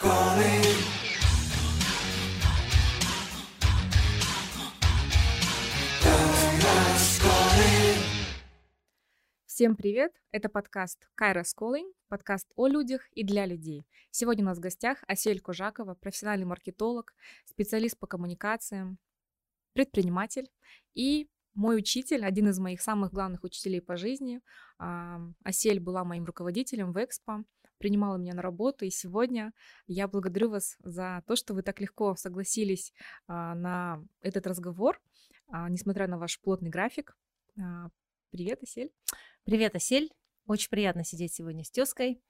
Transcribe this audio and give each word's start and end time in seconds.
Kairos 0.00 0.76
Всем 9.46 9.74
привет! 9.74 10.12
Это 10.32 10.48
подкаст 10.50 11.08
Kairos 11.18 11.54
Calling, 11.58 11.90
подкаст 12.08 12.46
о 12.56 12.66
людях 12.66 13.08
и 13.12 13.24
для 13.24 13.46
людей. 13.46 13.86
Сегодня 14.10 14.44
у 14.44 14.46
нас 14.46 14.58
в 14.58 14.60
гостях 14.60 15.02
Асель 15.08 15.40
Кужакова, 15.40 15.94
профессиональный 15.94 16.46
маркетолог, 16.46 17.14
специалист 17.46 17.98
по 17.98 18.06
коммуникациям, 18.06 18.98
предприниматель 19.72 20.50
и 20.94 21.30
мой 21.54 21.78
учитель, 21.78 22.26
один 22.26 22.48
из 22.48 22.58
моих 22.58 22.82
самых 22.82 23.12
главных 23.14 23.44
учителей 23.44 23.80
по 23.80 23.96
жизни. 23.96 24.42
Асель 25.42 25.80
была 25.80 26.04
моим 26.04 26.26
руководителем 26.26 26.92
в 26.92 27.02
Экспо, 27.02 27.44
принимала 27.78 28.16
меня 28.16 28.34
на 28.34 28.42
работу, 28.42 28.84
и 28.84 28.90
сегодня 28.90 29.52
я 29.86 30.08
благодарю 30.08 30.50
вас 30.50 30.76
за 30.82 31.22
то, 31.26 31.36
что 31.36 31.54
вы 31.54 31.62
так 31.62 31.80
легко 31.80 32.14
согласились 32.16 32.92
а, 33.26 33.54
на 33.54 34.02
этот 34.20 34.46
разговор, 34.46 35.00
а, 35.48 35.68
несмотря 35.68 36.06
на 36.06 36.18
ваш 36.18 36.40
плотный 36.40 36.70
график. 36.70 37.16
А, 37.60 37.88
привет, 38.30 38.62
Асель. 38.62 38.92
Привет, 39.44 39.74
Асель. 39.74 40.12
Очень 40.46 40.70
приятно 40.70 41.04
сидеть 41.04 41.34
сегодня 41.34 41.64
с 41.64 41.70
тезкой. 41.70 42.22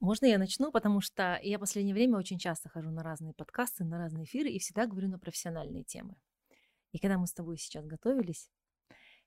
Можно 0.00 0.26
я 0.26 0.38
начну, 0.38 0.70
потому 0.70 1.00
что 1.00 1.40
я 1.42 1.58
в 1.58 1.60
последнее 1.60 1.94
время 1.94 2.18
очень 2.18 2.38
часто 2.38 2.68
хожу 2.68 2.90
на 2.90 3.02
разные 3.02 3.34
подкасты, 3.34 3.84
на 3.84 3.98
разные 3.98 4.24
эфиры 4.24 4.48
и 4.48 4.58
всегда 4.58 4.86
говорю 4.86 5.08
на 5.08 5.18
профессиональные 5.18 5.82
темы. 5.82 6.16
И 6.92 6.98
когда 6.98 7.18
мы 7.18 7.26
с 7.26 7.32
тобой 7.32 7.58
сейчас 7.58 7.84
готовились, 7.84 8.48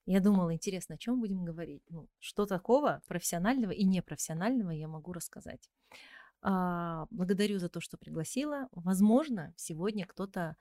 я 0.06 0.20
думала, 0.20 0.54
интересно, 0.54 0.96
о 0.96 0.98
чем 0.98 1.20
будем 1.20 1.44
говорить? 1.44 1.84
Ну, 1.90 2.08
что 2.20 2.46
такого 2.46 3.02
профессионального 3.08 3.72
и 3.72 3.84
непрофессионального 3.84 4.72
я 4.72 4.88
могу 4.88 5.14
рассказать. 5.14 5.70
А, 6.42 7.06
благодарю 7.12 7.60
за 7.60 7.70
то, 7.70 7.82
что 7.82 7.98
пригласила. 7.98 8.68
Возможно, 8.72 9.54
сегодня 9.58 10.06
кто-то 10.06 10.56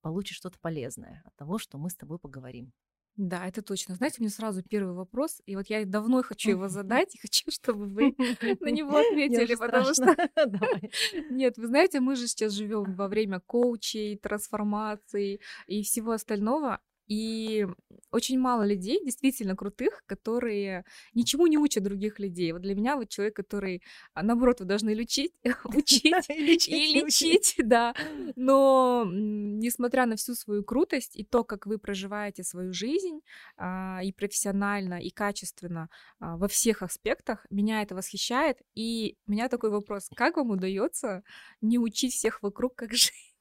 получит 0.00 0.36
что-то 0.36 0.58
полезное 0.60 1.22
от 1.26 1.36
того, 1.36 1.58
что 1.58 1.76
мы 1.78 1.90
с 1.90 1.96
тобой 1.96 2.18
поговорим. 2.18 2.72
Да, 3.18 3.48
это 3.48 3.62
точно. 3.62 3.96
Знаете, 3.96 4.18
мне 4.20 4.30
сразу 4.30 4.62
первый 4.62 4.94
вопрос, 4.94 5.42
и 5.44 5.56
вот 5.56 5.66
я 5.68 5.84
давно 5.84 6.22
хочу 6.22 6.50
его 6.50 6.68
задать, 6.68 7.16
и 7.16 7.18
хочу, 7.18 7.50
чтобы 7.50 7.86
вы 7.86 8.14
на 8.60 8.70
него 8.70 8.96
ответили, 8.96 9.56
потому 9.56 9.92
что... 9.92 10.16
Нет, 11.30 11.58
вы 11.58 11.66
знаете, 11.66 11.98
мы 11.98 12.14
же 12.14 12.28
сейчас 12.28 12.52
живем 12.52 12.94
во 12.94 13.08
время 13.08 13.40
коучей, 13.40 14.16
трансформаций 14.16 15.40
и 15.66 15.82
всего 15.82 16.12
остального, 16.12 16.80
и 17.08 17.66
очень 18.10 18.38
мало 18.38 18.66
людей, 18.66 19.04
действительно 19.04 19.56
крутых, 19.56 20.02
которые 20.06 20.84
ничему 21.14 21.46
не 21.46 21.58
учат 21.58 21.82
других 21.82 22.18
людей. 22.18 22.52
Вот 22.52 22.62
для 22.62 22.74
меня 22.74 22.96
вот 22.96 23.08
человек, 23.08 23.34
который, 23.36 23.82
а, 24.14 24.22
наоборот, 24.22 24.60
вы 24.60 24.66
должны 24.66 24.90
лечить, 24.90 25.32
учить 25.64 26.28
и 26.68 27.00
лечить, 27.00 27.54
да. 27.58 27.94
Но 28.36 29.06
несмотря 29.10 30.06
на 30.06 30.16
всю 30.16 30.34
свою 30.34 30.64
крутость 30.64 31.16
и 31.16 31.24
то, 31.24 31.44
как 31.44 31.66
вы 31.66 31.78
проживаете 31.78 32.44
свою 32.44 32.72
жизнь 32.72 33.20
а, 33.56 34.00
и 34.02 34.12
профессионально, 34.12 35.00
и 35.00 35.10
качественно 35.10 35.88
а, 36.20 36.36
во 36.36 36.48
всех 36.48 36.82
аспектах, 36.82 37.46
меня 37.50 37.82
это 37.82 37.94
восхищает. 37.94 38.58
И 38.74 39.16
у 39.26 39.32
меня 39.32 39.48
такой 39.48 39.70
вопрос, 39.70 40.10
как 40.14 40.36
вам 40.36 40.50
удается 40.50 41.22
не 41.60 41.78
учить 41.78 42.14
всех 42.14 42.42
вокруг, 42.42 42.74
как 42.74 42.92
жить? 42.92 43.34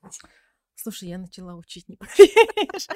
Слушай, 0.75 1.09
я 1.09 1.17
начала 1.17 1.55
учить, 1.55 1.89
не 1.89 1.95
поверишь. 1.95 2.87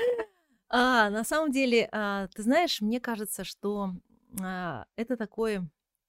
А, 0.74 1.10
на 1.10 1.26
самом 1.26 1.52
деле, 1.52 1.90
а, 1.92 2.28
ты 2.28 2.44
знаешь, 2.44 2.80
мне 2.80 3.02
кажется, 3.02 3.44
что 3.44 3.92
а, 4.42 4.86
это 4.96 5.18
такой 5.18 5.60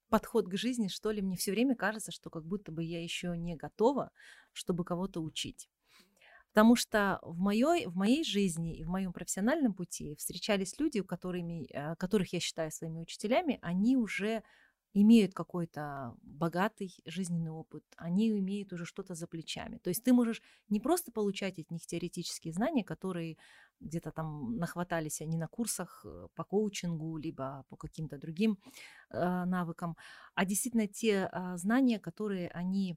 подход 0.09 0.49
к 0.49 0.57
жизни, 0.57 0.87
что 0.87 1.11
ли. 1.11 1.21
Мне 1.21 1.37
все 1.37 1.51
время 1.51 1.75
кажется, 1.75 2.13
что 2.13 2.31
как 2.31 2.45
будто 2.45 2.71
бы 2.71 2.85
я 2.85 3.03
еще 3.03 3.37
не 3.37 3.57
готова, 3.57 4.13
чтобы 4.53 4.85
кого-то 4.85 5.21
учить. 5.21 5.69
Потому 6.53 6.77
что 6.77 7.19
в 7.23 7.41
моей, 7.41 7.87
в 7.87 7.97
моей 7.97 8.23
жизни 8.23 8.77
и 8.77 8.85
в 8.85 8.89
моем 8.89 9.13
профессиональном 9.13 9.75
пути 9.75 10.15
встречались 10.17 10.79
люди, 10.79 11.03
которыми, 11.03 11.69
а, 11.75 11.97
которых 11.97 12.33
я 12.33 12.39
считаю 12.39 12.71
своими 12.71 13.01
учителями, 13.01 13.59
они 13.63 13.97
уже 13.97 14.45
имеют 14.95 15.33
какой-то 15.35 16.15
богатый 16.23 16.95
жизненный 17.07 17.51
опыт, 17.51 17.85
они 17.97 18.31
имеют 18.39 18.73
уже 18.73 18.85
что-то 18.85 19.15
за 19.15 19.27
плечами. 19.27 19.79
То 19.79 19.89
есть 19.89 20.05
ты 20.05 20.13
можешь 20.13 20.43
не 20.69 20.81
просто 20.81 21.13
получать 21.13 21.59
от 21.59 21.71
них 21.71 21.87
теоретические 21.87 22.53
знания, 22.53 22.85
которые 22.85 23.39
где-то 23.81 24.13
там 24.13 24.57
нахватались 24.57 25.21
они 25.21 25.37
на 25.37 25.49
курсах 25.49 26.05
э, 26.05 26.29
по 26.35 26.45
коучингу, 26.45 27.17
либо 27.17 27.65
по 27.69 27.77
каким-то 27.77 28.19
другим 28.19 28.59
э, 29.11 29.45
навыкам, 29.45 29.97
а 30.35 30.45
действительно 30.45 30.87
те 30.87 31.29
э, 31.33 31.57
знания, 31.57 31.99
которые 31.99 32.49
они 32.49 32.97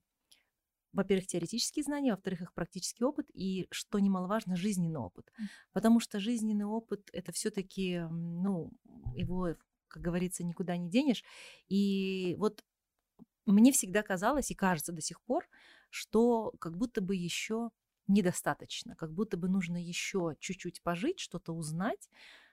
во-первых, 0.93 1.27
теоретические 1.27 1.83
знания, 1.83 2.11
во-вторых, 2.11 2.41
их 2.41 2.53
практический 2.53 3.03
опыт 3.03 3.29
и, 3.33 3.67
что 3.69 3.99
немаловажно, 3.99 4.55
жизненный 4.55 5.01
опыт. 5.01 5.29
Потому 5.73 5.99
что 5.99 6.21
жизненный 6.21 6.63
опыт 6.63 7.09
это 7.11 7.33
все-таки, 7.33 8.07
ну, 8.09 8.71
его 9.13 9.55
как 9.87 10.01
говорится, 10.01 10.43
никуда 10.43 10.77
не 10.77 10.89
денешь. 10.89 11.23
И 11.67 12.35
вот 12.37 12.63
мне 13.45 13.71
всегда 13.71 14.01
казалось 14.03 14.51
и 14.51 14.55
кажется 14.55 14.91
до 14.91 15.01
сих 15.01 15.21
пор, 15.21 15.47
что 15.89 16.53
как 16.59 16.77
будто 16.77 17.01
бы 17.01 17.15
еще 17.15 17.69
недостаточно, 18.07 18.95
как 18.95 19.13
будто 19.13 19.37
бы 19.37 19.47
нужно 19.47 19.77
еще 19.77 20.35
чуть-чуть 20.39 20.81
пожить, 20.81 21.19
что-то 21.19 21.53
узнать 21.53 22.09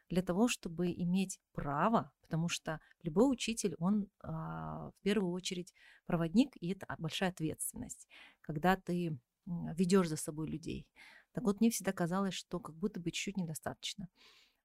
для 0.09 0.22
того, 0.22 0.48
чтобы 0.48 0.93
иметь 0.93 1.41
право, 1.53 2.12
потому 2.20 2.48
что 2.48 2.81
любой 3.03 3.31
учитель, 3.32 3.75
он 3.78 4.09
а, 4.20 4.91
в 4.91 5.03
первую 5.03 5.32
очередь 5.32 5.72
проводник, 6.06 6.50
и 6.60 6.72
это 6.72 6.87
большая 6.99 7.31
ответственность, 7.31 8.06
когда 8.43 8.76
ты 8.76 9.19
ведешь 9.47 10.09
за 10.09 10.16
собой 10.16 10.49
людей. 10.49 10.87
Так 11.32 11.44
вот, 11.44 11.60
мне 11.60 11.70
всегда 11.70 11.93
казалось, 11.93 12.34
что 12.34 12.60
как 12.60 12.76
будто 12.76 13.00
бы 13.00 13.10
чуть-чуть 13.10 13.38
недостаточно. 13.38 14.09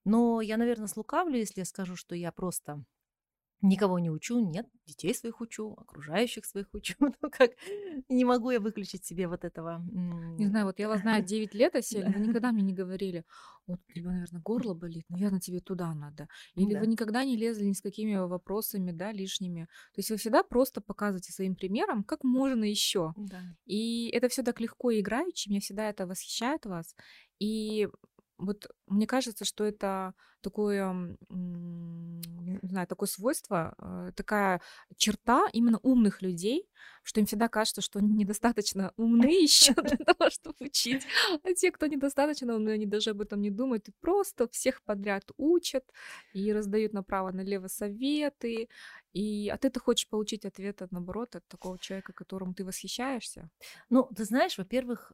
Но 0.08 0.40
я, 0.40 0.56
наверное, 0.56 0.88
слукавлю, 0.88 1.38
если 1.38 1.60
я 1.60 1.66
скажу, 1.66 1.98
что 1.98 2.16
я 2.16 2.32
просто 2.32 2.86
никого 3.62 4.00
не 4.00 4.10
учу. 4.10 4.40
Нет, 4.40 4.68
детей 4.86 5.14
своих 5.14 5.42
учу, 5.42 5.74
окружающих 5.74 6.46
своих 6.46 6.74
учу. 6.74 6.96
Ну 7.22 7.30
как, 7.30 7.52
не 8.08 8.24
могу 8.24 8.52
я 8.52 8.60
выключить 8.60 9.06
себе 9.06 9.28
вот 9.28 9.44
этого. 9.44 9.84
Не 10.38 10.48
знаю, 10.48 10.66
вот 10.66 10.80
я 10.80 10.88
вас 10.88 11.02
знаю 11.02 11.24
9 11.26 11.54
лет, 11.56 11.76
Асель, 11.76 12.06
вы 12.06 12.20
никогда 12.20 12.52
мне 12.52 12.64
не 12.64 12.74
говорили, 12.82 13.26
вот 13.66 13.80
у 13.90 13.94
тебя, 13.94 14.12
наверное, 14.12 14.42
горло 14.42 14.74
болит, 14.74 15.06
наверное, 15.10 15.42
тебе 15.42 15.60
туда 15.60 15.94
надо. 15.94 16.30
Или 16.56 16.74
да. 16.74 16.80
вы 16.80 16.88
никогда 16.88 17.26
не 17.26 17.36
лезли 17.36 17.66
ни 17.66 17.74
с 17.74 17.82
какими 17.82 18.16
вопросами, 18.16 18.92
да, 18.92 19.12
лишними. 19.12 19.66
То 19.94 20.00
есть 20.00 20.12
вы 20.12 20.18
всегда 20.18 20.44
просто 20.44 20.80
показываете 20.80 21.34
своим 21.34 21.56
примером, 21.56 22.04
как 22.04 22.24
можно 22.24 22.64
еще. 22.64 23.14
Да. 23.18 23.42
И 23.66 24.10
это 24.10 24.30
все 24.30 24.44
так 24.44 24.62
легко 24.62 24.92
и 24.92 25.02
играючи, 25.02 25.50
меня 25.50 25.60
всегда 25.60 25.90
это 25.90 26.08
восхищает 26.08 26.66
вас. 26.66 26.96
И 27.40 27.90
вот 28.38 28.68
мне 28.88 29.08
кажется, 29.08 29.46
что 29.46 29.64
это 29.64 30.14
такое, 30.42 31.18
не 31.30 32.70
знаю, 32.70 32.88
такое 32.88 33.08
свойство, 33.08 33.76
э, 33.80 34.12
такая 34.16 34.62
черта 34.96 35.48
именно 35.52 35.80
умных 35.82 36.22
людей, 36.22 36.70
что 37.04 37.20
им 37.20 37.26
всегда 37.26 37.48
кажется, 37.50 37.82
что 37.82 38.00
они 38.00 38.14
недостаточно 38.14 38.94
умны 38.98 39.26
еще 39.44 39.74
для 39.74 39.98
того, 40.06 40.30
чтобы 40.30 40.56
учить. 40.60 41.06
А 41.44 41.54
те, 41.54 41.72
кто 41.72 41.88
недостаточно 41.88 42.56
умны, 42.56 42.70
они 42.70 42.86
даже 42.86 43.10
об 43.12 43.22
этом 43.22 43.42
не 43.42 43.50
думают 43.50 43.90
и 43.90 43.94
просто 44.00 44.48
всех 44.48 44.84
подряд 44.84 45.24
учат 45.38 45.84
и 46.34 46.54
раздают 46.54 46.94
направо-налево 46.94 47.68
советы. 47.68 48.70
И 49.14 49.50
а 49.50 49.58
ты 49.58 49.70
ты 49.70 49.80
хочешь 49.80 50.08
получить 50.08 50.46
ответ, 50.46 50.82
наоборот, 50.92 51.36
от 51.36 51.48
такого 51.48 51.80
человека, 51.80 52.14
которому 52.14 52.54
ты 52.54 52.64
восхищаешься? 52.64 53.50
Ну, 53.90 54.08
ты 54.16 54.24
знаешь, 54.24 54.58
во-первых, 54.58 55.12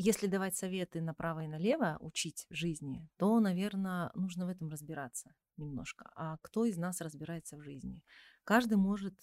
если 0.00 0.28
давать 0.28 0.56
советы 0.56 1.00
направо 1.00 1.40
и 1.40 1.48
налево, 1.48 1.98
учить 2.00 2.46
жизни, 2.50 3.08
то, 3.16 3.40
наверное, 3.40 4.12
нужно 4.14 4.46
в 4.46 4.48
этом 4.48 4.68
разбираться 4.68 5.34
немножко. 5.56 6.08
А 6.14 6.36
кто 6.40 6.64
из 6.64 6.76
нас 6.76 7.00
разбирается 7.00 7.56
в 7.56 7.62
жизни? 7.62 8.04
Каждый 8.44 8.76
может 8.76 9.14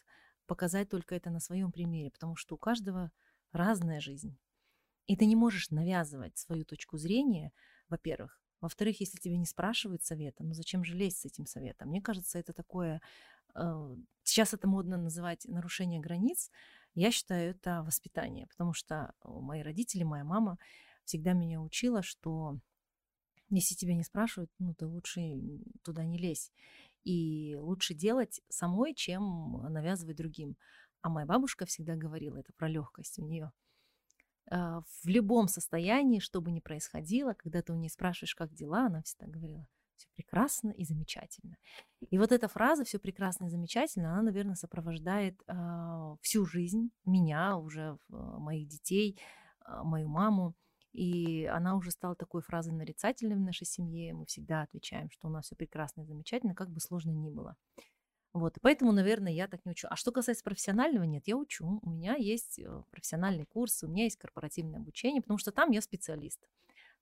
показать 0.48 0.90
только 0.90 1.16
это 1.16 1.30
на 1.30 1.40
своем 1.40 1.72
примере, 1.72 2.12
потому 2.12 2.36
что 2.36 2.56
у 2.56 2.58
каждого 2.58 3.12
разная 3.54 4.02
жизнь. 4.02 4.38
И 5.08 5.16
ты 5.16 5.26
не 5.26 5.36
можешь 5.38 5.70
навязывать 5.70 6.38
свою 6.38 6.66
точку 6.66 6.98
зрения, 6.98 7.54
во-первых. 7.88 8.42
Во-вторых, 8.60 9.00
если 9.00 9.18
тебя 9.18 9.38
не 9.38 9.46
спрашивают 9.46 10.04
совета, 10.04 10.44
ну 10.44 10.54
зачем 10.54 10.84
же 10.84 10.96
лезть 10.96 11.20
с 11.20 11.26
этим 11.26 11.46
советом? 11.46 11.90
Мне 11.90 12.02
кажется, 12.02 12.38
это 12.38 12.52
такое... 12.52 13.02
Э, 13.54 13.96
сейчас 14.24 14.54
это 14.54 14.68
модно 14.68 14.98
называть 14.98 15.46
нарушение 15.46 16.02
границ. 16.02 16.52
Я 16.96 17.12
считаю, 17.12 17.52
это 17.52 17.84
воспитание, 17.84 18.48
потому 18.48 18.74
что 18.74 19.14
мои 19.24 19.62
родители, 19.62 20.04
моя 20.04 20.24
мама 20.24 20.58
всегда 21.04 21.34
меня 21.34 21.62
учила, 21.62 22.02
что 22.02 22.58
если 23.50 23.76
тебя 23.76 23.94
не 23.94 24.04
спрашивают, 24.04 24.50
ну 24.58 24.74
ты 24.74 24.88
лучше 24.88 25.22
туда 25.84 26.04
не 26.04 26.18
лезь. 26.18 26.52
И 27.04 27.56
лучше 27.60 27.94
делать 27.94 28.42
самой, 28.50 28.96
чем 28.96 29.62
навязывать 29.72 30.16
другим. 30.16 30.58
А 31.02 31.10
моя 31.10 31.28
бабушка 31.28 31.66
всегда 31.68 31.96
говорила 31.96 32.38
это 32.38 32.52
про 32.54 32.68
легкость 32.68 33.20
у 33.20 33.24
нее. 33.24 33.52
В 34.50 35.08
любом 35.08 35.48
состоянии, 35.48 36.20
что 36.20 36.42
бы 36.42 36.50
ни 36.52 36.60
происходило, 36.62 37.34
когда 37.34 37.62
ты 37.62 37.74
у 37.74 37.76
нее 37.76 37.90
спрашиваешь, 37.90 38.36
как 38.36 38.54
дела, 38.54 38.88
она 38.88 39.04
всегда 39.04 39.28
говорила, 39.28 39.68
все 39.96 40.08
прекрасно 40.16 40.72
и 40.72 40.84
замечательно. 40.84 41.58
И 42.10 42.18
вот 42.18 42.32
эта 42.32 42.48
фраза 42.48 42.84
«все 42.84 43.00
прекрасно 43.00 43.46
и 43.46 43.50
замечательно», 43.50 44.14
она, 44.14 44.24
наверное, 44.24 44.56
сопровождает 44.56 45.42
э, 45.48 46.16
всю 46.22 46.46
жизнь 46.46 46.92
меня, 47.06 47.58
уже 47.58 47.98
э, 48.10 48.14
моих 48.16 48.68
детей, 48.68 49.20
э, 49.66 49.82
мою 49.84 50.08
маму. 50.08 50.56
И 50.92 51.46
она 51.46 51.76
уже 51.76 51.92
стала 51.92 52.16
такой 52.16 52.42
фразой 52.42 52.74
нарицательной 52.74 53.36
в 53.36 53.42
нашей 53.42 53.66
семье. 53.66 54.14
Мы 54.14 54.26
всегда 54.26 54.62
отвечаем, 54.62 55.10
что 55.10 55.28
у 55.28 55.32
нас 55.32 55.46
все 55.46 55.56
прекрасно 55.56 56.02
и 56.02 56.06
замечательно, 56.06 56.56
как 56.56 56.70
бы 56.70 56.80
сложно 56.80 57.12
ни 57.12 57.30
было. 57.30 57.58
Вот, 58.36 58.58
и 58.58 58.60
поэтому, 58.60 58.92
наверное, 58.92 59.32
я 59.32 59.48
так 59.48 59.64
не 59.64 59.72
учу. 59.72 59.88
А 59.90 59.96
что 59.96 60.12
касается 60.12 60.44
профессионального, 60.44 61.06
нет, 61.06 61.24
я 61.26 61.38
учу. 61.38 61.80
У 61.82 61.90
меня 61.90 62.16
есть 62.16 62.60
э, 62.60 62.84
профессиональный 62.92 63.46
курс, 63.46 63.82
у 63.84 63.88
меня 63.88 64.04
есть 64.04 64.18
корпоративное 64.18 64.82
обучение, 64.82 65.22
потому 65.22 65.38
что 65.38 65.54
там 65.54 65.72
я 65.72 65.82
специалист, 65.82 66.42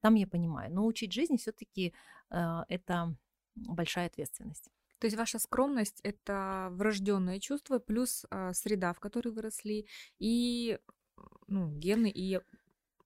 там 0.03 0.15
я 0.15 0.27
понимаю. 0.27 0.69
Но 0.73 0.85
учить 0.85 1.13
жизни 1.13 1.37
все-таки 1.37 1.93
э, 2.29 2.63
это 2.67 3.15
большая 3.55 4.07
ответственность. 4.07 4.69
То 4.99 5.07
есть 5.07 5.15
ваша 5.15 5.39
скромность 5.39 6.01
это 6.03 6.67
врожденное 6.71 7.39
чувство 7.39 7.79
плюс 7.79 8.25
э, 8.29 8.51
среда, 8.53 8.91
в 8.91 8.99
которой 8.99 9.29
выросли, 9.29 9.85
и 10.19 10.77
ну, 11.47 11.71
гены 11.71 12.11
и 12.13 12.41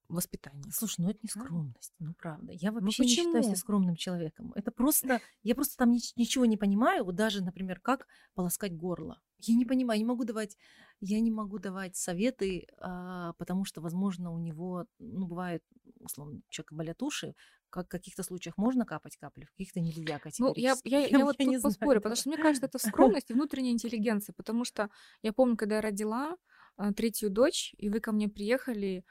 воспитание. 0.08 0.72
Слушай, 0.72 1.02
ну 1.02 1.10
это 1.10 1.20
не 1.22 1.28
скромность, 1.28 1.94
ну 2.00 2.14
правда. 2.14 2.52
Я 2.52 2.72
ну 2.72 2.80
вообще 2.80 3.02
ну, 3.02 3.08
не 3.08 3.14
считаю 3.14 3.44
себя 3.44 3.56
скромным 3.56 3.94
человеком. 3.94 4.52
Это 4.56 4.72
просто, 4.72 5.20
я 5.44 5.54
просто 5.54 5.76
там 5.76 5.92
ничего 5.92 6.46
не 6.46 6.56
понимаю, 6.56 7.04
вот 7.04 7.14
даже, 7.14 7.44
например, 7.44 7.78
как 7.78 8.08
полоскать 8.34 8.76
горло. 8.76 9.20
Я 9.38 9.54
не 9.54 9.64
понимаю, 9.64 10.00
не 10.00 10.06
могу 10.06 10.24
давать, 10.24 10.56
я 11.00 11.20
не 11.20 11.30
могу 11.30 11.58
давать 11.58 11.96
советы, 11.96 12.66
а, 12.78 13.32
потому 13.34 13.64
что, 13.64 13.80
возможно, 13.80 14.32
у 14.32 14.38
него, 14.38 14.86
ну, 14.98 15.26
бывает, 15.26 15.62
условно, 16.00 16.40
человек 16.48 16.72
болят 16.72 17.02
уши, 17.02 17.34
как 17.70 17.86
в 17.86 17.90
каких-то 17.90 18.22
случаях 18.22 18.56
можно 18.56 18.84
капать 18.84 19.16
капли, 19.16 19.44
в 19.44 19.50
каких-то 19.50 19.80
нельзя 19.80 20.20
Ну, 20.38 20.52
я, 20.56 20.74
я, 20.84 21.00
я, 21.00 21.18
я 21.18 21.24
вот 21.24 21.36
тут 21.36 21.62
поспорю, 21.62 22.00
потому 22.00 22.16
что 22.16 22.28
мне 22.30 22.38
кажется, 22.38 22.66
это 22.66 22.78
скромность 22.78 23.30
и 23.30 23.34
внутренняя 23.34 23.72
интеллигенция, 23.72 24.32
потому 24.34 24.64
что 24.64 24.90
я 25.22 25.32
помню, 25.32 25.56
когда 25.56 25.76
я 25.76 25.80
родила 25.82 26.36
а, 26.76 26.92
третью 26.92 27.30
дочь, 27.30 27.74
и 27.78 27.88
вы 27.90 28.00
ко 28.00 28.12
мне 28.12 28.28
приехали, 28.28 29.04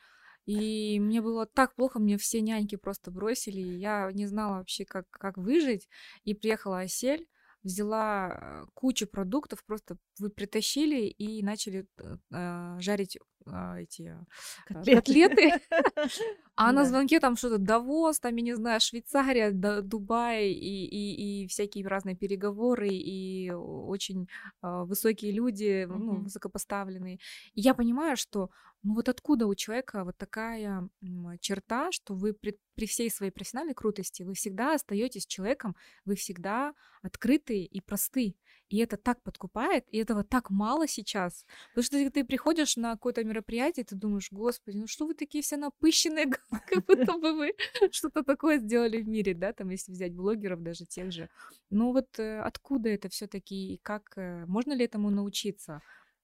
и 0.46 1.00
мне 1.02 1.22
было 1.22 1.46
так 1.46 1.76
плохо, 1.76 2.00
мне 2.00 2.18
все 2.18 2.42
няньки 2.42 2.78
просто 2.78 3.12
бросили, 3.12 3.60
и 3.60 3.80
я 3.80 4.10
не 4.14 4.28
знала 4.28 4.58
вообще, 4.60 4.86
как, 4.86 5.06
как 5.10 5.38
выжить. 5.38 5.90
И 6.24 6.34
приехала 6.34 6.80
Осель, 6.80 7.28
взяла 7.64 8.30
э, 8.30 8.66
кучу 8.74 9.08
продуктов, 9.08 9.64
просто 9.66 9.98
вы 10.20 10.30
притащили 10.30 11.08
и 11.08 11.44
начали 11.44 11.86
э, 12.32 12.78
жарить 12.80 13.18
э, 13.46 13.82
эти 13.82 14.18
котлеты. 14.68 14.96
котлеты. 14.96 15.62
А 16.60 16.72
на 16.72 16.86
звонке 16.86 17.20
там 17.20 17.36
что-то 17.38 17.60
Давос, 17.60 18.20
там, 18.20 18.36
я 18.36 18.42
не 18.42 18.56
знаю, 18.56 18.82
Швейцария, 18.82 19.52
Дубай 19.52 20.50
и, 20.50 20.86
и, 20.88 21.44
и 21.44 21.48
всякие 21.48 21.88
разные 21.88 22.16
переговоры, 22.16 22.90
и 22.90 23.52
очень 23.52 24.28
высокие 24.64 25.34
люди, 25.34 25.86
ну, 25.88 26.24
высокопоставленные. 26.24 27.20
И 27.54 27.62
я 27.62 27.76
понимаю, 27.76 28.18
что 28.18 28.50
ну 28.84 28.94
вот 28.94 29.10
откуда 29.10 29.48
у 29.48 29.56
человека 29.56 30.04
вот 30.04 30.18
такая 30.18 30.88
черта, 31.42 31.92
что 31.92 32.14
вы 32.14 32.34
при, 32.34 32.58
при 32.76 32.86
всей 32.86 33.10
своей 33.10 33.32
профессиональной 33.32 33.74
крутости, 33.74 34.24
вы 34.24 34.34
всегда 34.34 34.76
остаетесь 34.76 35.26
человеком, 35.26 35.76
вы 36.06 36.16
всегда 36.16 36.74
открыты 37.02 37.64
и 37.64 37.82
просты. 37.82 38.36
И 38.70 38.78
это 38.80 38.98
так 38.98 39.22
подкупает, 39.24 39.86
и 39.92 39.98
этого 39.98 40.24
так 40.24 40.50
мало 40.50 40.88
сейчас. 40.88 41.46
Потому 41.70 41.84
что 41.84 41.98
ты, 41.98 42.10
ты 42.10 42.26
приходишь 42.26 42.76
на 42.76 42.94
какое-то 42.94 43.24
мероприятие, 43.24 43.84
и 43.84 43.88
ты 43.88 43.96
думаешь, 43.96 44.30
господи, 44.32 44.78
ну 44.78 44.88
что 44.88 45.08
вы 45.08 45.14
такие 45.14 45.42
все 45.42 45.56
напыщенные, 45.56 46.26
как 46.52 46.86
будто 46.88 47.18
бы 47.18 47.34
вы 47.34 47.54
что-то 47.92 48.24
такое 48.24 48.60
сделали 48.60 49.02
в 49.02 49.08
мире, 49.08 49.34
да, 49.34 49.54
там, 49.54 49.70
если 49.70 49.92
взять 49.94 50.14
блогеров 50.14 50.62
даже 50.62 50.86
тех 50.86 51.12
же. 51.12 51.30
Ну 51.70 51.94
вот 51.94 52.20
э, 52.20 52.42
откуда 52.42 52.90
это 52.90 53.08
все 53.08 53.28
таки 53.28 53.76
и 53.76 53.78
как, 53.78 54.18
э, 54.18 54.46
можно 54.48 54.74
ли 54.74 54.84
этому 54.84 55.10
научиться? 55.10 55.82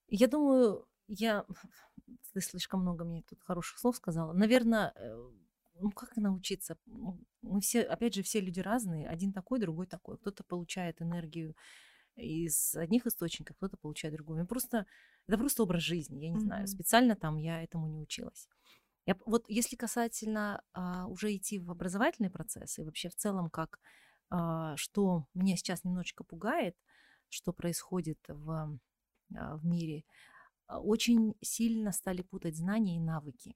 Я 0.08 0.28
думаю, 0.28 0.86
я 1.08 1.46
ты 2.34 2.40
слишком 2.40 2.80
много 2.80 3.04
мне 3.04 3.22
тут 3.22 3.42
хороших 3.42 3.78
слов 3.78 3.96
сказала. 3.96 4.34
Наверное, 4.34 4.92
э, 4.96 5.30
ну 5.80 5.90
как 5.90 6.16
научиться? 6.16 6.76
Мы 7.42 7.60
все, 7.60 7.82
опять 7.82 8.14
же, 8.14 8.22
все 8.22 8.40
люди 8.40 8.60
разные. 8.60 9.08
Один 9.08 9.32
такой, 9.32 9.60
другой 9.60 9.86
такой. 9.86 10.18
Кто-то 10.18 10.44
получает 10.44 11.00
энергию 11.00 11.54
из 12.16 12.74
одних 12.74 13.06
источников, 13.06 13.56
кто-то 13.56 13.76
получает 13.76 14.14
другой. 14.14 14.38
Ну, 14.38 14.46
просто, 14.46 14.86
это 15.26 15.38
просто 15.38 15.62
образ 15.62 15.82
жизни, 15.82 16.24
я 16.24 16.30
не 16.30 16.36
mm-hmm. 16.36 16.40
знаю. 16.40 16.66
Специально 16.66 17.16
там 17.16 17.36
я 17.36 17.62
этому 17.62 17.88
не 17.88 17.98
училась. 17.98 18.48
Я, 19.06 19.16
вот 19.26 19.44
если 19.48 19.76
касательно 19.76 20.62
а, 20.72 21.06
уже 21.08 21.34
идти 21.34 21.58
в 21.58 21.70
образовательный 21.70 22.30
процесс 22.30 22.78
и 22.78 22.84
вообще 22.84 23.10
в 23.10 23.14
целом, 23.14 23.50
как 23.50 23.78
а, 24.30 24.76
что 24.76 25.26
меня 25.34 25.56
сейчас 25.56 25.84
немножечко 25.84 26.24
пугает, 26.24 26.76
что 27.28 27.52
происходит 27.52 28.18
в, 28.28 28.78
а, 29.36 29.56
в 29.56 29.64
мире, 29.66 30.04
а, 30.66 30.80
очень 30.80 31.34
сильно 31.42 31.92
стали 31.92 32.22
путать 32.22 32.56
знания 32.56 32.96
и 32.96 33.00
навыки. 33.00 33.54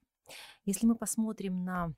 Если 0.65 0.85
мы 0.85 0.95
посмотрим 0.95 1.63
на 1.63 1.93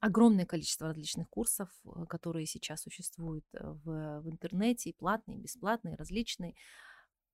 огромное 0.00 0.46
количество 0.46 0.88
различных 0.88 1.28
курсов, 1.28 1.68
э, 1.84 2.06
которые 2.08 2.46
сейчас 2.46 2.82
существуют 2.82 3.44
э, 3.52 3.58
в, 3.62 4.20
в 4.20 4.30
интернете, 4.30 4.94
платные, 4.98 5.38
бесплатные, 5.38 5.96
различные, 5.96 6.54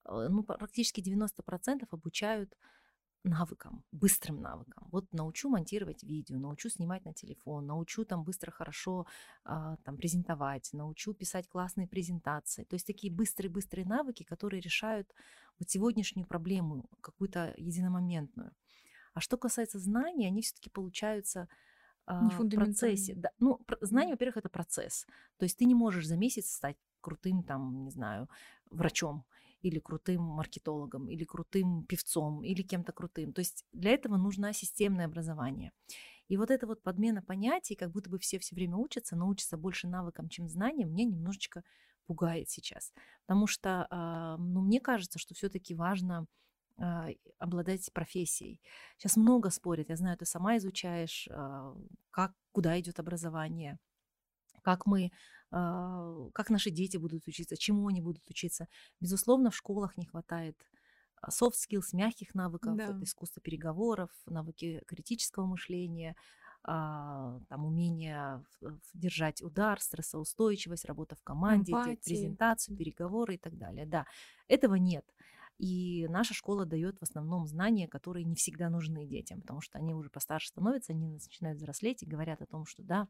э, 0.05 0.29
ну, 0.29 0.43
практически 0.43 1.01
90% 1.01 1.87
обучают 1.91 2.57
навыкам, 3.25 3.85
быстрым 3.93 4.41
навыкам. 4.41 4.89
Вот 4.91 5.13
научу 5.13 5.49
монтировать 5.49 6.03
видео, 6.03 6.39
научу 6.39 6.69
снимать 6.69 7.05
на 7.05 7.15
телефон, 7.15 7.67
научу 7.67 8.05
там 8.05 8.25
быстро, 8.25 8.51
хорошо 8.51 9.07
а, 9.45 9.77
там 9.85 9.97
презентовать, 9.97 10.71
научу 10.73 11.15
писать 11.15 11.49
классные 11.49 11.87
презентации. 11.87 12.65
То 12.65 12.75
есть 12.75 12.87
такие 12.87 13.13
быстрые-быстрые 13.13 13.87
навыки, 13.87 14.25
которые 14.25 14.61
решают 14.61 15.09
вот 15.61 15.71
сегодняшнюю 15.71 16.27
проблему, 16.27 16.91
какую-то 17.01 17.55
единомоментную. 17.57 18.53
А 19.15 19.21
что 19.21 19.37
касается 19.37 19.79
знаний, 19.79 20.27
они 20.27 20.43
все-таки 20.43 20.71
получаются 20.71 21.49
а, 22.07 22.29
в 22.29 22.49
процессе. 22.49 23.15
Да, 23.15 23.31
ну, 23.39 23.61
знание, 23.81 24.15
во-первых, 24.15 24.39
это 24.39 24.49
процесс. 24.49 25.07
То 25.39 25.45
есть 25.45 25.59
ты 25.59 25.65
не 25.65 25.75
можешь 25.75 26.07
за 26.07 26.17
месяц 26.17 26.51
стать 26.51 26.77
крутым, 27.01 27.43
там, 27.43 27.85
не 27.85 27.91
знаю, 27.91 28.29
врачом 28.71 29.25
или 29.63 29.79
крутым 29.79 30.23
маркетологом, 30.23 31.09
или 31.09 31.25
крутым 31.25 31.85
певцом, 31.85 32.43
или 32.43 32.63
кем-то 32.63 32.93
крутым. 32.93 33.33
То 33.33 33.41
есть 33.41 33.65
для 33.73 33.93
этого 33.93 34.17
нужно 34.17 34.53
системное 34.53 35.07
образование. 35.07 35.73
И 36.29 36.37
вот 36.37 36.51
эта 36.51 36.67
вот 36.67 36.83
подмена 36.83 37.23
понятий, 37.23 37.77
как 37.77 37.91
будто 37.91 38.11
бы 38.11 38.19
все 38.19 38.39
все 38.39 38.55
время 38.55 38.77
учатся, 38.77 39.17
но 39.17 39.29
учатся 39.29 39.57
больше 39.57 39.87
навыкам, 39.87 40.29
чем 40.29 40.49
знаниям, 40.49 40.91
мне 40.91 41.05
немножечко 41.05 41.63
пугает 42.07 42.51
сейчас. 42.51 42.93
Потому 43.27 43.47
что, 43.47 43.87
а, 43.91 44.37
ну, 44.39 44.63
мне 44.63 44.81
кажется, 44.81 45.19
что 45.19 45.35
все-таки 45.35 45.75
важно 45.75 46.21
а, 46.21 46.25
обладать 47.39 47.93
профессией. 47.93 48.61
Сейчас 48.99 49.17
много 49.17 49.51
спорят, 49.51 49.89
я 49.89 49.97
знаю, 49.97 50.17
ты 50.17 50.25
сама 50.27 50.57
изучаешь, 50.57 51.29
а, 51.31 51.75
как, 52.11 52.33
куда 52.53 52.79
идет 52.81 52.99
образование, 52.99 53.79
как 54.63 54.87
мы, 54.87 55.11
а, 55.51 56.29
как 56.35 56.51
наши 56.51 56.71
дети 56.71 56.97
будут 56.97 57.27
учиться, 57.27 57.57
чему 57.57 57.89
они 57.89 58.01
будут 58.01 58.29
учиться. 58.29 58.69
Безусловно, 59.01 59.51
в 59.51 59.57
школах 59.57 59.97
не 59.97 60.07
хватает 60.07 60.57
soft 61.29 61.55
skills, 61.55 61.95
мягких 61.95 62.35
навыков, 62.35 62.77
да. 62.77 62.85
это 62.85 63.05
искусство 63.05 63.41
переговоров, 63.41 64.11
навыки 64.27 64.83
критического 64.87 65.47
мышления, 65.47 66.17
там 66.65 67.41
умение 67.65 68.45
держать 68.95 69.43
удар, 69.43 69.81
стрессоустойчивость, 69.81 70.85
работа 70.85 71.17
в 71.17 71.23
команде, 71.23 71.73
презентацию, 72.05 72.77
переговоры 72.77 73.35
и 73.35 73.39
так 73.39 73.57
далее. 73.57 73.85
Да, 73.87 74.07
этого 74.49 74.77
нет. 74.77 75.05
И 75.63 76.09
наша 76.09 76.35
школа 76.35 76.67
дает 76.67 76.99
в 76.99 77.05
основном 77.05 77.47
знания, 77.47 77.87
которые 77.87 78.25
не 78.25 78.35
всегда 78.35 78.69
нужны 78.69 79.07
детям, 79.07 79.41
потому 79.43 79.61
что 79.61 79.79
они 79.79 79.95
уже 79.95 80.11
постарше 80.11 80.49
становятся, 80.49 80.93
они 80.93 81.07
начинают 81.07 81.59
взрослеть 81.59 82.03
и 82.03 82.07
говорят 82.07 82.43
о 82.43 82.47
том, 82.47 82.67
что 82.67 82.83
да, 82.83 83.07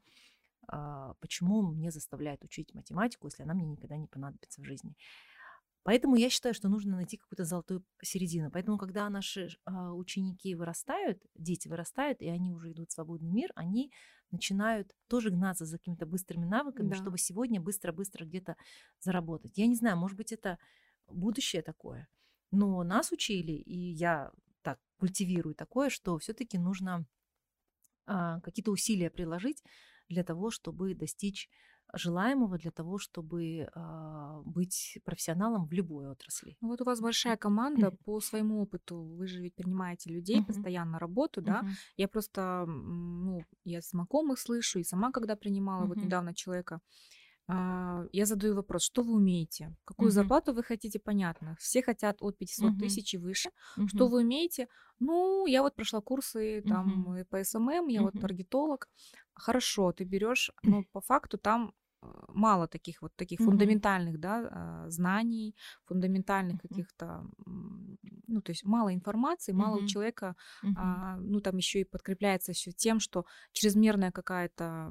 а, 0.69 1.15
почему 1.15 1.63
мне 1.63 1.91
заставляют 1.91 2.45
учить 2.45 2.75
математику, 2.75 3.27
если 3.27 3.43
она 3.45 3.55
мне 3.55 3.65
никогда 3.65 3.97
не 3.97 4.07
понадобится 4.07 4.61
в 4.61 4.67
жизни. 4.67 4.95
Поэтому 5.83 6.15
я 6.17 6.29
считаю, 6.29 6.53
что 6.53 6.69
нужно 6.69 6.97
найти 6.97 7.17
какую-то 7.17 7.47
золотую 7.47 7.87
середину. 8.03 8.51
Поэтому, 8.51 8.77
когда 8.77 9.09
наши 9.09 9.49
а, 9.65 9.95
ученики 9.95 10.55
вырастают, 10.55 11.23
дети 11.35 11.69
вырастают, 11.69 12.21
и 12.21 12.29
они 12.29 12.53
уже 12.53 12.73
идут 12.73 12.91
в 12.91 12.93
свободный 12.93 13.31
мир, 13.31 13.51
они 13.55 13.91
начинают 14.31 14.95
тоже 15.09 15.31
гнаться 15.31 15.65
за 15.65 15.79
какими-то 15.79 16.05
быстрыми 16.05 16.45
навыками, 16.45 16.91
да. 16.91 16.97
чтобы 16.97 17.17
сегодня 17.17 17.63
быстро-быстро 17.63 18.27
где-то 18.27 18.57
заработать. 19.01 19.57
Я 19.57 19.67
не 19.67 19.75
знаю, 19.75 19.97
может 19.97 20.19
быть, 20.19 20.33
это 20.33 20.59
будущее 21.07 21.63
такое. 21.63 22.09
Но 22.53 22.83
нас 22.85 23.13
учили, 23.13 23.53
и 23.53 23.77
я 23.77 24.31
так 24.63 24.79
культивирую 24.99 25.55
такое, 25.55 25.91
что 25.91 26.17
все-таки 26.19 26.59
нужно 26.59 27.07
а, 28.07 28.41
какие-то 28.41 28.71
усилия 28.71 29.11
приложить 29.11 29.63
для 30.09 30.23
того, 30.23 30.51
чтобы 30.51 30.95
достичь 30.95 31.49
желаемого, 31.95 32.59
для 32.59 32.71
того, 32.71 32.99
чтобы 32.99 33.69
а, 33.75 34.43
быть 34.45 34.99
профессионалом 35.05 35.67
в 35.67 35.73
любой 35.73 36.09
отрасли. 36.09 36.57
Ну, 36.61 36.69
вот 36.69 36.81
у 36.81 36.85
вас 36.85 37.01
большая 37.01 37.37
команда 37.37 37.91
по 37.91 38.21
своему 38.21 38.63
опыту. 38.63 39.03
Вы 39.03 39.27
же 39.27 39.41
ведь 39.41 39.55
принимаете 39.55 40.11
людей 40.11 40.41
uh-huh. 40.41 40.47
постоянно 40.47 40.99
работу, 40.99 41.43
да? 41.43 41.61
Uh-huh. 41.61 41.71
Я 41.97 42.09
просто, 42.09 42.65
ну, 42.67 43.45
я 43.65 43.81
знакомых 43.81 44.39
слышу, 44.39 44.79
и 44.79 44.85
сама 44.85 45.11
когда 45.11 45.37
принимала 45.37 45.87
вот 45.87 45.97
недавно 45.97 46.35
человека, 46.35 46.81
я 48.13 48.27
задаю 48.27 48.55
вопрос, 48.55 48.83
что 48.85 49.03
вы 49.03 49.15
умеете? 49.15 49.75
Какую 49.85 50.11
Мгм. 50.11 50.13
зарплату 50.13 50.53
вы 50.53 50.63
хотите? 50.63 50.99
Понятно. 50.99 51.57
Все 51.61 51.83
хотят 51.83 52.17
от 52.21 52.39
500 52.39 52.77
Мгм. 52.77 52.77
тысяч 52.77 53.15
и 53.15 53.19
выше. 53.19 53.51
Что 53.85 54.07
Мгм. 54.07 54.09
вы 54.09 54.21
умеете? 54.23 54.69
Ну, 55.01 55.47
я 55.47 55.63
вот 55.63 55.75
прошла 55.75 56.01
курсы 56.01 56.63
там 56.67 57.17
и 57.17 57.25
по 57.25 57.43
SMM, 57.43 57.89
я 57.89 58.03
вот 58.03 58.15
Мгм. 58.15 58.19
таргетолог. 58.19 58.89
Хорошо, 59.35 59.93
ты 59.93 60.05
берешь, 60.05 60.51
но 60.63 60.85
по 60.93 61.01
факту 61.01 61.39
там 61.39 61.75
мало 62.29 62.69
таких 62.69 63.03
вот 63.03 63.13
таких 63.17 63.41
Мгм. 63.41 63.81
фундаментальных, 63.81 64.19
да, 64.21 64.49
а, 64.87 64.91
знаний, 64.91 65.57
фундаментальных 65.85 66.59
Мгм. 66.71 66.83
каких-то, 66.83 67.25
ну, 67.47 68.43
то 68.43 68.51
есть 68.53 68.65
мало 68.65 68.95
информации, 68.95 69.53
мало 69.53 69.79
у 69.79 69.83
Мгм. 69.83 69.85
человека 69.85 70.35
Мгм. 70.63 70.75
а, 70.75 71.17
ну, 71.19 71.41
там 71.41 71.57
еще 71.57 71.81
и 71.81 71.85
подкрепляется 71.85 72.53
еще 72.53 72.73
тем, 72.73 73.01
что 73.01 73.25
чрезмерная 73.53 74.11
какая-то 74.13 74.91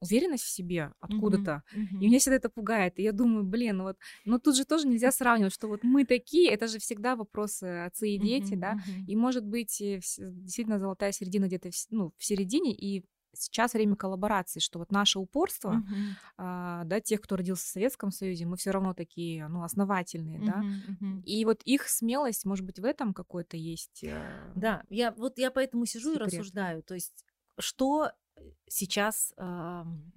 уверенность 0.00 0.44
в 0.44 0.48
себе 0.50 0.92
откуда-то. 1.00 1.62
Мгм. 1.72 1.98
И 1.98 2.06
меня 2.06 2.18
всегда 2.18 2.36
это 2.36 2.48
пугает. 2.50 2.98
И 2.98 3.02
я 3.02 3.12
думаю, 3.12 3.44
блин, 3.44 3.78
ну 3.78 3.84
вот, 3.84 3.96
но 4.24 4.38
тут 4.38 4.56
же 4.56 4.64
тоже 4.64 4.86
нельзя 4.88 5.12
сравнивать, 5.12 5.52
что 5.54 5.68
вот 5.68 5.82
мы 5.82 6.04
такие, 6.04 6.50
это 6.50 6.66
же 6.68 6.78
всегда 6.78 7.16
вопросы 7.16 7.64
отцы 7.86 8.10
и 8.10 8.18
дети, 8.18 8.54
Мгм. 8.54 8.60
да. 8.60 8.76
Мгм. 8.76 9.00
И 9.06 9.16
может 9.16 9.44
быть 9.44 9.80
э, 9.80 10.00
действительно 10.18 10.78
золотая 10.78 11.12
середина 11.12 11.46
где-то 11.46 11.70
в, 11.70 11.74
ну, 11.90 12.12
в 12.16 12.24
середине, 12.24 12.74
и 12.74 13.04
сейчас 13.34 13.74
время 13.74 13.96
коллаборации, 13.96 14.60
что 14.60 14.78
вот 14.78 14.92
наше 14.92 15.18
упорство, 15.18 15.82
Мгм. 15.82 16.16
а, 16.38 16.84
да, 16.84 17.00
тех, 17.00 17.20
кто 17.22 17.36
родился 17.36 17.64
в 17.66 17.68
Советском 17.68 18.10
Союзе, 18.12 18.46
мы 18.46 18.56
все 18.56 18.70
равно 18.72 18.94
такие, 18.94 19.48
ну, 19.48 19.64
основательные, 19.64 20.40
да. 20.40 20.66
Мгм. 20.66 20.82
Мгм. 20.88 21.24
И 21.24 21.44
вот 21.44 21.62
их 21.64 21.88
смелость, 21.88 22.44
может 22.46 22.64
быть, 22.66 22.78
в 22.80 22.84
этом 22.84 23.14
какой-то 23.14 23.56
есть. 23.56 24.04
э, 24.04 24.54
Да, 24.54 24.82
я 24.88 25.12
вот 25.12 25.38
я 25.38 25.50
поэтому 25.50 25.86
сижу 25.86 26.12
и 26.12 26.18
Секрет. 26.18 26.18
рассуждаю. 26.18 26.82
То 26.82 26.94
есть, 26.94 27.24
что 27.58 28.12
э, 28.36 28.40
сейчас, 28.68 29.32
ам, 29.36 30.12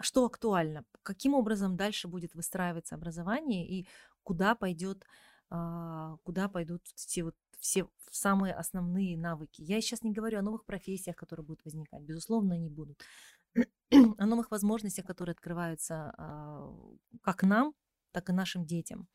что 0.00 0.24
актуально, 0.26 0.84
каким 1.02 1.34
образом 1.34 1.76
дальше 1.76 2.08
будет 2.08 2.34
выстраиваться 2.34 2.94
образование 2.96 3.68
и 3.68 3.88
куда 4.22 4.54
пойдет, 4.54 5.06
а, 5.50 6.16
куда 6.24 6.48
пойдут 6.48 6.82
все 6.96 7.24
вот 7.24 7.36
все 7.66 7.88
самые 8.10 8.54
основные 8.54 9.18
навыки. 9.18 9.60
Я 9.62 9.80
сейчас 9.80 10.02
не 10.02 10.12
говорю 10.12 10.38
о 10.38 10.42
новых 10.42 10.64
профессиях, 10.64 11.16
которые 11.16 11.44
будут 11.44 11.64
возникать, 11.64 12.02
безусловно, 12.02 12.54
они 12.54 12.70
будут, 12.70 13.02
о 14.18 14.26
новых 14.26 14.50
возможностях, 14.50 15.04
которые 15.04 15.32
открываются 15.32 16.14
а, 16.16 16.72
как 17.22 17.42
нам, 17.42 17.74
так 18.12 18.30
и 18.30 18.32
нашим 18.32 18.64
детям. 18.64 19.08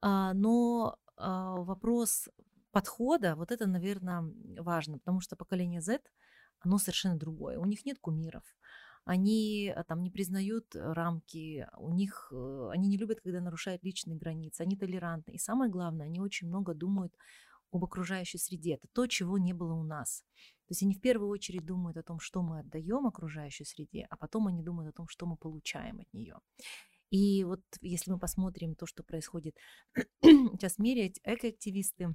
А, 0.00 0.32
Но 0.32 0.96
а, 1.16 1.56
вопрос 1.56 2.28
подхода, 2.70 3.34
вот 3.34 3.50
это, 3.50 3.66
наверное, 3.66 4.22
важно, 4.62 4.98
потому 4.98 5.20
что 5.20 5.36
поколение 5.36 5.80
Z, 5.80 6.00
оно 6.60 6.78
совершенно 6.78 7.16
другое. 7.18 7.58
У 7.58 7.66
них 7.66 7.84
нет 7.84 7.98
кумиров, 7.98 8.44
они 9.04 9.72
а, 9.74 9.82
там 9.82 10.02
не 10.02 10.10
признают 10.10 10.76
э, 10.76 10.92
рамки, 10.92 11.66
у 11.78 11.92
них, 11.92 12.28
э, 12.32 12.68
они 12.72 12.88
не 12.88 12.96
любят, 12.96 13.20
когда 13.20 13.40
нарушают 13.40 13.82
личные 13.84 14.16
границы, 14.16 14.60
они 14.62 14.76
толерантны. 14.76 15.32
И 15.32 15.38
самое 15.38 15.70
главное, 15.70 16.06
они 16.06 16.20
очень 16.20 16.46
много 16.48 16.74
думают 16.74 17.12
об 17.72 17.84
окружающей 17.84 18.38
среде. 18.38 18.74
Это 18.74 18.86
то, 18.92 19.06
чего 19.06 19.38
не 19.38 19.52
было 19.52 19.74
у 19.74 19.82
нас. 19.82 20.24
То 20.66 20.72
есть 20.72 20.82
они 20.82 20.94
в 20.94 21.00
первую 21.00 21.30
очередь 21.30 21.64
думают 21.64 21.96
о 21.96 22.02
том, 22.02 22.20
что 22.20 22.42
мы 22.42 22.60
отдаем 22.60 23.06
окружающей 23.06 23.64
среде, 23.64 24.06
а 24.10 24.16
потом 24.16 24.46
они 24.46 24.62
думают 24.62 24.90
о 24.90 24.96
том, 24.96 25.08
что 25.08 25.26
мы 25.26 25.36
получаем 25.36 26.00
от 26.00 26.12
нее. 26.12 26.38
И 27.10 27.44
вот 27.44 27.60
если 27.80 28.10
мы 28.10 28.18
посмотрим 28.18 28.74
то, 28.74 28.86
что 28.86 29.02
происходит 29.02 29.56
сейчас 30.22 30.76
в 30.76 30.78
мире, 30.78 31.12
экоактивисты, 31.24 32.14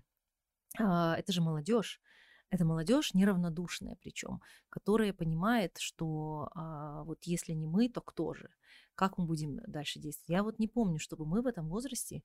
а, 0.80 1.16
это 1.16 1.32
же 1.32 1.42
молодежь. 1.42 2.02
Это 2.50 2.64
молодежь 2.64 3.14
неравнодушная, 3.14 3.98
причем, 4.00 4.42
которая 4.70 5.12
понимает, 5.12 5.78
что 5.80 6.50
а, 6.56 7.04
вот 7.04 7.20
если 7.24 7.52
не 7.52 7.68
мы, 7.68 7.90
то 7.90 8.00
кто 8.00 8.34
же? 8.34 8.50
Как 8.96 9.18
мы 9.18 9.26
будем 9.26 9.58
дальше 9.68 10.00
действовать? 10.00 10.30
Я 10.30 10.44
вот 10.44 10.60
не 10.60 10.68
помню, 10.68 10.98
чтобы 10.98 11.26
мы 11.26 11.42
в 11.42 11.48
этом 11.48 11.68
возрасте 11.68 12.24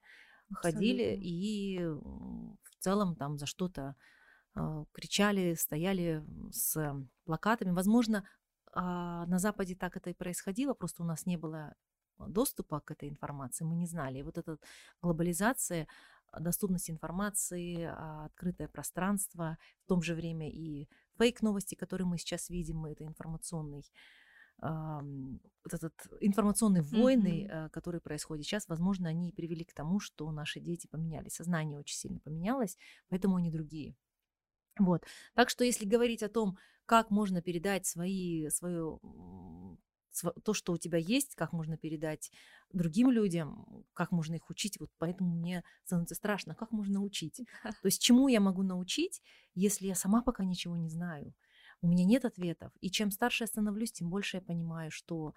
ходили 0.50 1.14
и 1.20 1.78
м, 1.78 2.58
в 2.62 2.76
целом 2.82 3.16
там 3.16 3.38
за 3.38 3.46
что-то 3.46 3.96
а, 4.54 4.84
кричали, 4.92 5.54
стояли 5.54 6.25
с 6.52 6.94
плакатами. 7.25 7.70
Возможно, 7.72 8.28
а, 8.72 9.26
на 9.26 9.38
Западе 9.38 9.75
так 9.76 9.96
это 9.96 10.11
и 10.11 10.14
происходило, 10.14 10.75
просто 10.75 11.02
у 11.02 11.06
нас 11.06 11.26
не 11.26 11.37
было 11.37 11.75
доступа 12.18 12.80
к 12.80 12.90
этой 12.92 13.08
информации, 13.08 13.64
мы 13.64 13.76
не 13.76 13.87
знали. 13.87 14.18
И 14.18 14.22
вот 14.22 14.38
эта 14.38 14.58
глобализация, 15.02 15.88
доступность 16.38 16.90
информации, 16.90 17.84
а, 17.84 18.26
открытое 18.26 18.68
пространство, 18.68 19.58
в 19.84 19.88
том 19.88 20.02
же 20.02 20.14
время 20.14 20.50
и 20.50 20.88
фейк-новости, 21.18 21.75
которые 21.75 22.06
мы 22.06 22.18
сейчас 22.18 22.49
видим, 22.50 22.84
это 22.87 23.04
информационный 23.04 23.84
вот 24.61 25.75
этот 25.75 25.92
информационные 26.21 26.82
войны, 26.82 27.47
Мгм. 27.47 27.49
э, 27.49 27.68
которые 27.71 28.00
происходят 28.00 28.44
сейчас, 28.44 28.68
возможно, 28.68 29.09
они 29.09 29.30
и 29.30 29.32
привели 29.32 29.64
к 29.64 29.73
тому, 29.75 30.00
что 30.00 30.30
наши 30.32 30.61
дети 30.61 30.87
поменялись, 30.87 31.35
сознание 31.35 31.78
очень 31.78 31.97
сильно 31.97 32.21
поменялось, 32.21 32.76
поэтому 33.09 33.37
они 33.37 33.50
другие. 33.50 33.97
Вот. 34.78 35.04
Так 35.35 35.50
что 35.50 35.64
если 35.64 35.87
говорить 35.87 36.23
о 36.23 36.28
том, 36.28 36.59
как 36.87 37.11
можно 37.11 37.42
передать 37.42 37.87
свои, 37.87 38.49
свое, 38.50 38.99
то, 40.44 40.52
что 40.52 40.73
у 40.73 40.78
тебя 40.78 40.99
есть, 40.99 41.35
как 41.35 41.52
можно 41.52 41.78
передать 41.78 42.30
другим 42.73 43.11
людям, 43.11 43.85
как 43.94 44.12
можно 44.12 44.35
их 44.35 44.50
учить, 44.50 44.78
вот 44.78 44.90
поэтому 44.99 45.35
мне 45.35 45.64
становится 45.85 46.14
страшно, 46.14 46.54
как 46.54 46.71
можно 46.71 47.00
учить. 47.00 47.37
То 47.82 47.87
есть 47.87 48.02
чему 48.02 48.28
я 48.28 48.40
могу 48.40 48.62
научить, 48.62 49.23
если 49.54 49.87
я 49.87 49.94
сама 49.94 50.23
пока 50.23 50.44
ничего 50.44 50.76
не 50.76 50.90
знаю? 50.90 51.35
У 51.83 51.89
меня 51.89 52.05
нет 52.05 52.25
ответов. 52.25 52.73
И 52.81 52.91
чем 52.91 53.11
старше 53.11 53.45
я 53.45 53.49
становлюсь, 53.49 53.93
тем 53.93 54.09
больше 54.09 54.39
я 54.39 54.41
понимаю, 54.41 54.91
что 54.91 55.35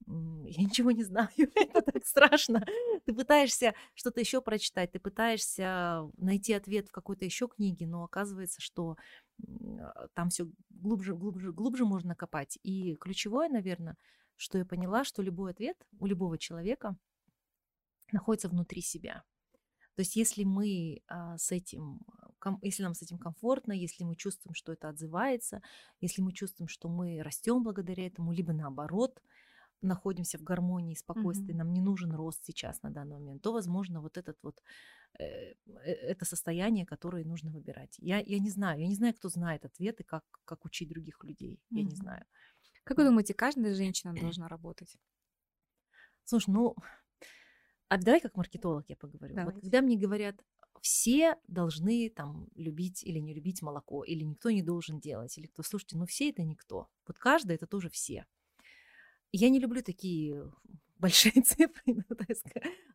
я 0.06 0.62
ничего 0.62 0.92
не 0.92 1.02
знаю. 1.04 1.28
Это 1.36 1.82
так 1.82 2.06
страшно. 2.06 2.64
Ты 3.04 3.12
пытаешься 3.12 3.74
что-то 3.94 4.20
еще 4.20 4.40
прочитать, 4.40 4.92
ты 4.92 5.00
пытаешься 5.00 6.08
найти 6.16 6.52
ответ 6.52 6.88
в 6.88 6.92
какой-то 6.92 7.24
еще 7.24 7.48
книге, 7.48 7.86
но 7.86 8.04
оказывается, 8.04 8.60
что 8.60 8.96
а, 9.42 10.08
там 10.14 10.30
все 10.30 10.48
глубже, 10.70 11.14
глубже, 11.14 11.52
глубже 11.52 11.84
можно 11.84 12.14
копать. 12.14 12.58
И 12.62 12.96
ключевое, 12.96 13.48
наверное, 13.48 13.96
что 14.36 14.56
я 14.58 14.64
поняла, 14.64 15.04
что 15.04 15.22
любой 15.22 15.50
ответ 15.50 15.76
у 15.98 16.06
любого 16.06 16.38
человека 16.38 16.96
находится 18.12 18.48
внутри 18.48 18.82
себя. 18.82 19.24
То 19.98 20.02
есть 20.02 20.14
если 20.14 20.44
мы 20.44 21.02
а, 21.08 21.36
с 21.38 21.50
этим, 21.50 21.98
а, 22.44 22.56
если 22.62 22.84
нам 22.84 22.94
с 22.94 23.02
этим 23.02 23.18
комфортно, 23.18 23.72
если 23.72 24.04
мы 24.04 24.14
чувствуем, 24.14 24.54
что 24.54 24.72
это 24.72 24.88
отзывается, 24.88 25.60
если 26.00 26.22
мы 26.22 26.30
чувствуем, 26.32 26.68
что 26.68 26.88
мы 26.88 27.20
растем 27.20 27.64
благодаря 27.64 28.06
этому, 28.06 28.30
либо 28.30 28.52
наоборот, 28.52 29.20
находимся 29.82 30.38
в 30.38 30.44
гармонии, 30.44 30.94
спокойствии, 30.94 31.50
Мгм. 31.50 31.58
нам 31.58 31.72
не 31.72 31.80
нужен 31.80 32.12
рост 32.12 32.44
сейчас 32.44 32.80
на 32.82 32.90
данный 32.90 33.18
момент, 33.18 33.42
то, 33.42 33.52
возможно, 33.52 34.00
вот 34.00 34.16
этот 34.18 34.38
вот 34.44 34.62
э, 35.18 35.24
э, 35.24 35.54
это 35.66 36.24
состояние, 36.24 36.86
которое 36.86 37.24
нужно 37.24 37.50
выбирать. 37.50 37.96
Я, 37.98 38.20
я 38.20 38.38
не 38.38 38.50
знаю, 38.50 38.80
я 38.80 38.86
не 38.86 38.94
знаю, 38.94 39.14
кто 39.14 39.28
знает 39.28 39.64
ответы, 39.64 40.04
как, 40.04 40.22
как 40.44 40.64
учить 40.64 40.88
других 40.88 41.24
людей. 41.24 41.58
Я 41.70 41.82
не 41.82 41.96
знаю. 41.96 42.24
Как 42.84 42.98
вы 42.98 43.04
думаете, 43.04 43.34
каждая 43.34 43.74
женщина 43.74 44.14
должна 44.20 44.46
работать? 44.46 44.96
Слушай, 46.24 46.50
ну, 46.50 46.76
а 47.88 47.98
давай 47.98 48.20
как 48.20 48.36
маркетолог 48.36 48.84
я 48.88 48.96
поговорю. 48.96 49.34
Вот 49.34 49.44
Давайте. 49.44 49.60
когда 49.60 49.80
мне 49.80 49.96
говорят, 49.96 50.36
все 50.80 51.36
должны 51.46 52.10
там 52.10 52.48
любить 52.54 53.02
или 53.02 53.18
не 53.18 53.34
любить 53.34 53.62
молоко, 53.62 54.04
или 54.04 54.22
никто 54.24 54.50
не 54.50 54.62
должен 54.62 55.00
делать, 55.00 55.36
или 55.38 55.46
кто, 55.46 55.62
слушайте, 55.62 55.96
ну 55.96 56.06
все 56.06 56.30
это 56.30 56.42
никто. 56.42 56.88
Вот 57.06 57.18
каждый 57.18 57.56
это 57.56 57.66
тоже 57.66 57.88
все. 57.90 58.26
Я 59.32 59.50
не 59.50 59.58
люблю 59.58 59.82
такие 59.82 60.50
большие 60.98 61.32
цифры, 61.42 61.82
ну, 61.86 62.04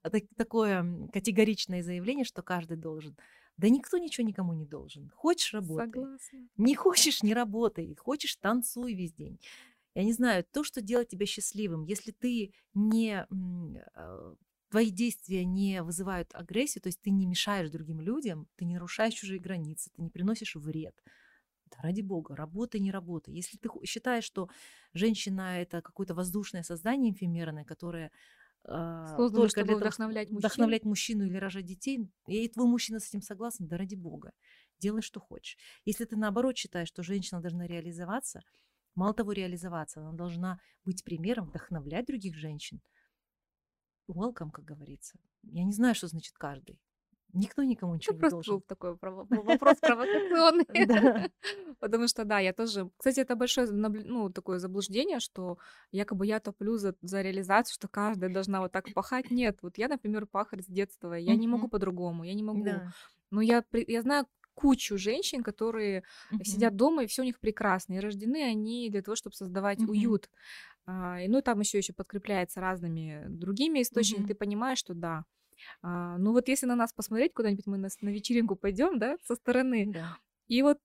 а 0.01 0.09
так- 0.09 0.23
такое 0.35 1.07
категоричное 1.11 1.83
заявление, 1.83 2.25
что 2.25 2.41
каждый 2.41 2.77
должен. 2.77 3.17
Да 3.57 3.69
никто 3.69 3.97
ничего 3.97 4.25
никому 4.25 4.53
не 4.53 4.65
должен. 4.65 5.09
Хочешь 5.15 5.53
работай, 5.53 5.85
Согласна. 5.85 6.47
не 6.57 6.75
хочешь 6.75 7.21
не 7.21 7.33
работай, 7.33 7.95
хочешь 7.95 8.35
танцуй 8.37 8.93
весь 8.95 9.13
день. 9.13 9.39
Я 9.95 10.03
не 10.03 10.13
знаю, 10.13 10.43
то, 10.51 10.63
что 10.63 10.81
делает 10.81 11.09
тебя 11.09 11.27
счастливым, 11.27 11.83
если 11.83 12.11
ты 12.11 12.51
не 12.73 13.27
э, 13.93 14.35
твои 14.73 14.91
действия 14.91 15.45
не 15.45 15.83
вызывают 15.83 16.35
агрессию, 16.35 16.81
то 16.83 16.89
есть 16.89 17.01
ты 17.01 17.11
не 17.11 17.27
мешаешь 17.27 17.71
другим 17.71 18.01
людям, 18.01 18.49
ты 18.57 18.65
не 18.65 18.75
нарушаешь 18.75 19.13
чужие 19.15 19.39
границы, 19.39 19.91
ты 19.95 20.01
не 20.03 20.09
приносишь 20.11 20.55
вред. 20.57 21.03
Да 21.71 21.77
ради 21.81 22.01
бога, 22.01 22.35
работай, 22.35 22.79
не 22.81 22.91
работай. 22.91 23.33
Если 23.33 23.57
ты 23.57 23.69
считаешь, 23.85 24.25
что 24.25 24.49
женщина 24.93 25.61
это 25.61 25.81
какое-то 25.81 26.15
воздушное 26.15 26.63
создание 26.63 27.13
эфемерное, 27.13 27.65
которое 27.65 28.11
а, 28.65 29.25
Создано, 29.25 29.47
только 29.47 29.63
чтобы 29.63 29.75
для 29.75 29.77
того, 29.77 29.93
вдохновлять 29.93 30.29
мужчин. 30.29 30.75
вдохновлять 30.75 30.85
мужчину 30.85 31.25
или 31.25 31.37
рожать 31.37 31.65
детей, 31.65 32.09
и 32.27 32.47
твой 32.49 32.67
мужчина 32.67 32.99
с 32.99 33.09
этим 33.09 33.21
согласен, 33.21 33.67
да 33.67 33.77
ради 33.77 33.95
бога, 33.95 34.33
делай, 34.79 35.01
что 35.01 35.19
хочешь. 35.19 35.57
Если 35.85 36.05
ты 36.05 36.15
наоборот 36.17 36.57
считаешь, 36.57 36.89
что 36.89 37.03
женщина 37.03 37.41
должна 37.41 37.67
реализоваться, 37.67 38.41
мало 38.95 39.13
того 39.13 39.31
реализоваться, 39.33 40.01
она 40.01 40.13
должна 40.13 40.59
быть 40.85 41.03
примером, 41.03 41.47
вдохновлять 41.47 42.05
других 42.07 42.35
женщин. 42.35 42.81
Welcome, 44.07 44.51
как 44.51 44.65
говорится. 44.65 45.17
Я 45.43 45.63
не 45.63 45.73
знаю, 45.73 45.95
что 45.95 46.07
значит 46.07 46.35
каждый. 46.37 46.79
Никто 47.33 47.63
никому 47.63 47.95
ничего 47.95 48.15
Это 48.15 48.17
не 48.17 48.19
просто 48.19 48.35
должен. 48.35 48.55
был 48.55 48.61
такой 48.61 48.95
вопрос 49.43 49.77
провокационный. 49.79 50.65
Потому 51.79 52.07
что, 52.07 52.25
да, 52.25 52.37
я 52.39 52.53
тоже... 52.53 52.91
Кстати, 52.97 53.21
это 53.21 53.35
большое 53.35 53.67
ну, 53.71 54.29
такое 54.29 54.59
заблуждение, 54.59 55.19
что 55.19 55.57
якобы 55.91 56.27
я 56.27 56.39
топлю 56.39 56.77
за, 56.77 56.95
за 57.01 57.21
реализацию, 57.21 57.73
что 57.73 57.87
каждая 57.87 58.31
должна 58.31 58.61
вот 58.61 58.71
так 58.71 58.93
пахать. 58.93 59.31
Нет, 59.31 59.57
вот 59.63 59.79
я, 59.79 59.87
например, 59.87 60.27
пахарь 60.27 60.61
с 60.61 60.67
детства, 60.67 61.13
я 61.15 61.35
не 61.35 61.47
могу 61.47 61.67
по-другому, 61.67 62.23
я 62.23 62.35
не 62.35 62.43
могу. 62.43 62.67
Но 63.31 63.41
я, 63.41 63.63
я 63.71 64.01
знаю 64.03 64.27
кучу 64.55 64.97
женщин, 64.97 65.43
которые 65.43 66.03
Мгм. 66.29 66.43
сидят 66.43 66.75
дома, 66.75 67.03
и 67.03 67.07
все 67.07 67.21
у 67.23 67.25
них 67.25 67.39
прекрасно. 67.39 67.93
И 67.95 67.99
рождены 67.99 68.43
они 68.43 68.89
для 68.89 69.01
того, 69.01 69.15
чтобы 69.15 69.35
создавать 69.35 69.81
Мгм. 69.81 69.87
уют. 69.87 70.29
А, 70.87 71.21
и, 71.21 71.27
ну, 71.29 71.41
там 71.41 71.59
еще 71.61 71.79
еще 71.79 71.93
подкрепляется 71.93 72.61
разными 72.61 73.25
другими 73.29 73.81
источниками. 73.83 74.23
Мгм. 74.23 74.27
Ты 74.27 74.35
понимаешь, 74.35 74.79
что 74.79 74.93
да. 74.95 75.25
А, 75.81 76.17
ну 76.17 76.31
вот 76.33 76.47
если 76.49 76.65
на 76.67 76.75
нас 76.75 76.93
посмотреть 76.93 77.33
куда-нибудь, 77.33 77.67
мы 77.67 77.77
на, 77.77 77.89
на 78.01 78.09
вечеринку 78.09 78.55
пойдем, 78.55 78.99
да, 78.99 79.17
со 79.23 79.35
стороны, 79.35 79.89
Да. 79.95 80.17
и 80.47 80.61
вот 80.63 80.79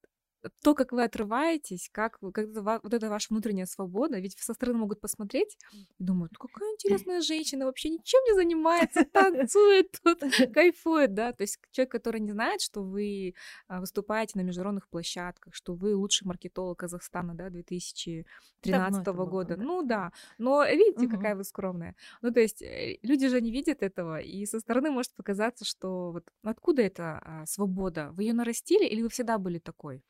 то, 0.63 0.75
как 0.75 0.93
вы 0.93 1.03
отрываетесь, 1.05 1.89
как, 1.93 2.19
вы- 2.21 2.33
как 2.33 2.47
вот 2.83 2.95
это 2.95 3.09
ваша 3.11 3.29
внутренняя 3.31 3.67
свобода, 3.67 4.19
ведь 4.21 4.39
со 4.39 4.55
стороны 4.55 4.79
могут 4.79 5.01
посмотреть 5.01 5.59
и 5.99 6.05
думают, 6.05 6.33
«Ну, 6.33 6.39
какая 6.49 6.71
интересная 6.75 7.21
женщина, 7.21 7.65
вообще 7.67 7.89
ничем 7.91 8.21
не 8.25 8.35
занимается, 8.35 9.05
танцует 9.13 9.93
тут, 10.03 10.21
кайфует, 10.53 11.15
да, 11.15 11.33
то 11.33 11.43
есть 11.43 11.59
человек, 11.73 11.91
который 11.93 12.21
не 12.21 12.33
знает, 12.33 12.61
что 12.61 12.83
вы 12.83 13.35
а, 13.67 13.81
выступаете 13.81 14.39
на 14.39 14.43
международных 14.43 14.89
площадках, 14.89 15.55
что 15.55 15.75
вы 15.75 15.95
лучший 15.97 16.27
маркетолог 16.27 16.79
Казахстана, 16.79 17.35
да, 17.35 17.51
2013 17.51 19.03
это 19.03 19.19
было, 19.19 19.37
года, 19.45 19.57
да. 19.57 19.57
ну 19.57 19.83
да, 19.83 20.13
но 20.39 20.65
видите, 20.65 21.07
Мгм. 21.07 21.09
какая 21.09 21.35
вы 21.37 21.45
скромная, 21.45 21.97
ну 22.23 22.31
то 22.33 22.41
есть 22.41 22.63
э, 22.63 22.99
люди 23.03 23.29
же 23.29 23.41
не 23.41 23.51
видят 23.51 23.83
этого, 23.83 24.21
и 24.21 24.47
со 24.47 24.61
стороны 24.61 24.91
может 24.91 25.15
показаться, 25.15 25.65
что 25.65 26.13
вот 26.13 26.25
откуда 26.43 26.83
эта 26.83 27.19
а, 27.25 27.47
свобода, 27.47 28.11
вы 28.13 28.25
ее 28.25 28.35
нарастили 28.35 28.87
или 28.87 29.03
вы 29.03 29.09
всегда 29.09 29.39
были 29.39 29.59
такой? 29.59 30.03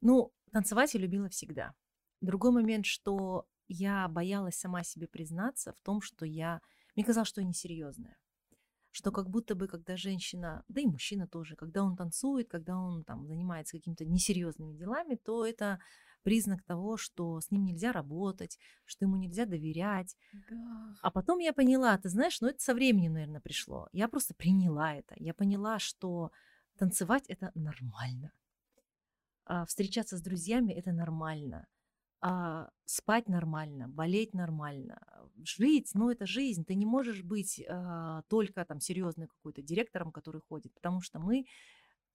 Ну, 0.00 0.32
танцевать 0.52 0.94
я 0.94 1.00
любила 1.00 1.28
всегда. 1.28 1.74
Другой 2.20 2.52
момент, 2.52 2.86
что 2.86 3.46
я 3.68 4.08
боялась 4.08 4.56
сама 4.56 4.82
себе 4.82 5.08
признаться 5.08 5.72
в 5.72 5.80
том, 5.82 6.00
что 6.00 6.24
я... 6.24 6.60
Мне 6.94 7.04
казалось, 7.04 7.28
что 7.28 7.40
я 7.40 7.46
несерьезная. 7.46 8.16
Что 8.90 9.12
как 9.12 9.28
будто 9.28 9.54
бы, 9.54 9.68
когда 9.68 9.96
женщина, 9.96 10.64
да 10.68 10.80
и 10.80 10.86
мужчина 10.86 11.28
тоже, 11.28 11.56
когда 11.56 11.82
он 11.82 11.96
танцует, 11.96 12.48
когда 12.48 12.78
он 12.78 13.04
там 13.04 13.26
занимается 13.26 13.76
какими-то 13.76 14.06
несерьезными 14.06 14.72
делами, 14.72 15.16
то 15.16 15.44
это 15.44 15.80
признак 16.22 16.62
того, 16.64 16.96
что 16.96 17.40
с 17.40 17.50
ним 17.50 17.64
нельзя 17.64 17.92
работать, 17.92 18.58
что 18.84 19.04
ему 19.04 19.16
нельзя 19.16 19.44
доверять. 19.44 20.16
Да. 20.50 20.96
А 21.02 21.10
потом 21.10 21.38
я 21.38 21.52
поняла, 21.52 21.96
ты 21.98 22.08
знаешь, 22.08 22.40
ну 22.40 22.48
это 22.48 22.60
со 22.60 22.74
временем, 22.74 23.12
наверное, 23.12 23.40
пришло. 23.40 23.88
Я 23.92 24.08
просто 24.08 24.34
приняла 24.34 24.94
это. 24.94 25.14
Я 25.18 25.34
поняла, 25.34 25.78
что 25.78 26.32
танцевать 26.78 27.26
это 27.28 27.52
нормально. 27.54 28.32
А, 29.46 29.64
встречаться 29.64 30.16
с 30.16 30.20
друзьями 30.20 30.72
это 30.72 30.92
нормально. 30.92 31.66
А, 32.20 32.70
спать 32.84 33.28
нормально, 33.28 33.88
болеть 33.88 34.34
нормально, 34.34 35.00
жить, 35.44 35.90
ну 35.94 36.10
это 36.10 36.26
жизнь. 36.26 36.64
Ты 36.64 36.74
не 36.74 36.86
можешь 36.86 37.22
быть 37.22 37.62
а, 37.68 38.22
только 38.28 38.64
там 38.64 38.80
серьезным 38.80 39.28
какой-то 39.28 39.62
директором, 39.62 40.10
который 40.10 40.40
ходит, 40.40 40.74
потому 40.74 41.00
что 41.00 41.20
мы 41.20 41.44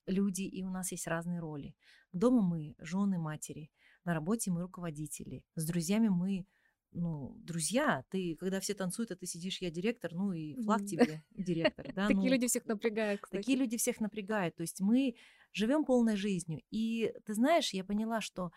люди, 0.07 0.41
и 0.41 0.63
у 0.63 0.69
нас 0.69 0.91
есть 0.91 1.07
разные 1.07 1.39
роли. 1.39 1.73
Дома 2.11 2.41
мы 2.41 2.75
жены, 2.79 3.17
матери, 3.17 3.71
на 4.03 4.13
работе 4.13 4.51
мы 4.51 4.61
руководители, 4.61 5.45
с 5.55 5.65
друзьями 5.65 6.09
мы 6.09 6.45
ну, 6.93 7.37
друзья, 7.37 8.03
ты, 8.09 8.35
когда 8.35 8.59
все 8.59 8.73
танцуют, 8.73 9.11
а 9.11 9.15
ты 9.15 9.25
сидишь, 9.25 9.61
я 9.61 9.71
директор, 9.71 10.13
ну 10.13 10.33
и 10.33 10.61
флаг 10.61 10.81
тебе 10.85 11.23
директор, 11.31 11.85
да, 11.95 12.07
Такие 12.07 12.25
ну, 12.25 12.33
люди 12.33 12.47
всех 12.47 12.65
напрягают, 12.65 13.21
такие 13.21 13.39
кстати. 13.39 13.57
люди 13.57 13.77
всех 13.77 14.01
напрягают. 14.01 14.55
То 14.55 14.61
есть 14.61 14.81
мы 14.81 15.15
живем 15.53 15.85
полной 15.85 16.15
жизнью. 16.17 16.61
И 16.71 17.13
ты 17.25 17.33
знаешь, 17.33 17.73
я 17.73 17.83
поняла, 17.83 18.21
что 18.21 18.51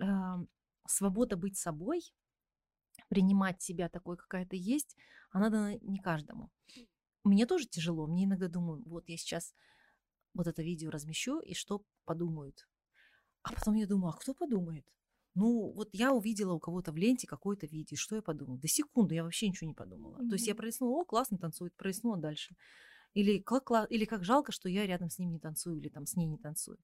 а, 0.00 0.38
свобода 0.88 1.36
быть 1.36 1.58
собой, 1.58 2.02
принимать 3.08 3.62
себя 3.62 3.88
такой, 3.88 4.16
какая 4.16 4.46
ты 4.46 4.56
есть, 4.56 4.96
она 5.30 5.50
дана 5.50 5.74
не 5.80 5.98
каждому. 5.98 6.50
Мне 7.24 7.46
тоже 7.46 7.66
тяжело. 7.66 8.06
Мне 8.06 8.24
иногда 8.24 8.48
думаю, 8.48 8.82
вот 8.86 9.08
я 9.08 9.16
сейчас 9.16 9.54
вот 10.34 10.46
это 10.46 10.62
видео 10.62 10.90
размещу, 10.90 11.40
и 11.40 11.54
что 11.54 11.84
подумают. 12.04 12.68
А 13.42 13.52
потом 13.52 13.74
я 13.74 13.86
думаю, 13.86 14.10
а 14.14 14.18
кто 14.18 14.34
подумает? 14.34 14.86
Ну, 15.34 15.72
вот 15.72 15.90
я 15.92 16.12
увидела 16.12 16.54
у 16.54 16.60
кого-то 16.60 16.92
в 16.92 16.96
ленте 16.96 17.26
какое-то 17.26 17.66
видео, 17.66 17.96
что 17.96 18.16
я 18.16 18.22
подумала? 18.22 18.58
До 18.58 18.68
секунды 18.68 19.14
я 19.16 19.24
вообще 19.24 19.48
ничего 19.48 19.68
не 19.68 19.74
подумала. 19.74 20.24
То 20.28 20.34
есть 20.36 20.46
я 20.48 20.54
Мгм. 20.54 20.56
пролистнула, 20.56 21.00
о, 21.02 21.04
классно 21.04 21.38
танцует, 21.38 21.74
пролистнула 21.76 22.18
дальше. 22.18 22.56
Или 23.16 23.38
как, 23.38 23.70
или 23.90 24.04
как 24.04 24.24
жалко, 24.24 24.52
что 24.52 24.68
я 24.68 24.86
рядом 24.86 25.10
с 25.10 25.18
ним 25.18 25.32
не 25.32 25.38
танцую, 25.40 25.78
или 25.78 25.88
там 25.88 26.06
с 26.06 26.16
ней 26.16 26.26
не 26.26 26.38
танцую. 26.38 26.78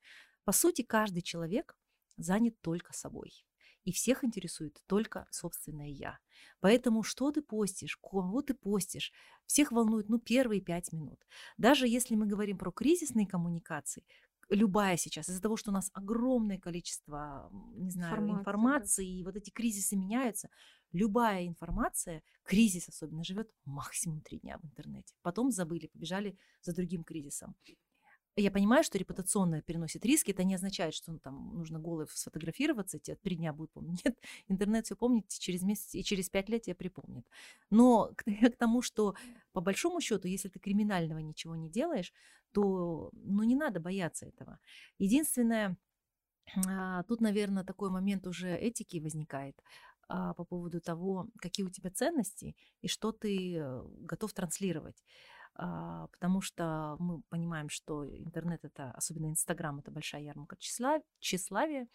По 0.44 0.52
сути, 0.52 0.82
каждый 0.82 1.22
человек 1.22 1.76
занят 2.16 2.60
только 2.60 2.92
собой. 2.92 3.46
И 3.84 3.92
всех 3.92 4.24
интересует 4.24 4.80
только 4.86 5.26
собственное 5.30 5.88
я. 5.88 6.18
Поэтому 6.60 7.02
что 7.02 7.32
ты 7.32 7.42
постишь, 7.42 7.96
кого 7.96 8.40
ты 8.42 8.54
постишь, 8.54 9.12
всех 9.46 9.72
волнует, 9.72 10.08
ну, 10.08 10.18
первые 10.18 10.60
пять 10.60 10.92
минут. 10.92 11.26
Даже 11.58 11.88
если 11.88 12.14
мы 12.14 12.26
говорим 12.26 12.58
про 12.58 12.70
кризисные 12.70 13.26
коммуникации, 13.26 14.04
любая 14.48 14.96
сейчас, 14.96 15.28
из-за 15.28 15.42
того, 15.42 15.56
что 15.56 15.70
у 15.70 15.74
нас 15.74 15.90
огромное 15.94 16.58
количество, 16.58 17.50
не 17.74 17.90
знаю, 17.90 18.30
Информации, 18.30 18.30
информации, 18.30 19.18
и 19.18 19.24
вот 19.24 19.36
эти 19.36 19.50
кризисы 19.50 19.96
меняются, 19.96 20.48
любая 20.92 21.46
информация, 21.46 22.22
кризис 22.44 22.88
особенно, 22.88 23.24
живет 23.24 23.50
максимум 23.64 24.20
три 24.20 24.38
дня 24.38 24.58
в 24.58 24.64
интернете. 24.64 25.14
Потом 25.22 25.50
забыли, 25.50 25.86
побежали 25.86 26.36
за 26.62 26.74
другим 26.74 27.04
кризисом. 27.04 27.54
Я 28.36 28.50
понимаю, 28.50 28.82
что 28.82 28.96
репутационное 28.96 29.60
переносит 29.60 30.06
риски. 30.06 30.30
Это 30.30 30.42
не 30.42 30.54
означает, 30.54 30.94
что 30.94 31.12
ну, 31.12 31.18
там 31.18 31.54
нужно 31.54 31.78
голый 31.78 32.06
сфотографироваться, 32.08 32.98
тебе 32.98 33.16
три 33.16 33.36
дня 33.36 33.52
будут 33.52 33.72
помнить. 33.72 34.02
Нет, 34.04 34.16
интернет 34.48 34.86
все 34.86 34.96
помнит 34.96 35.28
через 35.28 35.62
месяц 35.62 35.94
и 35.94 36.02
через 36.02 36.30
пять 36.30 36.48
лет 36.48 36.62
тебя 36.62 36.74
припомнит. 36.74 37.26
Но 37.68 38.12
к, 38.16 38.24
к 38.24 38.56
тому, 38.56 38.80
что 38.80 39.14
по 39.52 39.60
большому 39.60 40.00
счету, 40.00 40.28
если 40.28 40.48
ты 40.48 40.58
криминального 40.58 41.18
ничего 41.18 41.56
не 41.56 41.68
делаешь, 41.68 42.12
то 42.52 43.10
ну, 43.12 43.42
не 43.42 43.54
надо 43.54 43.80
бояться 43.80 44.24
этого. 44.24 44.58
Единственное, 44.98 45.76
а, 46.66 47.02
тут, 47.04 47.20
наверное, 47.20 47.64
такой 47.64 47.90
момент 47.90 48.26
уже 48.26 48.56
этики 48.56 48.98
возникает 48.98 49.62
а, 50.08 50.34
по 50.34 50.44
поводу 50.44 50.80
того, 50.80 51.28
какие 51.38 51.66
у 51.66 51.70
тебя 51.70 51.90
ценности 51.90 52.56
и 52.80 52.88
что 52.88 53.12
ты 53.12 53.56
э, 53.56 53.82
готов 54.00 54.32
транслировать. 54.32 55.02
А, 55.54 56.06
потому 56.08 56.40
что 56.40 56.96
мы 56.98 57.22
понимаем, 57.28 57.68
что 57.68 58.06
интернет 58.06 58.64
это, 58.64 58.90
особенно 58.92 59.26
Инстаграм, 59.26 59.78
это 59.78 59.90
большая 59.90 60.22
ярмарка 60.22 60.56
тщеславия, 61.20 61.88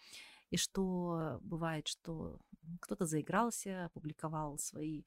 и 0.50 0.56
что 0.56 1.38
бывает, 1.42 1.88
что 1.88 2.38
кто-то 2.80 3.04
заигрался, 3.06 3.86
опубликовал 3.86 4.58
свои 4.58 5.04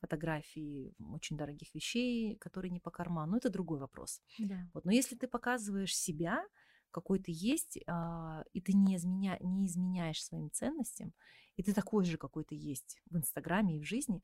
фотографии 0.00 0.94
очень 1.12 1.36
дорогих 1.36 1.74
вещей, 1.74 2.36
которые 2.36 2.70
не 2.70 2.80
по 2.80 2.90
карману, 2.90 3.36
это 3.36 3.50
другой 3.50 3.78
вопрос. 3.78 4.20
Да. 4.38 4.68
Вот. 4.74 4.84
Но 4.84 4.92
если 4.92 5.14
ты 5.14 5.28
показываешь 5.28 5.96
себя, 5.96 6.44
какой 6.90 7.20
ты 7.20 7.32
есть, 7.34 7.78
а, 7.86 8.44
и 8.52 8.60
ты 8.60 8.72
не, 8.72 8.96
изменя... 8.96 9.38
не 9.40 9.66
изменяешь 9.66 10.22
своим 10.22 10.50
ценностям, 10.50 11.12
и 11.56 11.62
ты 11.62 11.72
такой 11.72 12.04
же, 12.04 12.16
какой 12.16 12.44
ты 12.44 12.54
есть 12.54 12.98
в 13.10 13.16
Инстаграме 13.16 13.76
и 13.76 13.80
в 13.80 13.84
жизни, 13.84 14.22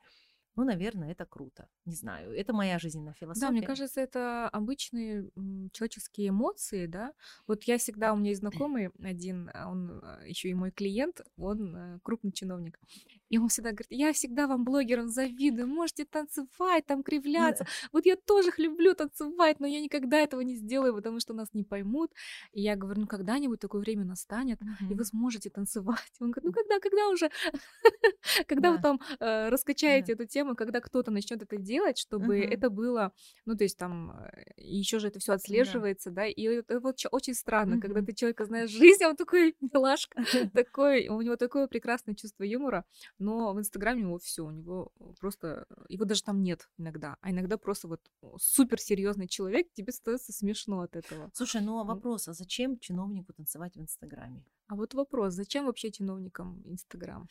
ну, 0.58 0.64
наверное, 0.64 1.12
это 1.12 1.24
круто. 1.24 1.68
Не 1.84 1.94
знаю, 1.94 2.32
это 2.32 2.52
моя 2.52 2.80
жизненная 2.80 3.14
философия. 3.14 3.46
Да, 3.46 3.52
мне 3.52 3.62
кажется, 3.62 4.00
это 4.00 4.48
обычные 4.48 5.30
человеческие 5.72 6.30
эмоции, 6.30 6.86
да. 6.86 7.12
Вот 7.46 7.62
я 7.62 7.78
всегда, 7.78 8.12
у 8.12 8.16
меня 8.16 8.30
есть 8.30 8.40
знакомый 8.40 8.90
один, 9.00 9.50
а 9.54 9.70
он 9.70 10.02
еще 10.26 10.48
и 10.48 10.54
мой 10.54 10.72
клиент, 10.72 11.20
он 11.36 11.76
э, 11.76 11.98
крупный 12.02 12.32
чиновник. 12.32 12.80
И 13.28 13.38
он 13.38 13.48
всегда 13.48 13.70
говорит, 13.70 13.86
я 13.90 14.12
всегда 14.12 14.46
вам, 14.48 14.64
блогерам, 14.64 15.08
завидую, 15.08 15.68
можете 15.68 16.04
танцевать, 16.04 16.86
там 16.86 17.02
кривляться. 17.02 17.64
Вот 17.92 18.06
я 18.06 18.16
тоже 18.16 18.50
люблю 18.56 18.94
танцевать, 18.94 19.60
но 19.60 19.66
я 19.66 19.80
никогда 19.80 20.18
этого 20.18 20.40
не 20.40 20.56
сделаю, 20.56 20.94
потому 20.94 21.20
что 21.20 21.34
нас 21.34 21.48
не 21.52 21.62
поймут. 21.62 22.10
И 22.52 22.62
я 22.62 22.74
говорю, 22.74 23.02
ну 23.02 23.06
когда-нибудь 23.06 23.60
такое 23.60 23.80
время 23.80 24.04
настанет, 24.04 24.60
и 24.90 24.94
вы 24.94 25.04
сможете 25.04 25.50
танцевать. 25.50 26.12
Он 26.20 26.30
говорит, 26.30 26.44
ну 26.44 26.52
когда, 26.52 26.80
когда 26.80 27.08
уже, 27.08 27.30
когда 28.46 28.72
вы 28.72 28.78
там 28.78 29.00
э, 29.20 29.48
раскачаете 29.50 30.12
эту 30.12 30.26
тему, 30.26 30.47
когда 30.54 30.80
кто-то 30.80 31.10
начнет 31.10 31.42
это 31.42 31.56
делать, 31.56 31.98
чтобы 31.98 32.38
Мгм. 32.38 32.52
это 32.52 32.70
было, 32.70 33.12
ну 33.46 33.56
то 33.56 33.64
есть 33.64 33.76
там 33.78 34.26
еще 34.56 34.98
же 34.98 35.08
это 35.08 35.18
все 35.18 35.32
отслеживается, 35.32 36.10
да, 36.10 36.26
и 36.26 36.42
это 36.42 36.80
вот 36.80 36.96
очень 37.10 37.34
странно, 37.34 37.78
когда 37.78 38.00
Мгм. 38.00 38.06
ты 38.06 38.12
человека 38.14 38.44
знаешь 38.44 38.70
жизнь, 38.70 39.02
а 39.04 39.08
он 39.08 39.16
такой 39.16 39.56
милашка, 39.72 40.16
такой, 40.54 41.08
у 41.08 41.20
него 41.20 41.36
такое 41.36 41.66
прекрасное 41.66 42.14
чувство 42.14 42.44
юмора, 42.44 42.84
но 43.18 43.52
в 43.52 43.58
Инстаграме 43.58 44.02
у 44.02 44.06
него 44.06 44.18
все, 44.18 44.44
у 44.44 44.50
него 44.50 44.92
просто, 45.20 45.66
его 45.88 46.04
даже 46.04 46.22
там 46.22 46.42
нет 46.42 46.68
иногда, 46.78 47.16
а 47.20 47.30
иногда 47.30 47.58
просто 47.58 47.88
вот 47.88 48.00
супер 48.38 48.80
серьезный 48.80 49.28
человек, 49.28 49.68
тебе 49.72 49.92
становится 49.92 50.32
смешно 50.32 50.80
от 50.80 50.96
этого. 50.96 51.30
Слушай, 51.34 51.60
ну 51.62 51.78
а 51.78 51.84
вопрос, 51.84 52.28
а 52.28 52.32
зачем 52.32 52.78
чиновнику 52.78 53.32
танцевать 53.32 53.76
в 53.76 53.80
Инстаграме? 53.80 54.44
А 54.68 54.74
вот 54.74 54.94
вопрос, 54.94 55.34
зачем 55.34 55.66
вообще 55.66 55.90
чиновникам 55.90 56.62
Инстаграм? 56.66 57.26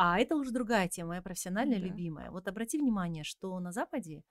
А 0.00 0.20
это 0.20 0.36
уже 0.36 0.52
другая 0.52 0.88
тема, 0.88 1.08
моя 1.08 1.22
профессиональная 1.22 1.80
Да. 1.80 1.86
любимая. 1.86 2.30
Вот 2.30 2.46
обрати 2.46 2.78
внимание, 2.78 3.24
что 3.24 3.58
на 3.58 3.72
Западе 3.72 4.22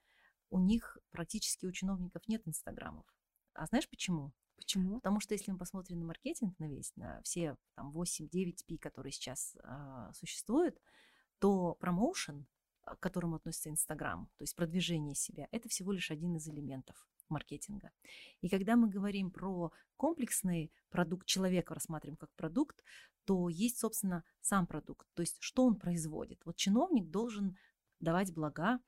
у 0.48 0.58
них 0.58 0.96
практически 1.10 1.66
у 1.66 1.72
чиновников 1.72 2.26
нет 2.26 2.40
инстаграмов. 2.48 3.04
А 3.52 3.66
знаешь 3.66 3.86
почему? 3.86 4.32
Почему? 4.56 4.94
Потому 4.94 5.20
что 5.20 5.34
если 5.34 5.52
мы 5.52 5.58
посмотрим 5.58 6.00
на 6.00 6.06
маркетинг, 6.06 6.58
на 6.58 6.68
весь, 6.68 6.96
на 6.96 7.20
все 7.22 7.54
там 7.74 7.92
8-9 7.94 8.64
пи, 8.66 8.78
которые 8.78 9.12
сейчас 9.12 9.58
а, 9.62 10.10
существуют, 10.14 10.80
то 11.38 11.74
промоушен, 11.74 12.46
к 12.80 12.98
которому 12.98 13.36
относится 13.36 13.68
Инстаграм, 13.68 14.30
то 14.38 14.44
есть 14.44 14.56
продвижение 14.56 15.14
себя, 15.14 15.48
это 15.50 15.68
всего 15.68 15.92
лишь 15.92 16.10
один 16.10 16.34
из 16.36 16.48
элементов 16.48 17.06
маркетинга. 17.28 17.90
И 18.40 18.48
когда 18.48 18.74
мы 18.74 18.88
говорим 18.88 19.30
про 19.30 19.70
комплексный 19.98 20.72
продукт, 20.88 21.26
человека 21.26 21.74
рассматриваем 21.74 22.16
как 22.16 22.30
продукт, 22.36 22.82
то 23.28 23.50
есть, 23.50 23.78
собственно, 23.78 24.24
сам 24.40 24.66
продукт, 24.66 25.06
то 25.12 25.20
есть 25.20 25.36
что 25.40 25.66
он 25.66 25.76
производит. 25.76 26.40
Вот 26.46 26.56
чиновник 26.56 27.10
должен 27.10 27.58
давать 28.00 28.32
блага, 28.32 28.80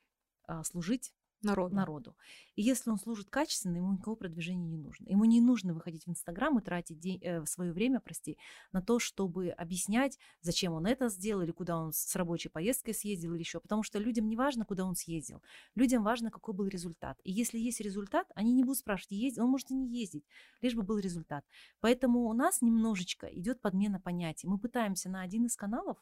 а, 0.44 0.64
служить 0.64 1.12
народу. 1.42 1.74
народу. 1.74 2.16
И 2.56 2.62
если 2.62 2.90
он 2.90 2.98
служит 2.98 3.30
качественно, 3.30 3.76
ему 3.76 3.92
никакого 3.92 4.16
продвижения 4.16 4.66
не 4.66 4.76
нужно. 4.76 5.08
Ему 5.08 5.24
не 5.24 5.40
нужно 5.40 5.72
выходить 5.72 6.04
в 6.04 6.10
Инстаграм 6.10 6.58
и 6.58 6.62
тратить 6.62 6.98
день, 6.98 7.20
э, 7.22 7.44
свое 7.46 7.72
время, 7.72 8.00
прости, 8.00 8.36
на 8.72 8.82
то, 8.82 8.98
чтобы 8.98 9.50
объяснять, 9.50 10.18
зачем 10.40 10.72
он 10.72 10.86
это 10.86 11.08
сделал, 11.08 11.42
или 11.42 11.52
куда 11.52 11.78
он 11.78 11.92
с 11.92 12.14
рабочей 12.16 12.48
поездкой 12.48 12.94
съездил, 12.94 13.34
или 13.34 13.40
еще. 13.40 13.60
Потому 13.60 13.82
что 13.82 13.98
людям 13.98 14.28
не 14.28 14.36
важно, 14.36 14.64
куда 14.64 14.84
он 14.84 14.94
съездил. 14.94 15.42
Людям 15.74 16.02
важно, 16.02 16.30
какой 16.30 16.54
был 16.54 16.66
результат. 16.66 17.18
И 17.24 17.32
если 17.32 17.58
есть 17.58 17.80
результат, 17.80 18.26
они 18.34 18.52
не 18.52 18.64
будут 18.64 18.78
спрашивать, 18.78 19.12
ездить, 19.12 19.38
он 19.38 19.50
может 19.50 19.70
и 19.70 19.74
не 19.74 19.88
ездить, 19.88 20.24
лишь 20.60 20.74
бы 20.74 20.82
был 20.82 20.98
результат. 20.98 21.44
Поэтому 21.80 22.28
у 22.28 22.32
нас 22.32 22.62
немножечко 22.62 23.26
идет 23.26 23.60
подмена 23.60 24.00
понятий. 24.00 24.46
Мы 24.46 24.58
пытаемся 24.58 25.08
на 25.08 25.22
один 25.22 25.46
из 25.46 25.56
каналов, 25.56 25.96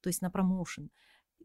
то 0.00 0.08
есть 0.08 0.22
на 0.22 0.30
промоушен, 0.30 0.90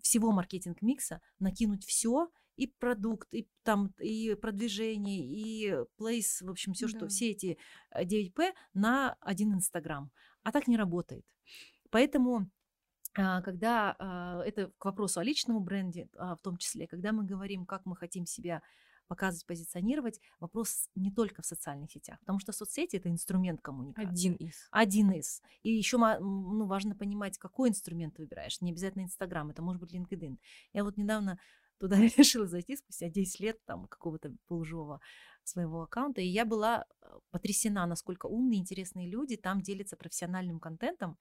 всего 0.01 0.31
маркетинг-микса 0.31 1.21
накинуть 1.39 1.85
все 1.85 2.29
и 2.57 2.67
продукт, 2.67 3.33
и 3.33 3.47
там 3.63 3.93
и 3.99 4.35
продвижение, 4.35 5.25
и 5.25 5.85
плейс, 5.95 6.41
в 6.41 6.49
общем, 6.49 6.73
все, 6.73 6.87
да. 6.87 6.97
что 6.97 7.07
все 7.07 7.31
эти 7.31 7.57
9П 7.95 8.41
э, 8.41 8.53
на 8.73 9.15
один 9.21 9.53
Инстаграм. 9.53 10.11
А 10.43 10.51
так 10.51 10.67
не 10.67 10.77
работает. 10.77 11.25
Поэтому 11.89 12.49
а, 13.17 13.41
когда 13.41 13.95
а, 13.97 14.41
это 14.45 14.71
к 14.77 14.85
вопросу 14.85 15.19
о 15.19 15.23
личном 15.23 15.63
бренде, 15.63 16.07
а, 16.17 16.35
в 16.35 16.41
том 16.41 16.57
числе, 16.57 16.87
когда 16.87 17.11
мы 17.11 17.23
говорим, 17.23 17.65
как 17.65 17.85
мы 17.85 17.95
хотим 17.95 18.25
себя 18.25 18.61
показывать, 19.07 19.45
позиционировать, 19.45 20.19
вопрос 20.39 20.89
не 20.95 21.11
только 21.11 21.41
в 21.41 21.45
социальных 21.45 21.91
сетях, 21.91 22.19
потому 22.19 22.39
что 22.39 22.51
соцсети 22.51 22.97
это 22.97 23.09
инструмент 23.09 23.61
коммуникации. 23.61 24.09
Один 24.09 24.33
из. 24.33 24.67
Один 24.69 25.11
из. 25.11 25.41
И 25.63 25.71
еще 25.71 25.97
ну, 25.97 26.65
важно 26.65 26.95
понимать, 26.95 27.37
какой 27.37 27.69
инструмент 27.69 28.15
ты 28.15 28.23
выбираешь. 28.23 28.59
Не 28.61 28.71
обязательно 28.71 29.03
Инстаграм, 29.03 29.49
это 29.49 29.61
может 29.61 29.81
быть 29.81 29.93
LinkedIn. 29.93 30.37
Я 30.73 30.83
вот 30.83 30.97
недавно 30.97 31.39
туда 31.79 31.97
решила 32.17 32.47
зайти 32.47 32.75
спустя 32.75 33.09
10 33.09 33.39
лет 33.39 33.57
там 33.65 33.87
какого-то 33.87 34.33
полуживого 34.47 35.01
своего 35.43 35.83
аккаунта, 35.83 36.21
и 36.21 36.27
я 36.27 36.45
была 36.45 36.85
э, 37.01 37.19
потрясена, 37.31 37.85
насколько 37.85 38.25
умные, 38.25 38.59
интересные 38.59 39.09
люди 39.09 39.37
там 39.37 39.61
делятся 39.61 39.95
профессиональным 39.95 40.59
контентом, 40.59 41.17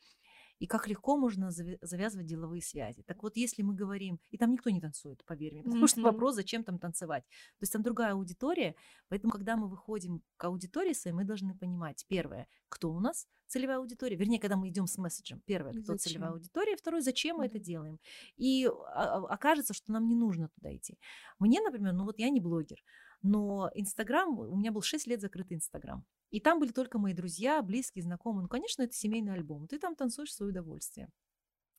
и 0.59 0.67
как 0.67 0.89
легко 0.89 1.17
можно 1.17 1.51
завязывать 1.51 2.27
деловые 2.27 2.63
связи. 2.63 3.03
Так 3.03 3.23
вот, 3.23 3.37
если 3.37 3.63
мы 3.63 3.75
говорим, 3.75 4.21
и 4.31 4.39
там 4.39 4.53
никто 4.53 4.71
не 4.71 4.81
танцует, 4.81 5.25
поверь 5.25 5.53
мне, 5.53 5.63
потому 5.63 5.85
mm-hmm. 5.85 5.89
что 5.89 6.01
вопрос, 6.03 6.35
зачем 6.35 6.65
там 6.65 6.79
танцевать. 6.79 7.25
То 7.25 7.63
есть 7.63 7.73
там 7.73 7.83
другая 7.83 8.13
аудитория, 8.13 8.75
поэтому, 9.09 9.33
когда 9.33 9.57
мы 9.57 9.69
выходим 9.69 10.23
к 10.37 10.45
аудитории 10.45 10.93
своей, 10.93 11.15
мы 11.15 11.25
должны 11.25 11.55
понимать, 11.55 12.05
первое, 12.09 12.49
кто 12.69 12.93
у 12.93 13.01
нас 13.01 13.27
целевая 13.47 13.79
аудитория, 13.79 14.17
вернее, 14.17 14.41
когда 14.41 14.57
мы 14.57 14.69
идем 14.69 14.87
с 14.87 14.99
месседжем, 14.99 15.41
первое, 15.47 15.73
кто 15.73 15.93
зачем? 15.93 15.99
целевая 15.99 16.31
аудитория, 16.33 16.77
второе, 16.77 17.01
зачем 17.01 17.37
mm-hmm. 17.37 17.39
мы 17.39 17.47
это 17.47 17.59
делаем. 17.59 18.01
И 18.37 18.67
а, 18.67 18.73
а, 18.93 19.27
окажется, 19.27 19.75
что 19.75 19.93
нам 19.93 20.09
не 20.09 20.17
нужно 20.17 20.49
туда 20.49 20.75
идти. 20.75 20.99
Мне, 21.39 21.61
например, 21.61 21.93
ну 21.93 22.05
вот 22.05 22.19
я 22.19 22.31
не 22.31 22.41
блогер, 22.41 22.83
но 23.23 23.71
Инстаграм, 23.75 24.39
у 24.39 24.57
меня 24.57 24.73
был 24.73 24.83
6 24.83 25.07
лет 25.07 25.21
закрытый 25.21 25.57
Инстаграм. 25.57 26.05
И 26.37 26.41
там 26.41 26.61
были 26.61 26.71
только 26.71 26.99
мои 26.99 27.15
друзья, 27.15 27.63
близкие, 27.63 28.03
знакомые. 28.03 28.43
Ну, 28.43 28.49
конечно, 28.51 28.83
это 28.83 28.93
семейный 28.93 29.33
альбом. 29.33 29.67
Ты 29.67 29.79
там 29.79 29.97
танцуешь 29.97 30.29
в 30.29 30.35
свое 30.35 30.51
удовольствие. 30.51 31.09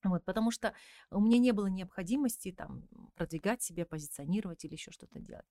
Вот, 0.03 0.25
потому 0.25 0.49
что 0.49 0.73
у 1.11 1.21
меня 1.21 1.37
не 1.37 1.51
было 1.51 1.67
необходимости 1.67 2.51
там 2.51 2.87
продвигать 3.13 3.61
себя, 3.61 3.85
позиционировать 3.85 4.65
или 4.65 4.73
еще 4.73 4.89
что-то 4.89 5.19
делать. 5.19 5.45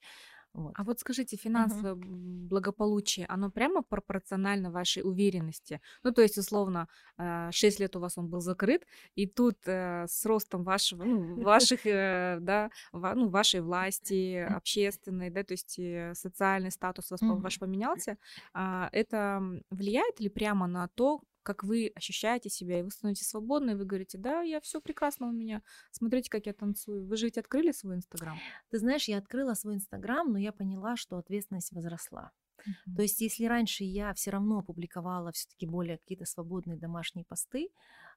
Вот. 0.55 0.73
А 0.77 0.85
вот 0.85 0.99
скажите, 1.01 1.37
финансовое 1.37 1.93
угу. 1.93 2.03
благополучие, 2.03 3.27
оно 3.27 3.51
прямо 3.51 3.83
пропорционально 3.83 4.71
вашей 4.71 5.03
уверенности? 5.03 5.81
Ну, 6.03 6.13
то 6.13 6.23
есть, 6.23 6.39
условно, 6.39 6.89
6 7.19 7.81
э, 7.81 7.83
лет 7.83 7.97
у 7.97 8.01
вас 8.01 8.17
он 8.19 8.29
был 8.29 8.41
закрыт, 8.41 8.87
и 9.15 9.27
тут 9.27 9.59
э, 9.67 10.07
с 10.09 10.25
ростом 10.25 10.65
вашего, 10.65 11.05
ну, 11.05 11.43
ваших, 11.43 11.87
э, 11.87 12.39
да, 12.41 12.71
ну, 12.93 13.29
вашей 13.29 13.61
власти, 13.61 14.37
общественной, 14.37 15.31
да, 15.31 15.45
то 15.45 15.53
есть 15.53 15.79
социальный 16.19 16.71
статус 16.71 17.11
ваш 17.21 17.59
поменялся, 17.59 18.17
а 18.55 18.89
это 18.93 19.43
влияет 19.71 20.21
ли 20.21 20.29
прямо 20.29 20.67
на 20.67 20.89
то, 20.89 21.21
как 21.47 21.63
вы 21.63 21.93
ощущаете 21.95 22.51
себя, 22.51 22.81
и 22.81 22.83
вы 22.83 22.91
становитесь 22.91 23.29
свободны, 23.29 23.71
и 23.71 23.75
вы 23.75 23.85
говорите, 23.85 24.19
да, 24.19 24.41
я 24.41 24.61
все 24.61 24.81
прекрасно 24.81 25.29
у 25.29 25.33
меня, 25.33 25.63
смотрите, 25.93 26.29
как 26.29 26.47
я 26.47 26.53
танцую. 26.53 27.07
Вы 27.07 27.17
же 27.17 27.27
ведь 27.27 27.39
открыли 27.39 27.71
свой 27.71 27.95
Инстаграм? 27.95 28.37
Ты 28.71 28.79
знаешь, 28.79 29.07
я 29.07 29.19
открыла 29.19 29.55
свой 29.55 29.77
Инстаграм, 29.77 30.31
но 30.31 30.39
я 30.39 30.53
поняла, 30.53 30.97
что 30.97 31.19
ответственность 31.19 31.71
возросла. 31.71 32.33
Uh-huh. 32.67 32.97
То 32.97 33.03
есть, 33.03 33.21
если 33.21 33.45
раньше 33.45 33.85
я 33.85 34.13
все 34.15 34.33
равно 34.33 34.61
публиковала 34.63 35.31
все-таки 35.31 35.67
более 35.67 35.99
какие-то 35.99 36.25
свободные 36.25 36.77
домашние 36.77 37.25
посты, 37.25 37.69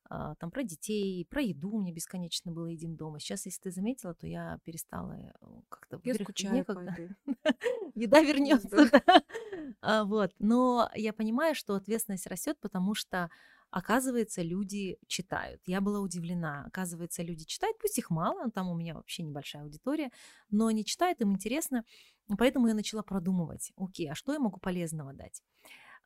там 0.07 0.51
про 0.51 0.63
детей, 0.63 1.25
про 1.29 1.41
еду 1.41 1.77
мне 1.77 1.91
бесконечно 1.91 2.51
было 2.51 2.67
едим 2.67 2.95
дома. 2.95 3.19
Сейчас, 3.19 3.45
если 3.45 3.61
ты 3.61 3.71
заметила, 3.71 4.13
то 4.13 4.27
я 4.27 4.59
перестала 4.63 5.15
как-то... 5.69 5.99
Я 6.03 6.15
скучаю 6.15 6.55
некогда. 6.55 6.95
Еда 7.95 8.21
вернется. 8.21 8.89
А, 9.81 10.03
вот. 10.03 10.31
Но 10.39 10.89
я 10.95 11.13
понимаю, 11.13 11.53
что 11.53 11.75
ответственность 11.75 12.27
растет, 12.27 12.57
потому 12.59 12.95
что 12.95 13.29
оказывается, 13.71 14.41
люди 14.41 14.97
читают. 15.07 15.61
Я 15.65 15.81
была 15.81 15.99
удивлена. 15.99 16.63
Оказывается, 16.65 17.23
люди 17.23 17.45
читают, 17.45 17.77
пусть 17.79 17.97
их 17.97 18.09
мало, 18.09 18.49
там 18.51 18.69
у 18.69 18.75
меня 18.75 18.95
вообще 18.95 19.23
небольшая 19.23 19.63
аудитория, 19.63 20.11
но 20.49 20.67
они 20.67 20.83
читают, 20.85 21.21
им 21.21 21.33
интересно. 21.33 21.83
Поэтому 22.37 22.67
я 22.67 22.73
начала 22.73 23.01
продумывать, 23.01 23.71
окей, 23.75 24.11
а 24.11 24.15
что 24.15 24.33
я 24.33 24.39
могу 24.39 24.59
полезного 24.59 25.13
дать? 25.13 25.41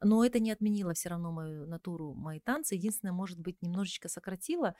Но 0.01 0.25
это 0.25 0.39
не 0.39 0.51
отменило 0.51 0.93
все 0.93 1.09
равно 1.09 1.31
мою 1.31 1.65
натуру, 1.65 2.13
мои 2.13 2.39
танцы. 2.39 2.75
Единственное, 2.75 3.13
может 3.13 3.39
быть, 3.39 3.61
немножечко 3.61 4.09
сократило. 4.09 4.75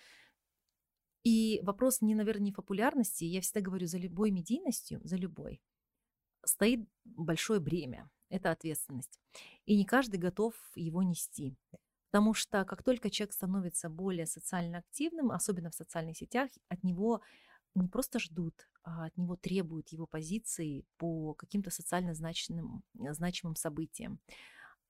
И 1.23 1.62
вопрос 1.63 2.02
не, 2.02 2.15
наверное, 2.15 2.45
не 2.45 2.52
популярности. 2.52 3.23
Я 3.23 3.41
всегда 3.41 3.62
говорю, 3.62 3.88
за 3.88 3.97
любой 3.97 4.32
медийностью, 4.32 4.99
за 5.04 5.15
любой, 5.15 5.62
стоит 6.45 6.88
большое 7.06 7.60
бремя. 7.60 8.10
Это 8.30 8.52
ответственность. 8.52 9.19
И 9.65 9.78
не 9.78 9.86
каждый 9.86 10.17
готов 10.17 10.56
его 10.76 11.04
нести. 11.04 11.56
Потому 12.12 12.34
что 12.34 12.65
как 12.65 12.84
только 12.84 13.10
человек 13.10 13.34
становится 13.34 13.89
более 13.89 14.26
социально 14.26 14.80
активным, 14.80 15.32
особенно 15.32 15.71
в 15.71 15.76
социальных 15.76 16.17
сетях, 16.17 16.49
от 16.67 16.84
него 16.84 17.21
не 17.76 17.88
просто 17.88 18.19
ждут, 18.19 18.69
а 18.84 19.06
от 19.06 19.17
него 19.17 19.36
требуют 19.36 19.89
его 19.89 20.06
позиции 20.06 20.86
по 20.97 21.34
каким-то 21.34 21.71
социально 21.71 22.13
значимым, 22.13 22.84
значимым 22.93 23.56
событиям. 23.56 24.19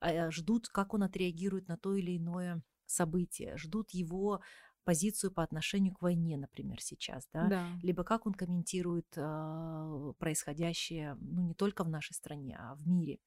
А, 0.03 0.29
ждут, 0.31 0.67
как 0.67 0.93
он 0.93 1.03
отреагирует 1.03 1.67
на 1.67 1.77
то 1.77 1.95
или 1.95 2.17
иное 2.17 2.61
событие, 2.85 3.55
ждут 3.57 3.91
его 3.91 4.41
позицию 4.83 5.31
по 5.31 5.43
отношению 5.43 5.93
к 5.93 6.01
войне, 6.01 6.35
например, 6.35 6.81
сейчас, 6.81 7.29
да, 7.31 7.47
да. 7.47 7.67
либо 7.81 8.03
как 8.03 8.25
он 8.25 8.33
комментирует 8.33 9.07
э, 9.15 10.13
происходящее, 10.19 11.15
ну, 11.21 11.41
не 11.41 11.53
только 11.53 11.85
в 11.85 11.89
нашей 11.89 12.13
стране, 12.13 12.57
а 12.59 12.75
в 12.75 12.85
мире. 12.85 13.19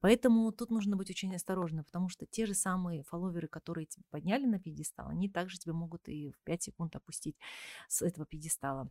Поэтому 0.00 0.52
тут 0.52 0.70
нужно 0.70 0.96
быть 0.96 1.08
очень 1.08 1.34
осторожным, 1.34 1.84
потому 1.84 2.10
что 2.10 2.26
те 2.26 2.44
же 2.44 2.52
самые 2.52 3.04
фолловеры, 3.04 3.48
которые 3.48 3.86
тебя 3.86 4.04
подняли 4.10 4.44
на 4.44 4.60
пьедестал, 4.60 5.08
они 5.08 5.30
также 5.30 5.58
тебя 5.58 5.72
могут 5.72 6.06
и 6.08 6.30
в 6.30 6.38
5 6.44 6.62
секунд 6.62 6.94
опустить 6.94 7.38
с 7.88 8.02
этого 8.02 8.26
пьедестала. 8.26 8.90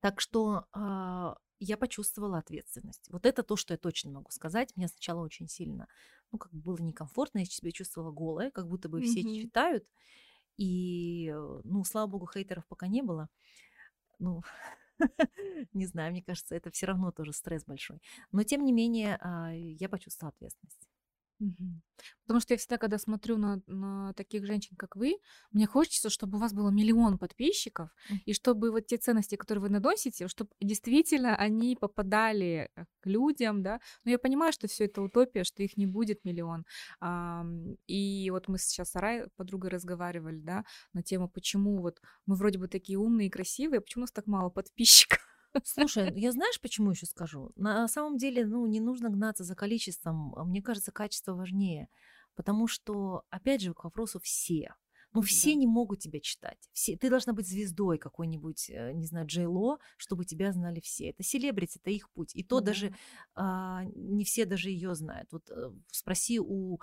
Так 0.00 0.22
что 0.22 0.66
э, 0.74 1.34
я 1.60 1.76
почувствовала 1.76 2.38
ответственность. 2.38 3.08
Вот 3.10 3.26
это 3.26 3.42
то, 3.42 3.56
что 3.56 3.74
я 3.74 3.78
точно 3.78 4.10
могу 4.10 4.30
сказать. 4.30 4.76
Мне 4.76 4.88
сначала 4.88 5.22
очень 5.22 5.48
сильно, 5.48 5.88
ну, 6.32 6.38
как 6.38 6.52
бы 6.52 6.60
было 6.60 6.78
некомфортно, 6.78 7.38
я 7.40 7.44
себя 7.44 7.70
чувствовала 7.70 8.10
голая, 8.10 8.50
как 8.50 8.68
будто 8.68 8.88
бы 8.88 9.00
все 9.00 9.22
mm-hmm. 9.22 9.42
читают. 9.42 9.84
И, 10.56 11.32
э, 11.34 11.60
ну, 11.64 11.84
слава 11.84 12.06
богу, 12.06 12.26
хейтеров 12.26 12.66
пока 12.66 12.86
не 12.86 13.02
было. 13.02 13.28
Ну, 14.18 14.42
не 15.72 15.86
знаю, 15.86 16.12
мне 16.12 16.22
кажется, 16.22 16.54
это 16.54 16.70
все 16.70 16.86
равно 16.86 17.10
тоже 17.12 17.32
стресс 17.32 17.64
большой. 17.64 18.00
Но, 18.32 18.42
тем 18.44 18.64
не 18.64 18.72
менее, 18.72 19.18
а, 19.20 19.52
я 19.52 19.88
почувствовала 19.88 20.32
ответственность. 20.36 20.88
Потому 22.22 22.40
что 22.40 22.54
я 22.54 22.58
всегда, 22.58 22.78
когда 22.78 22.98
смотрю 22.98 23.36
на, 23.38 23.62
на 23.66 24.12
таких 24.14 24.46
женщин, 24.46 24.76
как 24.76 24.96
вы, 24.96 25.16
мне 25.52 25.66
хочется, 25.66 26.10
чтобы 26.10 26.38
у 26.38 26.40
вас 26.40 26.52
было 26.52 26.70
миллион 26.70 27.18
подписчиков, 27.18 27.90
и 28.24 28.32
чтобы 28.32 28.70
вот 28.70 28.86
те 28.86 28.96
ценности, 28.96 29.36
которые 29.36 29.62
вы 29.62 29.68
наносите, 29.68 30.28
чтобы 30.28 30.50
действительно 30.60 31.36
они 31.36 31.76
попадали 31.76 32.70
э, 32.76 32.84
к 33.00 33.06
людям, 33.06 33.62
да. 33.62 33.80
Но 34.04 34.10
я 34.10 34.18
понимаю, 34.18 34.52
что 34.52 34.68
все 34.68 34.84
это 34.84 35.02
утопия, 35.02 35.44
что 35.44 35.62
их 35.62 35.76
не 35.76 35.86
будет 35.86 36.24
миллион. 36.24 36.64
А, 37.00 37.44
и 37.86 38.30
вот 38.30 38.48
мы 38.48 38.58
сейчас 38.58 38.90
с 38.90 38.96
Арай 38.96 39.26
подругой 39.36 39.70
разговаривали, 39.70 40.40
да, 40.40 40.64
на 40.92 41.02
тему, 41.02 41.28
почему 41.28 41.80
вот 41.80 42.00
мы 42.26 42.36
вроде 42.36 42.58
бы 42.58 42.68
такие 42.68 42.98
умные 42.98 43.28
и 43.28 43.30
красивые, 43.30 43.78
а 43.78 43.80
почему 43.82 44.02
у 44.02 44.04
нас 44.04 44.12
так 44.12 44.26
мало 44.26 44.50
подписчиков? 44.50 45.33
Слушай, 45.62 46.12
я 46.16 46.32
знаешь, 46.32 46.60
почему 46.60 46.90
еще 46.90 47.06
скажу? 47.06 47.52
На 47.56 47.86
самом 47.88 48.16
деле, 48.16 48.44
ну, 48.46 48.66
не 48.66 48.80
нужно 48.80 49.10
гнаться 49.10 49.44
за 49.44 49.54
количеством. 49.54 50.34
а 50.36 50.44
Мне 50.44 50.62
кажется, 50.62 50.92
качество 50.92 51.34
важнее. 51.34 51.88
Потому 52.34 52.66
что, 52.66 53.22
опять 53.30 53.60
же, 53.60 53.74
к 53.74 53.84
вопросу 53.84 54.18
все. 54.20 54.74
Ну, 55.12 55.20
все 55.22 55.52
Да. 55.52 55.58
не 55.60 55.66
могут 55.68 56.00
тебя 56.00 56.18
читать. 56.18 56.58
Все. 56.72 56.96
Ты 56.96 57.08
должна 57.08 57.32
быть 57.32 57.46
звездой 57.46 57.98
какой-нибудь, 57.98 58.68
э, 58.68 58.92
не 58.94 59.06
знаю, 59.06 59.26
Джейло, 59.28 59.78
чтобы 59.96 60.24
тебя 60.24 60.50
знали 60.52 60.80
все. 60.80 61.10
Это 61.10 61.22
селебрити, 61.22 61.78
это 61.78 61.90
их 61.90 62.10
путь. 62.10 62.34
И 62.34 62.42
то 62.42 62.58
Да. 62.58 62.66
даже 62.66 62.92
а, 63.36 63.84
не 63.94 64.24
все 64.24 64.44
даже 64.44 64.70
ее 64.70 64.96
знают. 64.96 65.28
Вот 65.30 65.48
э, 65.50 65.70
спроси 65.92 66.40
у 66.40 66.80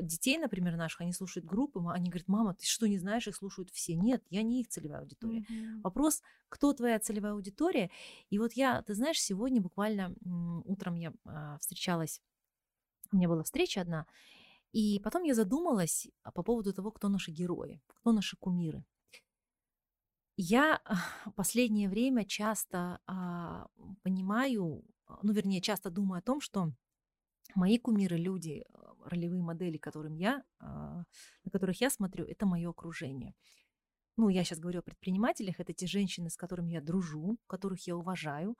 детей, 0.00 0.38
например, 0.38 0.76
наших, 0.76 1.00
они 1.00 1.12
слушают 1.12 1.46
группы, 1.46 1.80
они 1.92 2.10
говорят, 2.10 2.28
мама, 2.28 2.54
ты 2.54 2.66
что, 2.66 2.86
не 2.86 2.98
знаешь, 2.98 3.26
их 3.26 3.36
слушают 3.36 3.70
все? 3.70 3.94
Нет, 3.94 4.22
я 4.30 4.42
не 4.42 4.60
их 4.60 4.68
целевая 4.68 5.00
аудитория. 5.00 5.44
Мгм. 5.48 5.80
Вопрос, 5.82 6.22
кто 6.48 6.72
твоя 6.72 6.98
целевая 6.98 7.32
аудитория? 7.32 7.90
И 8.30 8.38
вот 8.38 8.52
я, 8.54 8.82
ты 8.82 8.94
знаешь, 8.94 9.20
сегодня 9.20 9.60
буквально 9.60 10.14
утром 10.64 10.94
я 10.94 11.12
а, 11.24 11.58
встречалась, 11.58 12.20
у 13.12 13.16
меня 13.16 13.28
была 13.28 13.42
встреча 13.42 13.80
одна, 13.80 14.06
и 14.72 15.00
потом 15.04 15.22
я 15.22 15.34
задумалась 15.34 16.08
а, 16.22 16.32
по 16.32 16.42
поводу 16.42 16.72
того, 16.72 16.90
кто 16.90 17.08
наши 17.08 17.30
герои, 17.30 17.80
кто 17.86 18.12
наши 18.12 18.36
кумиры. 18.36 18.84
Я 20.36 20.80
в 21.26 21.32
последнее 21.36 21.88
время 21.88 22.24
часто 22.24 22.98
а, 23.06 23.68
понимаю, 24.02 24.84
а, 25.06 25.18
ну, 25.22 25.32
вернее, 25.32 25.60
часто 25.60 25.90
думаю 25.90 26.18
о 26.18 26.22
том, 26.22 26.40
что 26.40 26.72
мои 27.54 27.78
кумиры, 27.78 28.16
люди, 28.16 28.64
а, 28.72 28.93
ролевые 29.04 29.42
модели, 29.42 29.76
которым 29.76 30.14
я, 30.14 30.42
а, 30.58 31.04
на 31.44 31.50
которых 31.50 31.80
я 31.80 31.90
смотрю, 31.90 32.24
это 32.24 32.46
мое 32.46 32.70
окружение. 32.70 33.34
Ну, 34.16 34.28
я 34.28 34.44
сейчас 34.44 34.60
говорю 34.60 34.80
о 34.80 34.82
предпринимателях, 34.82 35.58
это 35.58 35.72
те 35.72 35.86
женщины, 35.86 36.30
с 36.30 36.36
которыми 36.36 36.72
я 36.72 36.80
дружу, 36.80 37.38
которых 37.46 37.86
я 37.86 37.96
уважаю, 37.96 38.56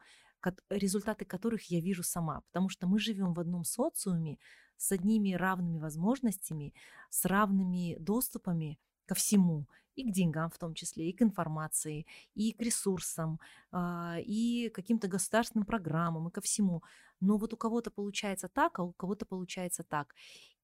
результаты 0.68 1.24
которых 1.24 1.70
я 1.70 1.80
вижу 1.80 2.02
сама, 2.02 2.42
потому 2.42 2.68
что 2.68 2.86
мы 2.86 2.98
живем 2.98 3.32
в 3.32 3.40
одном 3.40 3.64
социуме 3.64 4.38
с 4.76 4.92
одними 4.92 5.32
равными 5.32 5.78
возможностями, 5.78 6.74
с 7.10 7.24
равными 7.24 7.96
доступами 7.98 8.78
ко 9.06 9.14
всему, 9.14 9.66
и 9.96 10.04
к 10.04 10.12
деньгам 10.12 10.50
в 10.50 10.58
том 10.58 10.74
числе, 10.74 11.08
и 11.08 11.12
к 11.12 11.22
информации, 11.22 12.06
и 12.34 12.52
к 12.52 12.60
ресурсам, 12.60 13.38
а, 13.70 14.16
и 14.18 14.68
к 14.68 14.74
каким-то 14.74 15.08
государственным 15.08 15.66
программам, 15.66 16.28
и 16.28 16.30
ко 16.32 16.40
всему. 16.40 16.82
Но 17.20 17.36
вот 17.36 17.52
у 17.52 17.56
кого-то 17.56 17.90
получается 17.90 18.48
так, 18.48 18.78
а 18.78 18.82
у 18.82 18.92
кого-то 18.92 19.26
получается 19.26 19.84
так. 19.84 20.14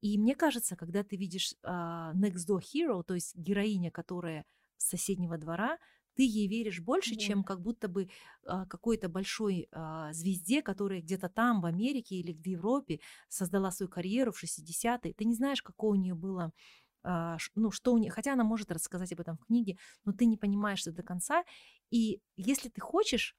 И 0.00 0.18
мне 0.18 0.34
кажется, 0.34 0.76
когда 0.76 1.02
ты 1.02 1.16
видишь 1.16 1.54
а, 1.62 2.12
Next 2.14 2.48
Door 2.48 2.62
Hero, 2.74 3.02
то 3.04 3.14
есть 3.14 3.36
героиня, 3.36 3.90
которая 3.90 4.44
с 4.76 4.88
соседнего 4.88 5.38
двора, 5.38 5.78
ты 6.14 6.24
ей 6.24 6.48
веришь 6.48 6.80
больше, 6.80 7.14
чем 7.16 7.38
Боль. 7.38 7.46
как 7.46 7.60
будто 7.62 7.88
бы 7.88 8.08
а, 8.44 8.66
какой-то 8.66 9.08
большой 9.08 9.68
а, 9.72 10.12
звезде, 10.12 10.60
которая 10.60 11.00
где-то 11.00 11.28
там, 11.28 11.60
в 11.60 11.66
Америке 11.66 12.16
или 12.16 12.32
в 12.32 12.46
Европе, 12.46 13.00
создала 13.28 13.70
свою 13.70 13.88
карьеру 13.88 14.32
в 14.32 14.42
60-е. 14.42 15.14
Ты 15.14 15.24
не 15.24 15.34
знаешь, 15.34 15.62
какое 15.62 15.92
у 15.92 15.94
нее 15.94 16.14
было, 16.14 16.52
ну, 17.02 17.70
что 17.70 17.92
у 17.92 17.98
нее, 17.98 18.10
хотя 18.10 18.32
она 18.32 18.44
может 18.44 18.70
рассказать 18.70 19.12
об 19.12 19.20
этом 19.20 19.36
в 19.36 19.46
книге, 19.46 19.76
но 20.04 20.12
ты 20.12 20.26
не 20.26 20.36
понимаешь 20.36 20.82
это 20.82 20.92
до 20.92 21.02
конца. 21.02 21.44
И 21.90 22.20
если 22.36 22.68
ты 22.68 22.80
хочешь 22.80 23.36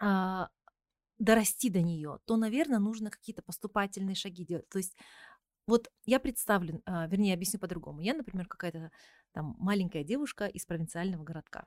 а, 0.00 0.48
дорасти 1.18 1.70
до 1.70 1.80
нее, 1.80 2.18
то, 2.24 2.36
наверное, 2.36 2.78
нужно 2.78 3.10
какие-то 3.10 3.42
поступательные 3.42 4.14
шаги 4.14 4.44
делать. 4.44 4.68
То 4.68 4.78
есть 4.78 4.96
вот 5.66 5.90
я 6.04 6.18
представлю, 6.20 6.82
а, 6.84 7.06
вернее, 7.06 7.34
объясню 7.34 7.60
по-другому. 7.60 8.00
Я, 8.00 8.14
например, 8.14 8.46
какая-то 8.46 8.90
там 9.32 9.56
маленькая 9.58 10.04
девушка 10.04 10.46
из 10.46 10.66
провинциального 10.66 11.22
городка. 11.22 11.66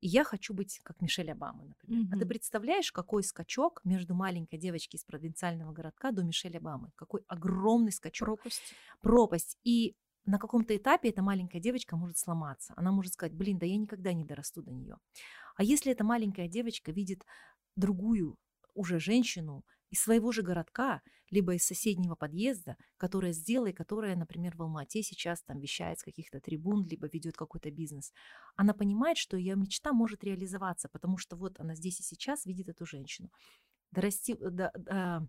И 0.00 0.08
я 0.08 0.22
хочу 0.24 0.54
быть 0.54 0.80
как 0.84 1.00
Мишель 1.00 1.30
Обама, 1.30 1.64
например. 1.64 2.06
А 2.12 2.18
ты 2.18 2.26
представляешь, 2.26 2.92
какой 2.92 3.22
скачок 3.24 3.80
между 3.84 4.14
маленькой 4.14 4.58
девочкой 4.58 4.98
из 4.98 5.04
провинциального 5.04 5.72
городка 5.72 6.12
до 6.12 6.22
Мишель 6.22 6.56
Обамы? 6.56 6.92
Какой 6.94 7.22
огромный 7.26 7.90
скачок 7.92 8.40
Пропасть. 8.40 8.74
пропасть. 9.00 9.58
И 9.64 9.96
на 10.28 10.38
каком-то 10.38 10.76
этапе 10.76 11.08
эта 11.08 11.22
маленькая 11.22 11.58
девочка 11.58 11.96
может 11.96 12.18
сломаться. 12.18 12.74
Она 12.76 12.92
может 12.92 13.14
сказать, 13.14 13.34
блин, 13.34 13.58
да 13.58 13.64
я 13.64 13.76
никогда 13.78 14.12
не 14.12 14.24
дорасту 14.24 14.62
до 14.62 14.70
нее. 14.70 14.98
А 15.56 15.62
если 15.64 15.90
эта 15.90 16.04
маленькая 16.04 16.48
девочка 16.48 16.92
видит 16.92 17.24
другую 17.76 18.36
уже 18.74 19.00
женщину 19.00 19.64
из 19.90 20.02
своего 20.02 20.30
же 20.32 20.42
городка, 20.42 21.00
либо 21.30 21.54
из 21.54 21.64
соседнего 21.64 22.14
подъезда, 22.14 22.76
которая 22.98 23.32
сделала, 23.32 23.72
которая, 23.72 24.16
например, 24.16 24.54
в 24.54 24.62
Алмате 24.62 25.02
сейчас 25.02 25.42
там 25.42 25.60
вещает 25.60 25.98
с 25.98 26.02
каких-то 26.02 26.40
трибун, 26.40 26.86
либо 26.86 27.06
ведет 27.06 27.34
какой-то 27.34 27.70
бизнес, 27.70 28.12
она 28.54 28.74
понимает, 28.74 29.16
что 29.16 29.38
ее 29.38 29.56
мечта 29.56 29.92
может 29.94 30.24
реализоваться, 30.24 30.90
потому 30.90 31.16
что 31.16 31.36
вот 31.36 31.58
она 31.58 31.74
здесь 31.74 32.00
и 32.00 32.02
сейчас 32.02 32.44
видит 32.44 32.68
эту 32.68 32.84
женщину. 32.84 33.30
Дорасти, 33.92 34.36
да, 34.38 34.70
да, 34.76 35.26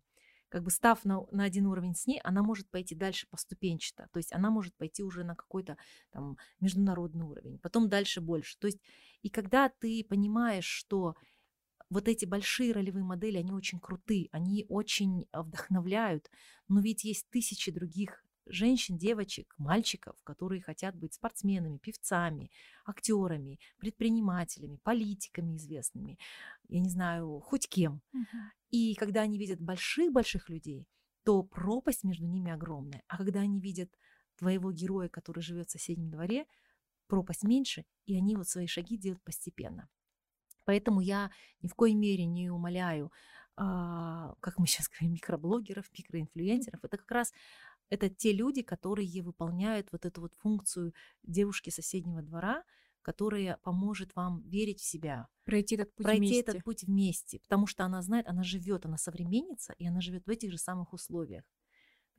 как 0.49 0.63
бы 0.63 0.71
став 0.71 1.05
на, 1.05 1.25
на 1.31 1.43
один 1.43 1.67
уровень 1.67 1.95
с 1.95 2.07
ней, 2.07 2.19
она 2.23 2.43
может 2.43 2.69
пойти 2.69 2.95
дальше 2.95 3.27
поступенчато. 3.29 4.07
То 4.11 4.17
есть 4.17 4.33
она 4.33 4.49
может 4.49 4.75
пойти 4.75 5.03
уже 5.03 5.23
на 5.23 5.35
какой-то 5.35 5.77
там 6.11 6.37
международный 6.59 7.25
уровень, 7.25 7.59
потом 7.59 7.87
дальше 7.87 8.21
больше. 8.21 8.57
То 8.59 8.67
есть 8.67 8.79
и 9.21 9.29
когда 9.29 9.69
ты 9.69 10.03
понимаешь, 10.03 10.65
что 10.65 11.15
вот 11.89 12.07
эти 12.07 12.25
большие 12.25 12.71
ролевые 12.71 13.03
модели, 13.03 13.37
они 13.37 13.51
очень 13.51 13.79
крутые, 13.79 14.29
они 14.31 14.65
очень 14.69 15.27
а, 15.31 15.43
вдохновляют, 15.43 16.29
но 16.67 16.81
ведь 16.81 17.03
есть 17.03 17.29
тысячи 17.29 17.71
других 17.71 18.23
женщин, 18.49 18.97
девочек, 18.97 19.53
мальчиков, 19.57 20.15
которые 20.23 20.61
хотят 20.61 20.95
быть 20.95 21.13
спортсменами, 21.13 21.77
певцами, 21.77 22.51
актерами, 22.85 23.59
предпринимателями, 23.77 24.79
политиками 24.83 25.55
известными, 25.55 26.17
я 26.67 26.79
не 26.79 26.89
знаю, 26.89 27.39
хоть 27.39 27.67
кем. 27.67 28.01
Мгм. 28.11 28.51
И 28.71 28.95
когда 28.95 29.21
они 29.21 29.37
видят 29.37 29.59
больших-больших 29.59 30.49
людей, 30.49 30.87
то 31.23 31.43
пропасть 31.43 32.03
между 32.03 32.25
ними 32.25 32.51
огромная. 32.51 33.03
А 33.07 33.17
когда 33.17 33.41
они 33.41 33.59
видят 33.59 33.89
твоего 34.37 34.71
героя, 34.71 35.09
который 35.09 35.41
живет 35.41 35.69
в 35.69 35.71
соседнем 35.71 36.09
дворе, 36.09 36.45
пропасть 37.07 37.43
меньше, 37.43 37.85
и 38.05 38.15
они 38.15 38.35
вот 38.35 38.47
свои 38.47 38.67
шаги 38.67 38.97
делают 38.97 39.23
постепенно. 39.23 39.89
Поэтому 40.65 41.01
я 41.01 41.31
ни 41.61 41.67
в 41.67 41.75
коей 41.75 41.95
мере 41.95 42.25
не 42.25 42.49
умоляю, 42.49 43.11
а, 43.55 44.35
как 44.39 44.57
мы 44.57 44.67
сейчас 44.67 44.87
говорим, 44.87 45.13
микроблогеров, 45.13 45.85
микроинфлюенсеров. 45.97 46.79
Это 46.83 46.97
как 46.97 47.11
раз 47.11 47.33
это 47.89 48.09
те 48.09 48.31
люди, 48.33 48.61
которые 48.61 49.21
выполняют 49.21 49.91
вот 49.91 50.05
эту 50.05 50.21
вот 50.21 50.33
функцию 50.35 50.93
девушки 51.23 51.69
соседнего 51.69 52.21
двора, 52.21 52.63
которая 53.01 53.57
поможет 53.63 54.15
вам 54.15 54.41
верить 54.43 54.79
в 54.81 54.85
себя, 54.85 55.27
Пройти 55.45 55.75
этот 55.75 55.95
путь 55.95 56.05
пройти 56.05 56.19
вместе. 56.19 56.41
этот 56.41 56.63
путь 56.63 56.83
вместе, 56.83 57.39
потому 57.39 57.65
что 57.65 57.83
она 57.83 58.01
знает, 58.01 58.27
она 58.27 58.43
живет, 58.43 58.85
она 58.85 58.97
современница, 58.97 59.73
и 59.73 59.87
она 59.87 60.01
живет 60.01 60.25
в 60.25 60.29
этих 60.29 60.51
же 60.51 60.57
самых 60.57 60.93
условиях. 60.93 61.43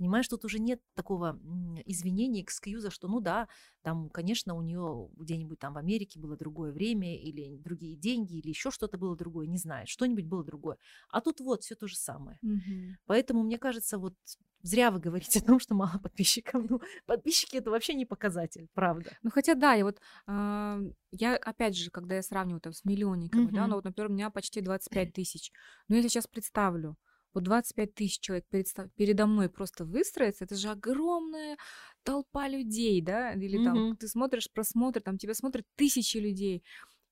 Понимаешь, 0.00 0.28
тут 0.28 0.46
уже 0.46 0.58
нет 0.60 0.80
такого 0.94 1.38
извинения, 1.84 2.40
экскьюза, 2.40 2.90
что 2.90 3.06
ну 3.06 3.20
да, 3.20 3.48
там, 3.82 4.08
конечно, 4.08 4.54
у 4.54 4.62
нее 4.62 5.10
где-нибудь 5.12 5.58
там 5.58 5.74
в 5.74 5.76
Америке 5.76 6.18
было 6.18 6.38
другое 6.38 6.72
время, 6.72 7.18
или 7.18 7.58
другие 7.58 7.96
деньги, 7.96 8.36
или 8.38 8.48
еще 8.48 8.70
что-то 8.70 8.96
было 8.96 9.14
другое, 9.14 9.46
не 9.46 9.58
знаю, 9.58 9.86
что-нибудь 9.86 10.24
было 10.24 10.42
другое. 10.42 10.78
А 11.10 11.20
тут 11.20 11.40
вот 11.40 11.64
все 11.64 11.74
то 11.74 11.86
же 11.86 11.96
самое. 11.98 12.40
Мгм. 12.42 12.96
Поэтому, 13.06 13.42
мне 13.42 13.58
кажется, 13.58 13.98
вот 13.98 14.14
зря 14.62 14.90
вы 14.90 15.00
говорите 15.00 15.40
о 15.40 15.42
том, 15.44 15.60
что 15.60 15.74
мало 15.74 15.98
подписчиков. 15.98 16.64
Ну, 16.70 16.80
подписчики 17.06 17.56
это 17.56 17.70
вообще 17.70 17.94
не 17.94 18.06
показатель, 18.06 18.68
правда. 18.74 19.16
Ну, 19.22 19.30
хотя 19.30 19.54
да, 19.54 19.74
я 19.74 19.84
вот, 19.84 20.00
а, 20.26 20.80
я 21.10 21.36
опять 21.36 21.76
же, 21.76 21.90
когда 21.90 22.16
я 22.16 22.22
сравниваю 22.22 22.60
там 22.60 22.72
с 22.72 22.84
миллионниками, 22.84 23.50
да, 23.50 23.66
Мгм. 23.66 23.68
ну 23.68 23.76
вот, 23.76 23.84
например, 23.84 24.10
у 24.10 24.14
меня 24.14 24.30
почти 24.30 24.60
25 24.60 25.12
тысяч. 25.12 25.52
Но 25.88 25.96
я 25.96 26.02
сейчас 26.02 26.26
представлю, 26.26 26.96
вот 27.34 27.44
25 27.44 27.94
тысяч 27.94 28.20
человек 28.20 28.44
передста- 28.50 28.90
передо 28.96 29.26
мной 29.26 29.48
просто 29.48 29.84
выстроится, 29.84 30.44
это 30.44 30.54
же 30.56 30.68
огромная 30.70 31.56
толпа 32.02 32.48
людей, 32.48 33.00
да, 33.02 33.32
или 33.34 33.58
там 33.58 33.76
Мгм. 33.76 33.96
ты 33.96 34.08
смотришь 34.08 34.48
просмотр, 34.52 35.00
там 35.02 35.18
тебя 35.18 35.34
смотрят 35.34 35.64
тысячи 35.76 36.18
людей. 36.18 36.62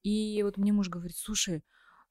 И 0.02 0.42
вот 0.44 0.56
мне 0.58 0.72
муж 0.72 0.88
говорит, 0.88 1.16
слушай, 1.16 1.62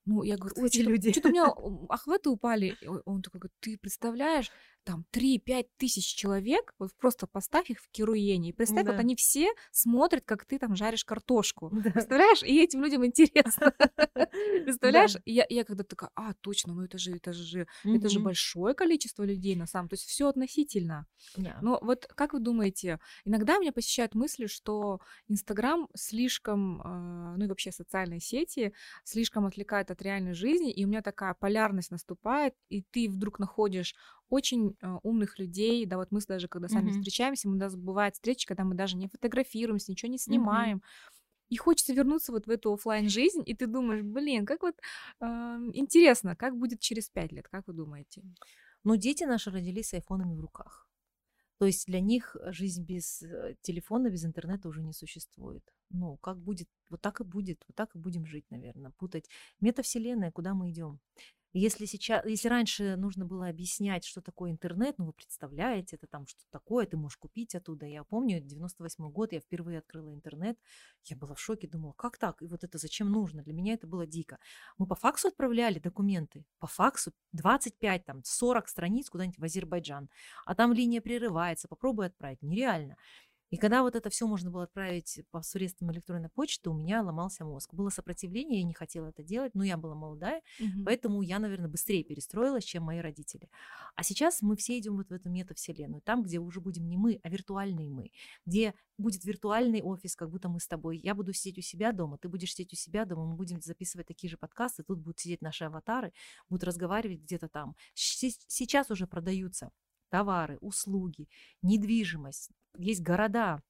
ну, 0.05 0.23
я 0.23 0.37
говорю, 0.37 0.55
Эти 0.65 0.77
что-то, 0.81 0.89
люди. 0.91 1.11
у 1.25 1.29
меня 1.29 1.45
охваты 1.89 2.29
упали. 2.29 2.77
Он 3.05 3.21
такой 3.21 3.39
говорит, 3.41 3.55
ты 3.59 3.77
представляешь, 3.77 4.51
там 4.87 5.05
3-5 5.11 5.67
тысяч 5.77 6.15
человек, 6.15 6.73
вот 6.79 6.91
просто 6.95 7.27
поставь 7.27 7.69
их 7.69 7.79
в 7.81 7.89
Кируене, 7.91 8.49
и 8.49 8.53
представь, 8.53 8.85
вот 8.85 8.93
Да. 8.95 8.99
они 8.99 9.15
все 9.17 9.49
смотрят, 9.71 10.23
как 10.25 10.45
ты 10.45 10.57
там 10.59 10.75
жаришь 10.77 11.03
картошку. 11.03 11.69
Да. 11.73 11.91
Представляешь? 11.91 12.41
И 12.41 12.63
этим 12.63 12.81
людям 12.83 13.05
интересно. 13.05 13.73
Представляешь? 14.63 15.13
Да. 15.13 15.21
Я, 15.25 15.45
я 15.49 15.65
когда 15.65 15.83
такая, 15.83 16.09
а, 16.15 16.33
точно, 16.35 16.73
ну 16.73 16.83
это 16.83 16.97
же, 16.97 17.11
это 17.15 17.33
же, 17.33 17.67
это 17.83 18.07
же 18.09 18.19
большое 18.21 18.73
количество 18.73 19.23
людей 19.23 19.55
на 19.57 19.65
самом, 19.67 19.89
то 19.89 19.95
есть 19.95 20.05
все 20.05 20.29
относительно. 20.29 21.05
Да. 21.35 21.57
Но 21.61 21.79
вот 21.81 22.07
как 22.15 22.31
вы 22.33 22.39
думаете, 22.39 22.99
иногда 23.25 23.57
меня 23.57 23.73
посещают 23.73 24.15
мысли, 24.15 24.47
что 24.47 25.01
Инстаграм 25.27 25.89
слишком, 25.95 26.81
э, 26.81 27.35
ну 27.37 27.43
и 27.43 27.47
вообще 27.47 27.71
социальные 27.73 28.21
сети 28.21 28.73
слишком 29.03 29.45
отвлекают 29.45 29.91
от 29.91 30.01
реальной 30.01 30.33
жизни, 30.33 30.71
и 30.71 30.85
у 30.85 30.87
меня 30.87 31.01
такая 31.01 31.33
полярность 31.33 31.91
наступает, 31.91 32.53
и 32.69 32.81
ты 32.83 33.09
вдруг 33.09 33.39
находишь 33.39 33.95
очень 34.29 34.75
э, 34.81 34.87
умных 35.03 35.39
людей, 35.39 35.85
да, 35.85 35.97
вот 35.97 36.11
мы 36.11 36.19
даже 36.27 36.47
когда 36.47 36.67
сами 36.69 36.89
Мгм. 36.89 36.91
встречаемся, 36.91 37.47
мы, 37.49 37.55
у 37.55 37.57
нас 37.59 37.75
бывают 37.75 38.15
встречи, 38.15 38.47
когда 38.47 38.63
мы 38.63 38.75
даже 38.75 38.97
не 38.97 39.07
фотографируемся, 39.07 39.91
ничего 39.91 40.11
не 40.11 40.17
снимаем, 40.17 40.81
и 41.49 41.57
хочется 41.57 41.93
вернуться 41.93 42.31
вот 42.33 42.47
в 42.47 42.49
эту 42.49 42.73
оффлайн 42.73 43.09
жизнь, 43.09 43.43
и 43.45 43.55
ты 43.55 43.67
думаешь, 43.67 44.03
блин, 44.03 44.45
как 44.45 44.63
вот 44.63 44.75
э, 45.21 45.25
интересно, 45.73 46.35
как 46.35 46.57
будет 46.57 46.79
через 46.81 47.09
пять 47.09 47.31
лет, 47.31 47.47
как 47.49 47.67
вы 47.67 47.73
думаете? 47.73 48.23
Ну, 48.83 48.95
дети 48.97 49.23
наши 49.25 49.51
родились 49.51 49.89
с 49.89 49.93
айфонами 49.93 50.35
в 50.35 50.41
руках. 50.41 50.89
То 51.59 51.65
есть 51.65 51.87
для 51.87 51.99
них 52.01 52.35
жизнь 52.47 52.83
без 52.83 53.23
э, 53.23 53.55
телефона, 53.61 54.09
без 54.09 54.25
интернета 54.25 54.69
уже 54.69 54.83
не 54.83 54.93
существует. 54.93 55.63
Ну, 55.89 56.17
как 56.17 56.39
будет, 56.39 56.69
вот 56.89 57.01
так 57.01 57.19
и 57.19 57.23
будет, 57.23 57.63
вот 57.67 57.75
так 57.75 57.95
и 57.95 57.99
будем 57.99 58.25
жить, 58.27 58.45
наверное. 58.51 58.91
Путать 58.97 59.29
метавселенная, 59.59 60.31
куда 60.31 60.53
мы 60.53 60.69
идем. 60.69 60.99
Если 61.53 61.85
сейчас, 61.85 62.25
если 62.25 62.49
раньше 62.49 62.95
нужно 62.97 63.25
было 63.25 63.47
объяснять, 63.47 64.05
что 64.05 64.21
такое 64.21 64.51
интернет, 64.51 64.95
ну 64.97 65.05
вы 65.05 65.13
представляете, 65.13 65.95
это 65.95 66.05
там 66.05 66.27
что 66.27 66.41
такое, 66.51 66.85
ты 66.85 66.97
можешь 66.97 67.17
купить 67.17 67.55
оттуда. 67.55 67.85
Я 67.85 68.03
помню, 68.03 68.39
98 68.41 69.09
год, 69.09 69.31
я 69.31 69.39
впервые 69.39 69.79
открыла 69.79 70.13
интернет, 70.13 70.57
я 71.05 71.15
была 71.15 71.33
в 71.35 71.39
шоке, 71.39 71.67
думала, 71.67 71.93
как 71.93 72.17
так? 72.17 72.41
И 72.41 72.47
вот 72.47 72.63
это 72.63 72.77
зачем 72.77 73.11
нужно? 73.11 73.43
Для 73.43 73.53
меня 73.53 73.73
это 73.73 73.87
было 73.87 74.05
дико. 74.05 74.39
Мы 74.77 74.87
по 74.87 74.95
факсу 74.95 75.29
отправляли 75.29 75.79
документы, 75.79 76.45
по 76.59 76.67
факсу 76.67 77.11
25, 77.31 78.05
там, 78.05 78.21
40 78.23 78.67
страниц 78.67 79.09
куда-нибудь 79.09 79.39
в 79.39 79.43
Азербайджан, 79.43 80.09
а 80.45 80.53
там 80.53 80.73
линия 80.73 81.01
прерывается, 81.01 81.67
попробуй 81.67 82.07
отправить, 82.07 82.41
нереально. 82.41 82.97
И 83.49 83.57
когда 83.57 83.81
вот 83.81 83.95
это 83.95 84.09
все 84.09 84.27
можно 84.27 84.51
было 84.51 84.63
отправить 84.63 85.21
по 85.31 85.41
средствам 85.41 85.91
электронной 85.91 86.29
почты, 86.29 86.69
у 86.69 86.73
меня 86.73 87.01
ломался 87.01 87.45
мозг. 87.45 87.73
Было 87.73 87.89
сопротивление, 87.89 88.59
я 88.59 88.65
не 88.65 88.73
хотела 88.73 89.07
это 89.07 89.23
делать, 89.23 89.55
но 89.55 89.63
я 89.63 89.77
была 89.77 89.95
молодая, 89.95 90.41
угу. 90.59 90.83
поэтому 90.85 91.21
я, 91.21 91.39
наверное, 91.39 91.69
быстрее 91.69 92.03
перестроилась, 92.03 92.65
чем 92.65 92.83
мои 92.83 92.99
родители. 92.99 93.49
А 93.95 94.03
сейчас 94.03 94.41
мы 94.41 94.55
все 94.57 94.77
идем 94.77 94.97
вот 94.97 95.09
в 95.09 95.13
эту 95.13 95.29
метавселенную, 95.29 96.01
там, 96.01 96.23
где 96.23 96.39
уже 96.39 96.59
будем 96.59 96.87
не 96.87 96.97
мы, 96.97 97.19
а 97.23 97.29
виртуальные 97.29 97.89
мы, 97.89 98.11
где 98.45 98.73
будет 98.97 99.23
виртуальный 99.23 99.81
офис, 99.81 100.15
как 100.15 100.29
будто 100.29 100.49
мы 100.49 100.59
с 100.59 100.67
тобой. 100.67 100.97
Я 100.97 101.15
буду 101.15 101.31
сидеть 101.33 101.59
у 101.59 101.61
себя 101.61 101.91
дома, 101.91 102.17
ты 102.17 102.27
будешь 102.27 102.53
сидеть 102.53 102.73
у 102.73 102.75
себя 102.75 103.05
дома, 103.05 103.25
мы 103.25 103.35
будем 103.35 103.61
записывать 103.61 104.07
такие 104.07 104.29
же 104.29 104.37
подкасты, 104.37 104.83
тут 104.83 104.99
будут 104.99 105.19
сидеть 105.19 105.41
наши 105.41 105.63
аватары, 105.63 106.11
будут 106.49 106.63
разговаривать 106.63 107.21
где-то 107.21 107.47
там. 107.47 107.75
Сейчас 107.93 108.91
уже 108.91 109.07
продаются 109.07 109.71
товары, 110.09 110.57
услуги, 110.61 111.27
недвижимость, 111.61 112.49
есть 112.77 113.01
города 113.01 113.61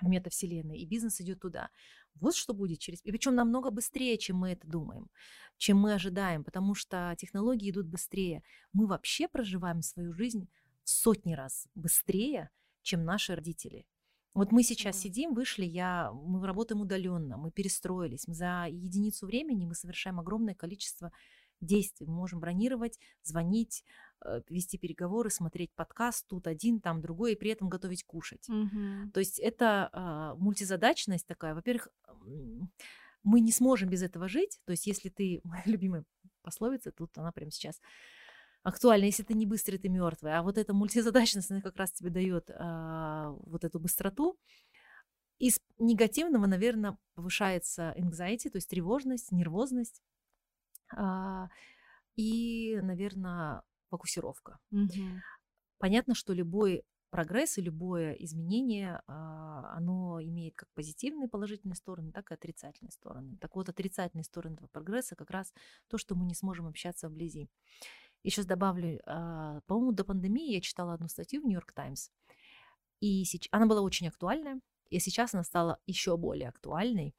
в 0.00 0.08
метавселенной, 0.08 0.78
и 0.78 0.86
бизнес 0.86 1.20
идет 1.20 1.40
туда. 1.40 1.70
Вот 2.14 2.34
что 2.34 2.52
будет 2.52 2.78
через... 2.78 3.04
И 3.04 3.10
причем 3.10 3.34
намного 3.34 3.70
быстрее, 3.70 4.18
чем 4.18 4.38
мы 4.38 4.52
это 4.52 4.66
думаем, 4.66 5.08
чем 5.56 5.78
мы 5.78 5.94
ожидаем, 5.94 6.44
потому 6.44 6.74
что 6.74 7.14
технологии 7.18 7.70
идут 7.70 7.86
быстрее. 7.86 8.42
Мы 8.72 8.86
вообще 8.86 9.28
проживаем 9.28 9.82
свою 9.82 10.12
жизнь 10.12 10.48
в 10.84 10.90
сотни 10.90 11.34
раз 11.34 11.68
быстрее, 11.74 12.50
чем 12.82 13.04
наши 13.04 13.34
родители. 13.34 13.86
Вот 14.34 14.52
мы 14.52 14.62
сейчас 14.62 14.96
mm 14.96 15.00
сидим, 15.00 15.34
вышли, 15.34 15.64
я, 15.64 16.12
мы 16.12 16.46
работаем 16.46 16.80
удаленно, 16.80 17.36
мы 17.36 17.50
перестроились, 17.50 18.28
мы 18.28 18.34
за 18.34 18.66
единицу 18.68 19.26
времени 19.26 19.64
мы 19.64 19.74
совершаем 19.74 20.20
огромное 20.20 20.54
количество 20.54 21.12
действий. 21.60 22.06
Мы 22.06 22.14
можем 22.14 22.40
бронировать, 22.40 22.98
звонить, 23.22 23.84
Э, 24.24 24.40
вести 24.48 24.78
переговоры, 24.78 25.30
смотреть 25.30 25.72
подкаст, 25.74 26.26
тут 26.26 26.48
один, 26.48 26.80
там 26.80 27.00
другой, 27.00 27.32
и 27.32 27.36
при 27.36 27.50
этом 27.50 27.68
готовить 27.68 28.04
кушать. 28.04 28.48
Угу. 28.48 29.12
То 29.14 29.20
есть 29.20 29.38
это 29.38 29.90
а, 29.92 30.34
мультизадачность 30.34 31.26
такая. 31.26 31.54
Во-первых, 31.54 31.88
мы 33.22 33.40
не 33.40 33.52
сможем 33.52 33.88
без 33.88 34.02
этого 34.02 34.28
жить. 34.28 34.60
То 34.64 34.72
есть 34.72 34.86
если 34.86 35.08
ты, 35.08 35.40
моя 35.44 35.62
любимая 35.66 36.04
пословица, 36.42 36.90
тут 36.90 37.16
она 37.16 37.30
прямо 37.30 37.52
сейчас 37.52 37.80
актуальна, 38.64 39.04
если 39.04 39.22
ты 39.22 39.34
не 39.34 39.46
быстрый, 39.46 39.78
ты 39.78 39.88
мертвый. 39.88 40.36
А 40.36 40.42
вот 40.42 40.58
эта 40.58 40.74
мультизадачность, 40.74 41.52
она 41.52 41.60
как 41.60 41.76
раз 41.76 41.92
тебе 41.92 42.10
дает 42.10 42.50
а, 42.50 43.30
вот 43.46 43.64
эту 43.64 43.78
быстроту. 43.78 44.36
Из 45.38 45.60
негативного, 45.78 46.46
наверное, 46.46 46.98
повышается 47.14 47.94
anxiety, 47.96 48.50
то 48.50 48.56
есть 48.56 48.68
тревожность, 48.68 49.30
нервозность. 49.30 50.02
А, 50.96 51.48
и, 52.16 52.78
наверное, 52.82 53.62
фокусировка. 53.90 54.58
Угу. 54.70 55.20
Понятно, 55.78 56.14
что 56.14 56.32
любой 56.32 56.84
прогресс 57.10 57.58
и 57.58 57.62
любое 57.62 58.12
изменение, 58.12 59.00
а, 59.06 59.76
оно 59.76 60.20
имеет 60.22 60.56
как 60.56 60.68
позитивные 60.74 61.28
положительные 61.28 61.76
стороны, 61.76 62.12
так 62.12 62.30
и 62.30 62.34
отрицательные 62.34 62.92
стороны. 62.92 63.36
Так 63.38 63.56
вот, 63.56 63.68
отрицательные 63.68 64.24
стороны 64.24 64.54
этого 64.54 64.68
прогресса 64.68 65.16
как 65.16 65.30
раз 65.30 65.52
то, 65.88 65.98
что 65.98 66.14
мы 66.14 66.26
не 66.26 66.34
сможем 66.34 66.66
общаться 66.66 67.08
вблизи. 67.08 67.48
И 68.22 68.30
сейчас 68.30 68.46
добавлю, 68.46 69.00
а, 69.06 69.60
по-моему, 69.66 69.92
до 69.92 70.04
пандемии 70.04 70.52
я 70.52 70.60
читала 70.60 70.94
одну 70.94 71.08
статью 71.08 71.40
в 71.40 71.44
Нью-Йорк 71.44 71.72
Таймс, 71.72 72.10
и 73.00 73.24
она 73.52 73.66
была 73.66 73.80
очень 73.80 74.08
актуальная, 74.08 74.60
и 74.90 74.98
сейчас 74.98 75.34
она 75.34 75.44
стала 75.44 75.78
еще 75.86 76.16
более 76.16 76.48
актуальной. 76.48 77.14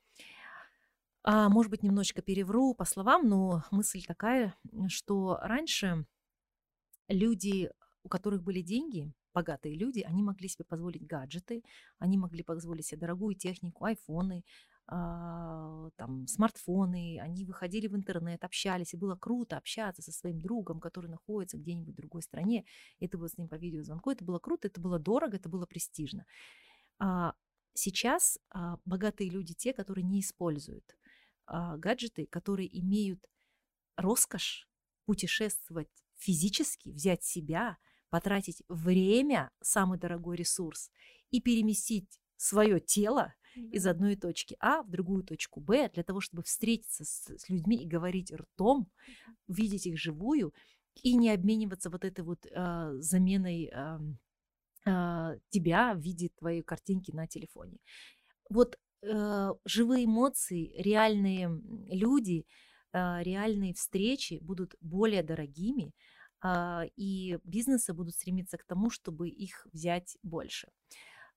А, 1.24 1.50
может 1.50 1.70
быть, 1.70 1.84
немножечко 1.84 2.22
перевру 2.22 2.74
по 2.74 2.86
словам, 2.86 3.28
но 3.28 3.64
мысль 3.72 4.04
такая, 4.06 4.56
что 4.88 5.38
раньше 5.42 6.06
люди, 7.08 7.70
у 8.04 8.10
которых 8.10 8.44
были 8.44 8.62
деньги, 8.62 9.12
богатые 9.34 9.76
люди, 9.76 10.02
они 10.02 10.24
могли 10.24 10.48
себе 10.48 10.66
позволить 10.66 11.06
гаджеты, 11.06 11.64
они 11.98 12.18
могли 12.18 12.44
позволить 12.44 12.86
себе 12.86 13.02
дорогую 13.02 13.36
технику, 13.36 13.86
айфоны, 13.86 14.44
а, 14.88 15.90
там, 15.98 16.26
смартфоны, 16.26 17.20
они 17.22 17.46
выходили 17.46 17.88
в 17.88 17.96
интернет, 17.96 18.44
общались, 18.44 18.94
и 18.94 18.98
было 18.98 19.16
круто 19.16 19.58
общаться 19.58 20.02
со 20.02 20.12
своим 20.12 20.40
другом, 20.40 20.80
который 20.80 21.12
находится 21.12 21.58
где-нибудь 21.58 21.94
в 21.94 21.98
другой 21.98 22.24
стране, 22.24 22.66
ты 23.00 23.18
был 23.18 23.28
с 23.28 23.38
ним 23.38 23.48
по 23.48 23.56
видеозвонку, 23.56 24.10
это 24.10 24.26
было 24.26 24.40
круто, 24.40 24.68
это 24.68 24.82
было 24.82 24.98
дорого, 24.98 25.36
это 25.36 25.50
было 25.50 25.66
престижно. 25.66 26.26
А 26.98 27.34
сейчас 27.74 28.40
а, 28.50 28.80
богатые 28.86 29.30
люди 29.30 29.54
те, 29.54 29.74
которые 29.74 30.04
не 30.04 30.22
используют 30.22 30.98
а, 31.50 31.78
гаджеты, 31.78 32.28
которые 32.28 32.70
имеют 32.80 33.26
роскошь 33.96 34.68
путешествовать 35.06 35.90
физически 36.16 36.90
взять 36.90 37.24
себя, 37.24 37.78
потратить 38.10 38.62
время, 38.68 39.52
самый 39.62 39.98
дорогой 39.98 40.38
ресурс, 40.38 40.92
и 41.32 41.42
переместить 41.42 42.22
свое 42.38 42.80
тело 42.80 43.34
из 43.56 43.88
одной 43.88 44.16
точки 44.16 44.56
А 44.60 44.84
в 44.84 44.90
другую 44.90 45.24
точку 45.24 45.60
Б 45.60 45.90
для 45.90 46.04
того, 46.04 46.22
чтобы 46.22 46.44
встретиться 46.44 47.04
с, 47.04 47.28
с 47.36 47.50
людьми 47.50 47.78
и 47.78 47.88
говорить 47.88 48.32
ртом, 48.32 48.92
видеть 49.48 49.88
их 49.88 49.98
живую 49.98 50.54
и 51.02 51.16
не 51.16 51.32
обмениваться 51.32 51.90
вот 51.90 52.06
этой 52.06 52.24
вот 52.24 52.46
э, 52.46 52.94
заменой 53.00 53.72
э, 53.74 54.00
э, 54.86 55.40
тебя 55.50 55.94
в 55.96 56.00
виде 56.00 56.30
твоей 56.38 56.62
картинки 56.62 57.12
на 57.12 57.28
телефоне. 57.28 57.80
Вот 58.50 58.78
э, 59.02 59.54
живые 59.66 60.06
эмоции, 60.06 60.74
реальные 60.82 61.50
люди, 61.90 62.46
э, 62.94 63.24
реальные 63.24 63.74
встречи 63.74 64.40
будут 64.42 64.76
более 64.82 65.24
дорогими, 65.24 65.94
а, 66.42 66.86
и 66.96 67.38
бизнесы 67.44 67.94
будут 67.94 68.16
стремиться 68.16 68.58
к 68.58 68.64
тому, 68.66 68.90
чтобы 68.90 69.30
их 69.30 69.68
взять 69.74 70.18
больше. 70.24 70.70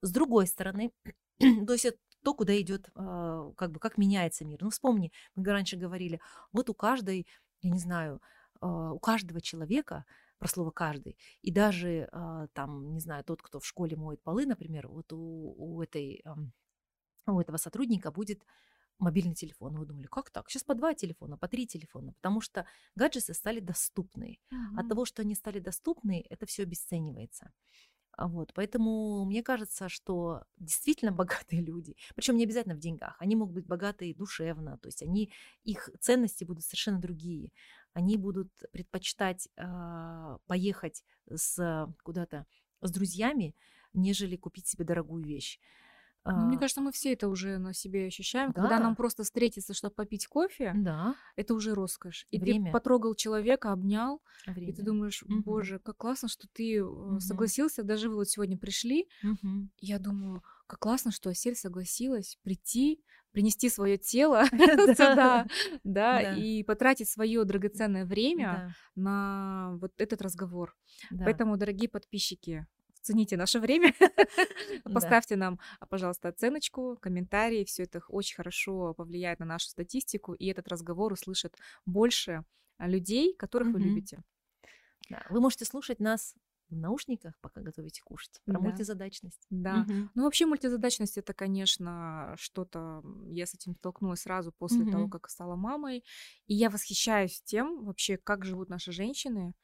С 0.00 0.12
другой 0.12 0.46
стороны, 0.46 0.92
то 1.66 1.72
есть 1.72 1.84
это 1.86 1.98
то, 2.22 2.34
куда 2.34 2.58
идет, 2.60 2.88
а, 2.94 3.52
как 3.56 3.72
бы, 3.72 3.80
как 3.80 3.98
меняется 3.98 4.44
мир. 4.44 4.58
Ну, 4.62 4.70
вспомни, 4.70 5.12
мы 5.34 5.44
раньше 5.44 5.76
говорили, 5.76 6.20
вот 6.52 6.70
у 6.70 6.74
каждой, 6.74 7.26
я 7.62 7.70
не 7.70 7.80
знаю, 7.80 8.20
а, 8.60 8.92
у 8.92 8.98
каждого 9.00 9.40
человека, 9.40 10.04
про 10.38 10.48
слово 10.48 10.72
каждый, 10.72 11.16
и 11.42 11.52
даже 11.52 12.08
там, 12.52 12.92
не 12.94 12.98
знаю, 12.98 13.22
тот, 13.22 13.40
кто 13.40 13.60
в 13.60 13.66
школе 13.66 13.96
моет 13.96 14.20
полы, 14.24 14.44
например, 14.44 14.88
вот 14.88 15.12
у, 15.12 15.54
у 15.56 15.80
этой 15.80 16.20
у 17.26 17.40
этого 17.40 17.56
сотрудника 17.56 18.10
будет 18.10 18.44
мобильный 18.98 19.34
телефон. 19.34 19.76
Вы 19.76 19.86
думали, 19.86 20.06
как 20.06 20.30
так? 20.30 20.48
Сейчас 20.48 20.64
по 20.64 20.74
два 20.74 20.94
телефона, 20.94 21.36
по 21.36 21.48
три 21.48 21.66
телефона, 21.66 22.12
потому 22.12 22.40
что 22.40 22.66
гаджеты 22.94 23.34
стали 23.34 23.60
доступны. 23.60 24.38
Mm-hmm. 24.52 24.80
От 24.80 24.88
того, 24.88 25.04
что 25.04 25.22
они 25.22 25.34
стали 25.34 25.58
доступны, 25.58 26.24
это 26.30 26.46
все 26.46 26.62
обесценивается. 26.62 27.52
А 28.14 28.28
вот, 28.28 28.52
поэтому 28.54 29.24
мне 29.24 29.42
кажется, 29.42 29.88
что 29.88 30.44
действительно 30.58 31.12
богатые 31.12 31.62
люди, 31.62 31.96
причем 32.14 32.36
не 32.36 32.44
обязательно 32.44 32.74
в 32.74 32.78
деньгах, 32.78 33.16
они 33.18 33.36
могут 33.36 33.54
быть 33.54 33.66
богатые 33.66 34.14
душевно, 34.14 34.78
то 34.78 34.88
есть 34.88 35.02
они, 35.02 35.32
их 35.64 35.88
ценности 36.00 36.44
будут 36.44 36.64
совершенно 36.64 37.00
другие. 37.00 37.52
Они 37.94 38.16
будут 38.16 38.50
предпочитать 38.72 39.48
э, 39.56 40.38
поехать 40.46 41.04
с, 41.28 41.88
куда-то 42.02 42.46
с 42.80 42.90
друзьями, 42.90 43.54
нежели 43.92 44.36
купить 44.36 44.66
себе 44.66 44.84
дорогую 44.84 45.24
вещь. 45.24 45.58
Ну, 46.24 46.46
мне 46.46 46.56
а. 46.56 46.60
кажется, 46.60 46.80
мы 46.80 46.92
все 46.92 47.12
это 47.12 47.28
уже 47.28 47.58
на 47.58 47.74
себе 47.74 48.06
ощущаем. 48.06 48.52
Да. 48.52 48.62
Когда 48.62 48.78
нам 48.78 48.94
просто 48.94 49.24
встретиться, 49.24 49.74
чтобы 49.74 49.94
попить 49.94 50.26
кофе, 50.26 50.72
да. 50.76 51.16
это 51.36 51.54
уже 51.54 51.74
роскошь. 51.74 52.26
И 52.30 52.38
Время. 52.38 52.66
ты 52.66 52.72
потрогал 52.72 53.14
человека, 53.14 53.72
обнял, 53.72 54.22
Время. 54.46 54.68
и 54.68 54.72
ты 54.72 54.82
думаешь, 54.82 55.24
боже, 55.26 55.80
как 55.80 55.96
классно, 55.96 56.28
что 56.28 56.46
ты 56.52 56.84
угу. 56.84 57.18
согласился. 57.18 57.82
Даже 57.82 58.08
вы 58.08 58.16
вот 58.16 58.28
сегодня 58.28 58.56
пришли. 58.56 59.08
Угу. 59.24 59.68
Я 59.80 59.98
думаю, 59.98 60.42
как 60.66 60.78
классно, 60.78 61.10
что 61.10 61.28
Асель 61.30 61.56
согласилась 61.56 62.38
прийти, 62.42 63.02
принести 63.32 63.68
свое 63.68 63.98
тело 63.98 64.44
сюда, 64.50 65.46
да, 65.82 66.34
и 66.36 66.62
потратить 66.62 67.08
свое 67.08 67.44
драгоценное 67.44 68.04
время 68.04 68.74
на 68.94 69.76
вот 69.80 69.92
этот 69.98 70.22
разговор. 70.22 70.76
Поэтому, 71.10 71.56
дорогие 71.56 71.88
подписчики, 71.88 72.66
цените 73.02 73.36
наше 73.36 73.60
время. 73.60 73.94
Поставьте 74.84 75.36
нам, 75.36 75.58
пожалуйста, 75.88 76.28
оценочку, 76.28 76.96
комментарии. 77.00 77.64
Все 77.64 77.84
это 77.84 78.02
очень 78.08 78.36
хорошо 78.36 78.94
повлияет 78.94 79.40
на 79.40 79.46
нашу 79.46 79.68
статистику, 79.68 80.34
и 80.34 80.46
этот 80.46 80.68
разговор 80.68 81.12
услышит 81.12 81.56
больше 81.86 82.44
людей, 82.78 83.34
которых 83.34 83.72
вы 83.72 83.80
любите. 83.80 84.22
Вы 85.30 85.40
можете 85.40 85.64
слушать 85.64 86.00
нас 86.00 86.34
в 86.72 86.78
наушниках, 86.78 87.34
пока 87.40 87.60
готовите 87.60 88.02
кушать. 88.02 88.40
Про 88.44 88.54
да. 88.54 88.60
мультизадачность. 88.60 89.46
Да. 89.50 89.86
Угу. 89.86 90.08
Ну, 90.14 90.24
вообще 90.24 90.46
мультизадачность 90.46 91.18
это, 91.18 91.34
конечно, 91.34 92.34
что-то. 92.36 93.02
Я 93.26 93.46
с 93.46 93.54
этим 93.54 93.74
столкнулась 93.76 94.22
сразу 94.22 94.52
после 94.52 94.82
угу. 94.82 94.90
того, 94.90 95.08
как 95.08 95.28
стала 95.28 95.54
мамой. 95.54 96.04
И 96.46 96.54
я 96.54 96.70
восхищаюсь 96.70 97.42
тем, 97.42 97.84
вообще, 97.84 98.16
как 98.16 98.44
живут 98.44 98.68
наши 98.68 98.92
женщины. 98.92 99.54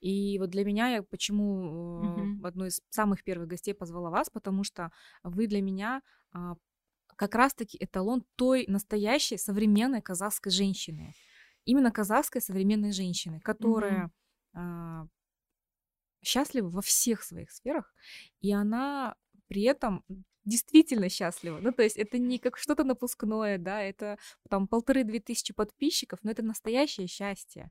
И 0.00 0.38
вот 0.38 0.50
для 0.50 0.64
меня, 0.64 0.88
я 0.88 1.02
почему 1.02 2.00
угу. 2.00 2.46
одну 2.46 2.66
из 2.66 2.82
самых 2.90 3.22
первых 3.24 3.48
гостей 3.48 3.74
позвала 3.74 4.10
вас, 4.10 4.28
потому 4.28 4.64
что 4.64 4.90
вы 5.22 5.46
для 5.46 5.62
меня 5.62 6.02
а, 6.32 6.56
как 7.16 7.34
раз-таки 7.34 7.78
эталон 7.80 8.24
той 8.36 8.66
настоящей 8.66 9.38
современной 9.38 10.02
казахской 10.02 10.52
женщины. 10.52 11.14
Именно 11.64 11.90
казахской 11.90 12.40
современной 12.40 12.92
женщины, 12.92 13.40
которая 13.40 14.10
угу 14.54 15.08
счастлива 16.26 16.68
во 16.68 16.82
всех 16.82 17.22
своих 17.22 17.50
сферах, 17.50 17.94
и 18.40 18.52
она 18.52 19.14
при 19.48 19.62
этом 19.62 20.04
действительно 20.46 21.08
счастлива. 21.08 21.58
Ну, 21.60 21.72
то 21.72 21.82
есть 21.82 21.96
это 21.96 22.18
не 22.18 22.38
как 22.38 22.56
что-то 22.56 22.84
напускное, 22.84 23.58
да, 23.58 23.82
это 23.82 24.16
там 24.48 24.68
полторы-две 24.68 25.20
тысячи 25.20 25.52
подписчиков, 25.52 26.20
но 26.22 26.30
это 26.30 26.42
настоящее 26.42 27.08
счастье. 27.08 27.70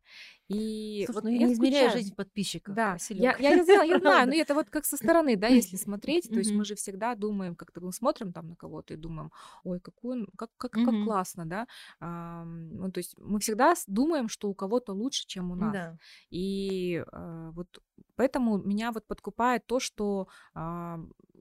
И 0.49 1.03
Слушай, 1.05 1.15
вот 1.15 1.23
ну, 1.23 1.29
я 1.29 1.47
не 1.47 1.53
измеряю 1.53 1.91
жизнь 1.91 2.13
подписчиков. 2.13 2.75
Да, 2.75 2.97
я, 3.09 3.35
я, 3.37 3.55
я, 3.55 3.63
знаю, 3.63 3.89
я 3.89 3.99
знаю, 3.99 4.27
но 4.27 4.35
это 4.35 4.53
вот 4.53 4.69
как 4.69 4.85
со 4.85 4.97
стороны, 4.97 5.37
да, 5.37 5.47
если 5.47 5.77
смотреть, 5.77 6.29
то 6.29 6.37
есть 6.37 6.51
мы 6.51 6.65
же 6.65 6.75
всегда 6.75 7.15
думаем, 7.15 7.55
как-то 7.55 7.79
мы 7.79 7.93
смотрим 7.93 8.33
там 8.33 8.49
на 8.49 8.55
кого-то 8.55 8.93
и 8.93 8.97
думаем, 8.97 9.31
ой, 9.63 9.79
какой 9.79 10.17
он, 10.17 10.27
как, 10.37 10.49
как, 10.57 10.71
как 10.71 11.03
классно, 11.05 11.45
да. 11.45 11.67
А, 12.01 12.43
ну, 12.43 12.91
то 12.91 12.99
есть 12.99 13.15
мы 13.17 13.39
всегда 13.39 13.73
думаем, 13.87 14.27
что 14.27 14.49
у 14.49 14.53
кого-то 14.53 14.91
лучше, 14.91 15.25
чем 15.25 15.51
у 15.51 15.55
нас. 15.55 15.73
Да. 15.73 15.97
И 16.29 17.03
а, 17.11 17.51
вот 17.51 17.79
поэтому 18.15 18.57
меня 18.57 18.91
вот 18.91 19.05
подкупает 19.07 19.65
то, 19.65 19.79
что 19.79 20.27
а, 20.53 20.99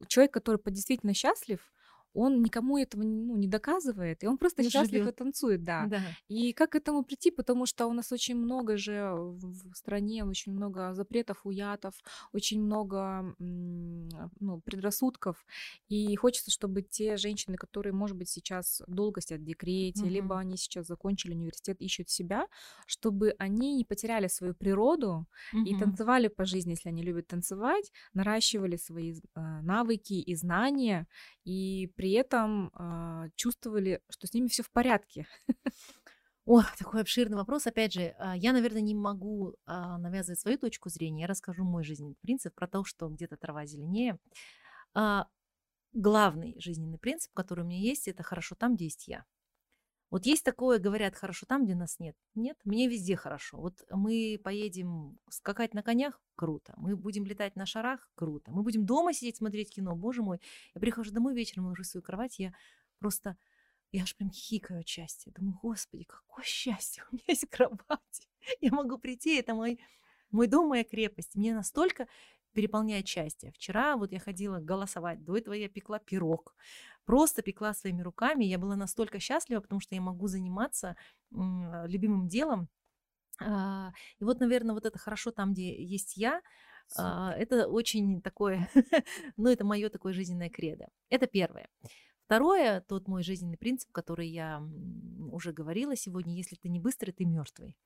человек, 0.08 0.32
который 0.32 0.60
действительно 0.66 1.14
счастлив, 1.14 1.72
он 2.14 2.42
никому 2.42 2.78
этого 2.78 3.02
ну, 3.02 3.36
не 3.36 3.48
доказывает, 3.48 4.22
и 4.22 4.26
он 4.26 4.38
просто 4.38 4.62
не 4.62 4.70
счастлив 4.70 5.00
живет. 5.00 5.14
и 5.14 5.16
танцует, 5.16 5.64
да. 5.64 5.86
да. 5.86 6.00
И 6.28 6.52
как 6.52 6.70
к 6.70 6.76
этому 6.76 7.02
прийти, 7.02 7.30
потому 7.30 7.66
что 7.66 7.86
у 7.86 7.92
нас 7.92 8.12
очень 8.12 8.36
много 8.36 8.76
же 8.76 9.12
в 9.12 9.74
стране, 9.74 10.24
очень 10.24 10.52
много 10.52 10.94
запретов, 10.94 11.40
уятов, 11.44 11.94
очень 12.32 12.62
много 12.62 13.34
ну, 13.38 14.60
предрассудков, 14.64 15.44
и 15.88 16.14
хочется, 16.16 16.50
чтобы 16.50 16.82
те 16.82 17.16
женщины, 17.16 17.56
которые, 17.56 17.92
может 17.92 18.16
быть, 18.16 18.28
сейчас 18.28 18.82
долго 18.86 19.20
сидят 19.20 19.40
в 19.40 19.44
декрете, 19.44 20.02
угу. 20.02 20.10
либо 20.10 20.38
они 20.38 20.56
сейчас 20.56 20.86
закончили 20.86 21.34
университет, 21.34 21.80
ищут 21.80 22.08
себя, 22.08 22.46
чтобы 22.86 23.34
они 23.38 23.76
не 23.76 23.84
потеряли 23.84 24.28
свою 24.28 24.54
природу 24.54 25.26
угу. 25.52 25.64
и 25.64 25.76
танцевали 25.76 26.28
по 26.28 26.44
жизни, 26.44 26.70
если 26.70 26.88
они 26.88 27.02
любят 27.02 27.26
танцевать, 27.26 27.92
наращивали 28.12 28.76
свои 28.76 29.14
э, 29.14 29.40
навыки 29.62 30.14
и 30.14 30.34
знания, 30.34 31.06
и 31.44 31.90
при 32.04 32.12
этом 32.12 32.70
э, 32.78 33.30
чувствовали, 33.34 34.02
что 34.10 34.26
с 34.26 34.34
ними 34.34 34.48
все 34.48 34.62
в 34.62 34.70
порядке. 34.70 35.26
О, 36.44 36.60
такой 36.78 37.00
обширный 37.00 37.38
вопрос. 37.38 37.66
Опять 37.66 37.94
же, 37.94 38.14
а, 38.18 38.36
я, 38.36 38.52
наверное, 38.52 38.82
не 38.82 38.94
могу 38.94 39.54
а, 39.64 39.96
навязывать 39.96 40.38
свою 40.38 40.58
точку 40.58 40.90
зрения. 40.90 41.22
Я 41.22 41.28
расскажу 41.28 41.64
мой 41.64 41.82
жизненный 41.82 42.16
принцип 42.20 42.54
про 42.54 42.68
то, 42.68 42.84
что 42.84 43.08
где-то 43.08 43.38
трава 43.38 43.64
зеленее. 43.64 44.18
Главный 45.94 46.60
жизненный 46.60 46.98
принцип, 46.98 47.32
который 47.32 47.64
у 47.64 47.66
меня 47.66 47.80
есть, 47.80 48.06
это 48.06 48.22
хорошо 48.22 48.54
там, 48.54 48.74
где 48.74 48.84
есть 48.84 49.08
я. 49.08 49.24
Вот 50.14 50.26
есть 50.26 50.44
такое, 50.44 50.78
говорят, 50.78 51.16
хорошо 51.16 51.44
там, 51.44 51.64
где 51.64 51.74
нас 51.74 51.98
нет. 51.98 52.16
Нет, 52.36 52.56
мне 52.62 52.86
везде 52.86 53.16
хорошо. 53.16 53.56
Вот 53.56 53.84
мы 53.90 54.40
поедем 54.44 55.18
скакать 55.28 55.74
на 55.74 55.82
конях, 55.82 56.22
круто. 56.36 56.72
Мы 56.76 56.94
будем 56.94 57.24
летать 57.26 57.56
на 57.56 57.66
шарах, 57.66 58.08
круто. 58.14 58.52
Мы 58.52 58.62
будем 58.62 58.86
дома 58.86 59.12
сидеть, 59.12 59.38
смотреть 59.38 59.74
кино, 59.74 59.96
боже 59.96 60.22
мой. 60.22 60.40
Я 60.72 60.80
прихожу 60.80 61.10
домой 61.10 61.34
вечером, 61.34 61.66
ложусь 61.66 61.88
в 61.88 61.90
свою 61.90 62.02
кровать, 62.04 62.38
я 62.38 62.54
просто, 63.00 63.36
я 63.90 64.04
аж 64.04 64.14
прям 64.14 64.30
хикаю 64.30 64.82
от 64.82 64.86
счастья. 64.86 65.32
Думаю, 65.32 65.58
господи, 65.60 66.04
какое 66.04 66.44
счастье, 66.44 67.02
у 67.10 67.16
меня 67.16 67.24
есть 67.26 67.48
кровать. 67.50 68.28
Я 68.60 68.70
могу 68.70 68.98
прийти, 68.98 69.34
это 69.34 69.52
мой, 69.52 69.80
мой 70.30 70.46
дом, 70.46 70.68
моя 70.68 70.84
крепость. 70.84 71.34
Мне 71.34 71.56
настолько 71.56 72.06
переполняет 72.54 73.06
счастье. 73.06 73.52
Вчера 73.52 73.96
вот 73.96 74.12
я 74.12 74.18
ходила 74.18 74.58
голосовать, 74.58 75.22
до 75.24 75.36
этого 75.36 75.54
я 75.54 75.68
пекла 75.68 75.98
пирог 75.98 76.54
просто 77.04 77.42
пекла 77.42 77.74
своими 77.74 78.02
руками. 78.02 78.44
Я 78.44 78.58
была 78.58 78.76
настолько 78.76 79.20
счастлива, 79.20 79.60
потому 79.60 79.80
что 79.80 79.94
я 79.94 80.00
могу 80.00 80.26
заниматься 80.26 80.96
любимым 81.30 82.28
делом. 82.28 82.68
А, 83.40 83.92
и 84.20 84.24
вот, 84.24 84.40
наверное, 84.40 84.74
вот 84.74 84.86
это 84.86 84.98
хорошо 84.98 85.32
там, 85.32 85.52
где 85.52 85.82
есть 85.84 86.16
я, 86.16 86.40
а, 86.96 87.32
это 87.32 87.66
очень 87.68 88.22
такое, 88.22 88.68
ну, 89.36 89.50
это 89.50 89.64
мое 89.64 89.88
такое 89.88 90.12
жизненное 90.12 90.50
кредо. 90.50 90.86
Это 91.10 91.26
первое. 91.26 91.68
Второе, 92.26 92.80
тот 92.80 93.08
мой 93.08 93.22
жизненный 93.22 93.58
принцип, 93.58 93.90
который 93.92 94.28
я 94.28 94.62
уже 95.30 95.52
говорила 95.52 95.96
сегодня, 95.96 96.34
если 96.34 96.56
ты 96.56 96.68
не 96.68 96.80
быстрый, 96.80 97.12
ты 97.12 97.24
мертвый. 97.24 97.76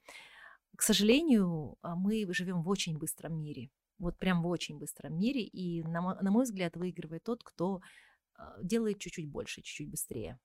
К 0.76 0.82
сожалению, 0.82 1.76
а, 1.82 1.96
мы 1.96 2.26
живем 2.32 2.62
в 2.62 2.68
очень 2.68 2.98
быстром 2.98 3.40
мире. 3.40 3.70
Вот 3.98 4.18
прям 4.18 4.42
в 4.42 4.46
очень 4.46 4.78
быстром 4.78 5.18
мире. 5.18 5.42
И, 5.42 5.82
на 5.82 6.00
мой 6.30 6.44
взгляд, 6.44 6.76
выигрывает 6.76 7.24
тот, 7.24 7.42
кто 7.42 7.80
а, 8.34 8.56
делает 8.62 8.98
чуть-чуть 8.98 9.28
больше, 9.28 9.62
чуть-чуть 9.62 9.90
быстрее. 9.90 10.38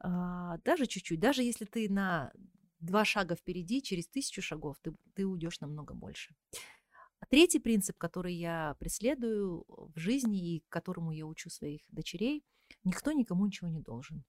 А, 0.00 0.58
даже 0.58 0.86
чуть-чуть, 0.86 1.20
даже 1.20 1.42
если 1.42 1.64
ты 1.64 1.88
на 1.88 2.32
два 2.80 3.04
шага 3.04 3.36
впереди, 3.36 3.80
через 3.80 4.08
тысячу 4.08 4.42
шагов 4.42 4.78
ты, 4.82 4.92
ты 5.14 5.24
уйдешь 5.24 5.60
намного 5.60 5.94
больше. 5.94 6.34
Третий 7.30 7.60
принцип, 7.60 7.96
который 7.98 8.34
я 8.34 8.76
преследую 8.80 9.64
в 9.68 9.98
жизни 9.98 10.56
и 10.56 10.64
которому 10.68 11.12
я 11.12 11.24
учу 11.24 11.50
своих 11.50 11.82
дочерей, 11.88 12.44
никто 12.84 13.12
никому 13.12 13.46
ничего 13.46 13.68
не 13.68 13.80
должен. 13.80 14.24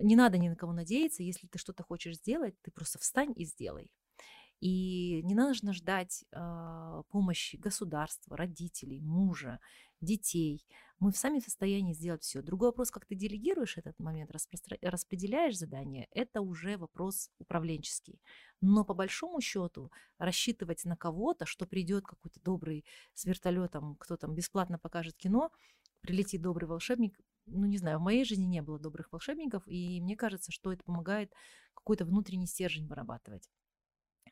Не 0.00 0.14
надо 0.14 0.38
ни 0.38 0.48
на 0.48 0.54
кого 0.54 0.72
надеяться, 0.72 1.24
если 1.24 1.48
ты 1.48 1.58
что-то 1.58 1.82
хочешь 1.82 2.16
сделать, 2.16 2.54
ты 2.62 2.70
просто 2.70 3.00
встань 3.00 3.32
и 3.34 3.44
сделай. 3.44 3.90
И 4.60 5.22
не 5.22 5.34
нужно 5.34 5.72
ждать 5.72 6.24
э, 6.32 7.02
помощи 7.10 7.56
государства, 7.56 8.36
родителей, 8.36 9.00
мужа, 9.00 9.60
детей. 10.00 10.66
Мы 10.98 11.12
сами 11.12 11.38
в 11.38 11.44
состоянии 11.44 11.92
сделать 11.92 12.22
все. 12.24 12.42
Другой 12.42 12.70
вопрос, 12.70 12.90
как 12.90 13.06
ты 13.06 13.14
делегируешь 13.14 13.76
этот 13.76 13.98
момент, 14.00 14.32
распро- 14.32 14.78
распределяешь 14.82 15.56
задание, 15.56 16.08
это 16.10 16.40
уже 16.40 16.76
вопрос 16.76 17.30
управленческий. 17.38 18.20
Но 18.60 18.84
по 18.84 18.94
большому 18.94 19.40
счету 19.40 19.92
рассчитывать 20.18 20.84
на 20.84 20.96
кого-то, 20.96 21.46
что 21.46 21.66
придет 21.66 22.04
какой-то 22.04 22.40
добрый 22.40 22.84
с 23.14 23.24
вертолетом, 23.26 23.94
кто 23.96 24.16
там 24.16 24.34
бесплатно 24.34 24.76
покажет 24.78 25.16
кино, 25.16 25.52
прилетит 26.00 26.42
добрый 26.42 26.68
волшебник, 26.68 27.16
ну 27.46 27.66
не 27.66 27.78
знаю, 27.78 28.00
в 28.00 28.02
моей 28.02 28.24
жизни 28.24 28.46
не 28.46 28.62
было 28.62 28.80
добрых 28.80 29.12
волшебников, 29.12 29.62
и 29.66 30.00
мне 30.00 30.16
кажется, 30.16 30.50
что 30.50 30.72
это 30.72 30.82
помогает 30.82 31.32
какой-то 31.74 32.04
внутренний 32.04 32.46
стержень 32.46 32.88
вырабатывать 32.88 33.48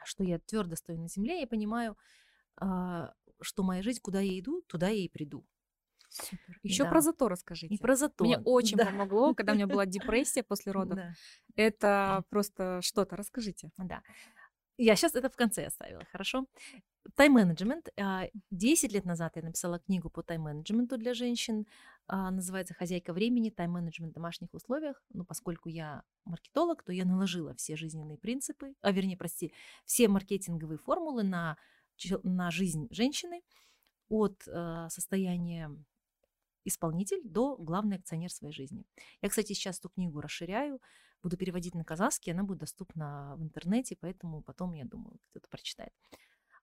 что 0.07 0.24
я 0.24 0.38
твердо 0.38 0.76
стою 0.76 1.00
на 1.00 1.09
земле 1.09 1.42
и 1.42 1.46
понимаю, 1.46 1.96
а, 2.57 3.12
что 3.40 3.62
моя 3.62 3.82
жизнь, 3.82 4.00
куда 4.02 4.20
я 4.20 4.38
иду, 4.38 4.62
туда 4.66 4.88
я 4.88 5.04
и 5.04 5.09
приду. 5.09 5.46
Супер. 6.09 6.59
Еще 6.62 6.84
да. 6.84 6.90
про 6.90 7.00
зато 7.00 7.28
расскажите. 7.28 7.74
И 7.74 7.78
про 7.78 7.96
зато. 7.96 8.24
Мне 8.24 8.38
очень 8.44 8.76
да. 8.76 8.86
помогло, 8.86 9.34
когда 9.34 9.52
у 9.52 9.54
меня 9.57 9.66
была 9.66 9.86
депрессия 9.86 10.42
после 10.42 10.72
родов. 10.72 10.96
Да. 10.96 11.14
Это 11.57 12.24
просто 12.30 12.80
что-то. 12.82 13.16
Расскажите. 13.16 13.70
Да. 13.76 14.02
Я 14.78 14.94
сейчас 14.96 15.14
это 15.14 15.28
в 15.30 15.36
конце 15.36 15.66
оставила, 15.66 16.04
хорошо? 16.12 16.46
Тайм-менеджмент. 17.14 17.88
10 18.50 18.92
лет 18.92 19.04
назад 19.04 19.36
я 19.36 19.42
написала 19.42 19.78
книгу 19.78 20.11
по 20.11 20.22
тайм-менеджменту 20.22 20.98
для 20.98 21.14
женщин. 21.14 21.66
А, 22.07 22.30
называется 22.30 22.74
«Хозяйка 22.74 23.12
времени. 23.12 23.50
Тайм-менеджмент 23.50 24.12
в 24.12 24.14
домашних 24.14 24.52
условиях». 24.52 25.02
Но 25.11 25.24
поскольку 25.24 25.68
я 25.68 26.02
маркетолог, 26.24 26.82
то 26.82 26.92
я 26.92 27.04
наложила 27.04 27.54
все 27.54 27.76
жизненные 27.76 28.18
принципы, 28.18 28.74
а 28.80 28.92
вернее, 28.92 29.16
прости, 29.16 29.52
все 29.84 30.09
маркетинговые 30.09 30.78
формулы 30.78 31.22
на, 31.22 31.57
на 32.22 32.50
жизнь 32.50 32.88
женщины 32.90 33.42
от 34.09 34.46
э, 34.46 34.86
состояния 34.88 35.70
исполнитель 36.64 37.22
до 37.24 37.57
главный 37.57 37.96
акционер 37.96 38.30
своей 38.30 38.52
жизни. 38.52 38.84
Я, 39.22 39.28
кстати, 39.28 39.52
сейчас 39.52 39.78
эту 39.78 39.88
книгу 39.88 40.20
расширяю, 40.20 40.80
буду 41.22 41.36
переводить 41.36 41.74
на 41.74 41.84
казахский, 41.84 42.32
она 42.32 42.42
будет 42.42 42.59
доступна 42.59 43.34
в 43.36 43.42
интернете, 43.42 43.96
поэтому 44.00 44.42
потом, 44.42 44.74
я 44.74 44.84
думаю, 44.84 45.18
кто-то 45.30 45.48
прочитает. 45.48 45.92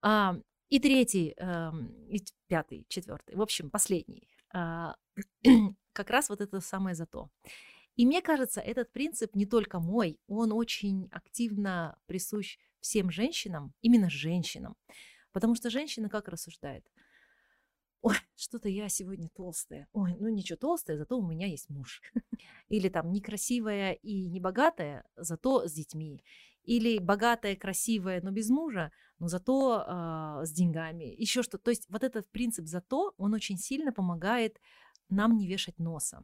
А, 0.03 0.35
и 0.69 0.79
третий, 0.79 1.33
э, 1.37 1.71
и 2.09 2.21
пятый, 2.47 2.85
четвертый, 2.89 3.35
в 3.35 3.41
общем, 3.41 3.69
последний. 3.69 4.27
А, 4.53 4.95
как 5.93 6.09
раз 6.09 6.29
вот 6.29 6.41
это 6.41 6.59
самое 6.59 6.93
зато. 6.93 7.29
И 7.95 8.05
мне 8.05 8.21
кажется, 8.21 8.59
этот 8.59 8.91
принцип 8.91 9.33
не 9.35 9.45
только 9.45 9.79
мой, 9.79 10.19
он 10.27 10.51
очень 10.51 11.07
активно 11.11 11.97
присущ 12.05 12.57
всем 12.81 13.11
женщинам, 13.11 13.73
именно 13.81 14.09
женщинам. 14.09 14.75
Потому 15.31 15.55
что 15.55 15.69
женщина 15.69 16.09
как 16.09 16.27
рассуждает? 16.27 16.85
Ой, 18.03 18.15
что-то 18.35 18.69
я 18.69 18.89
сегодня 18.89 19.29
толстая. 19.29 19.87
Ой, 19.93 20.15
ну 20.19 20.27
ничего, 20.27 20.57
толстая, 20.57 20.97
зато 20.97 21.17
у 21.17 21.25
меня 21.25 21.47
есть 21.47 21.69
муж. 21.69 22.01
Или 22.69 22.89
там 22.89 23.11
некрасивая 23.11 23.93
и 23.93 24.27
небогатая, 24.27 25.05
зато 25.15 25.67
с 25.67 25.73
детьми. 25.73 26.23
Или 26.63 26.99
богатая, 26.99 27.55
красивая, 27.55 28.21
но 28.21 28.31
без 28.31 28.49
мужа, 28.49 28.91
но 29.19 29.27
зато 29.27 29.83
э, 29.85 30.45
с 30.45 30.51
деньгами. 30.51 31.15
Еще 31.17 31.43
что. 31.43 31.57
То 31.57 31.71
есть 31.71 31.89
вот 31.89 32.03
этот 32.03 32.29
принцип 32.29 32.67
зато, 32.67 33.13
он 33.17 33.33
очень 33.33 33.57
сильно 33.57 33.91
помогает 33.93 34.59
нам 35.09 35.37
не 35.37 35.47
вешать 35.47 35.79
носа. 35.79 36.23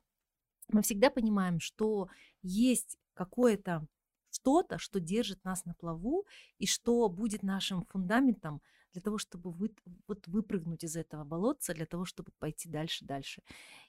Мы 0.68 0.82
всегда 0.82 1.10
понимаем, 1.10 1.60
что 1.60 2.10
есть 2.42 2.98
какое-то 3.14 3.88
что-то, 4.32 4.78
что 4.78 5.00
держит 5.00 5.44
нас 5.44 5.66
на 5.66 5.74
плаву 5.74 6.26
и 6.58 6.68
что 6.68 7.10
будет 7.10 7.42
нашим 7.42 7.86
фундаментом 7.86 8.62
для 8.94 9.02
того, 9.02 9.18
чтобы 9.18 9.52
вы, 9.52 9.72
вот 10.08 10.28
выпрыгнуть 10.28 10.84
из 10.84 10.96
этого 10.96 11.24
болотца, 11.24 11.74
для 11.74 11.86
того, 11.86 12.06
чтобы 12.06 12.32
пойти 12.40 12.70
дальше, 12.70 13.06
дальше. 13.06 13.42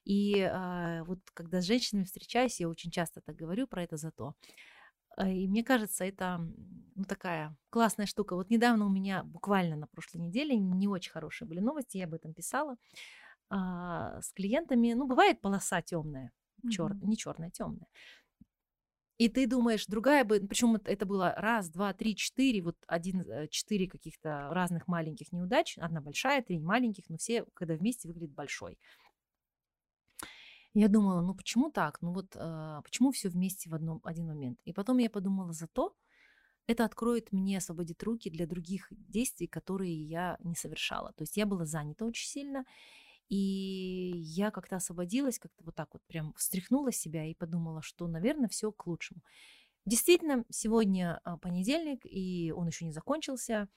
И 0.04 0.38
э, 0.38 1.02
вот 1.04 1.20
когда 1.34 1.60
с 1.60 1.64
женщинами 1.64 2.04
встречаюсь, 2.04 2.60
я 2.60 2.68
очень 2.68 2.90
часто 2.90 3.20
так 3.20 3.36
говорю 3.36 3.66
про 3.66 3.82
это 3.82 3.96
зато. 3.96 4.34
И 5.26 5.48
мне 5.48 5.64
кажется, 5.64 6.04
это 6.04 6.38
ну, 6.94 7.04
такая 7.04 7.56
классная 7.68 8.06
штука. 8.06 8.36
Вот 8.36 8.48
недавно 8.48 8.86
у 8.86 8.88
меня, 8.88 9.22
буквально 9.24 9.76
на 9.76 9.86
прошлой 9.86 10.20
неделе, 10.20 10.56
не 10.56 10.88
очень 10.88 11.10
хорошие 11.12 11.48
были 11.48 11.60
новости, 11.60 11.98
я 11.98 12.04
об 12.04 12.14
этом 12.14 12.32
писала 12.32 12.76
а, 13.50 14.20
с 14.22 14.32
клиентами. 14.32 14.92
Ну, 14.92 15.06
бывает 15.06 15.40
полоса 15.40 15.82
темная, 15.82 16.32
чер... 16.70 16.92
mm-hmm. 16.92 17.06
не 17.06 17.16
черная, 17.16 17.50
темная. 17.50 17.88
И 19.20 19.28
ты 19.28 19.46
думаешь, 19.46 19.84
другая 19.84 20.24
бы, 20.24 20.40
причем 20.40 20.76
это 20.76 21.04
было 21.04 21.34
раз, 21.36 21.68
два, 21.68 21.92
три, 21.92 22.16
четыре, 22.16 22.62
вот 22.62 22.76
один, 22.86 23.20
э, 23.20 23.48
четыре 23.48 23.86
каких-то 23.86 24.48
разных 24.50 24.88
маленьких 24.88 25.30
неудач, 25.30 25.76
одна 25.76 26.00
большая, 26.00 26.42
три 26.42 26.58
маленьких, 26.58 27.04
но 27.10 27.18
все, 27.18 27.44
когда 27.52 27.74
вместе, 27.74 28.08
выглядит 28.08 28.34
большой. 28.34 28.78
Я 30.72 30.88
думала, 30.88 31.20
ну 31.20 31.34
почему 31.34 31.70
так? 31.70 32.00
Ну 32.00 32.14
вот 32.14 32.34
э, 32.34 32.80
почему 32.82 33.12
все 33.12 33.28
вместе 33.28 33.68
в 33.68 33.74
одном, 33.74 34.00
один 34.04 34.26
момент? 34.26 34.58
И 34.64 34.72
потом 34.72 34.96
я 34.96 35.10
подумала, 35.10 35.52
зато 35.52 35.94
это 36.66 36.86
откроет 36.86 37.30
мне, 37.30 37.58
освободит 37.58 38.02
руки 38.02 38.30
для 38.30 38.46
других 38.46 38.86
действий, 38.90 39.48
которые 39.48 40.02
я 40.02 40.38
не 40.42 40.54
совершала. 40.54 41.12
То 41.12 41.24
есть 41.24 41.36
я 41.36 41.44
была 41.44 41.66
занята 41.66 42.06
очень 42.06 42.26
сильно, 42.26 42.64
и 43.30 44.12
я 44.16 44.50
как-то 44.50 44.76
освободилась, 44.76 45.38
как-то 45.38 45.64
вот 45.64 45.76
так 45.76 45.88
вот 45.92 46.02
прям 46.08 46.34
встряхнула 46.34 46.90
себя 46.90 47.24
и 47.24 47.34
подумала, 47.34 47.80
что, 47.80 48.08
наверное, 48.08 48.48
все 48.48 48.72
к 48.72 48.86
лучшему. 48.86 49.22
Действительно, 49.86 50.44
сегодня 50.50 51.20
а, 51.24 51.38
понедельник, 51.38 52.00
и 52.04 52.52
он 52.54 52.66
еще 52.66 52.84
не 52.84 52.92
закончился. 52.92 53.68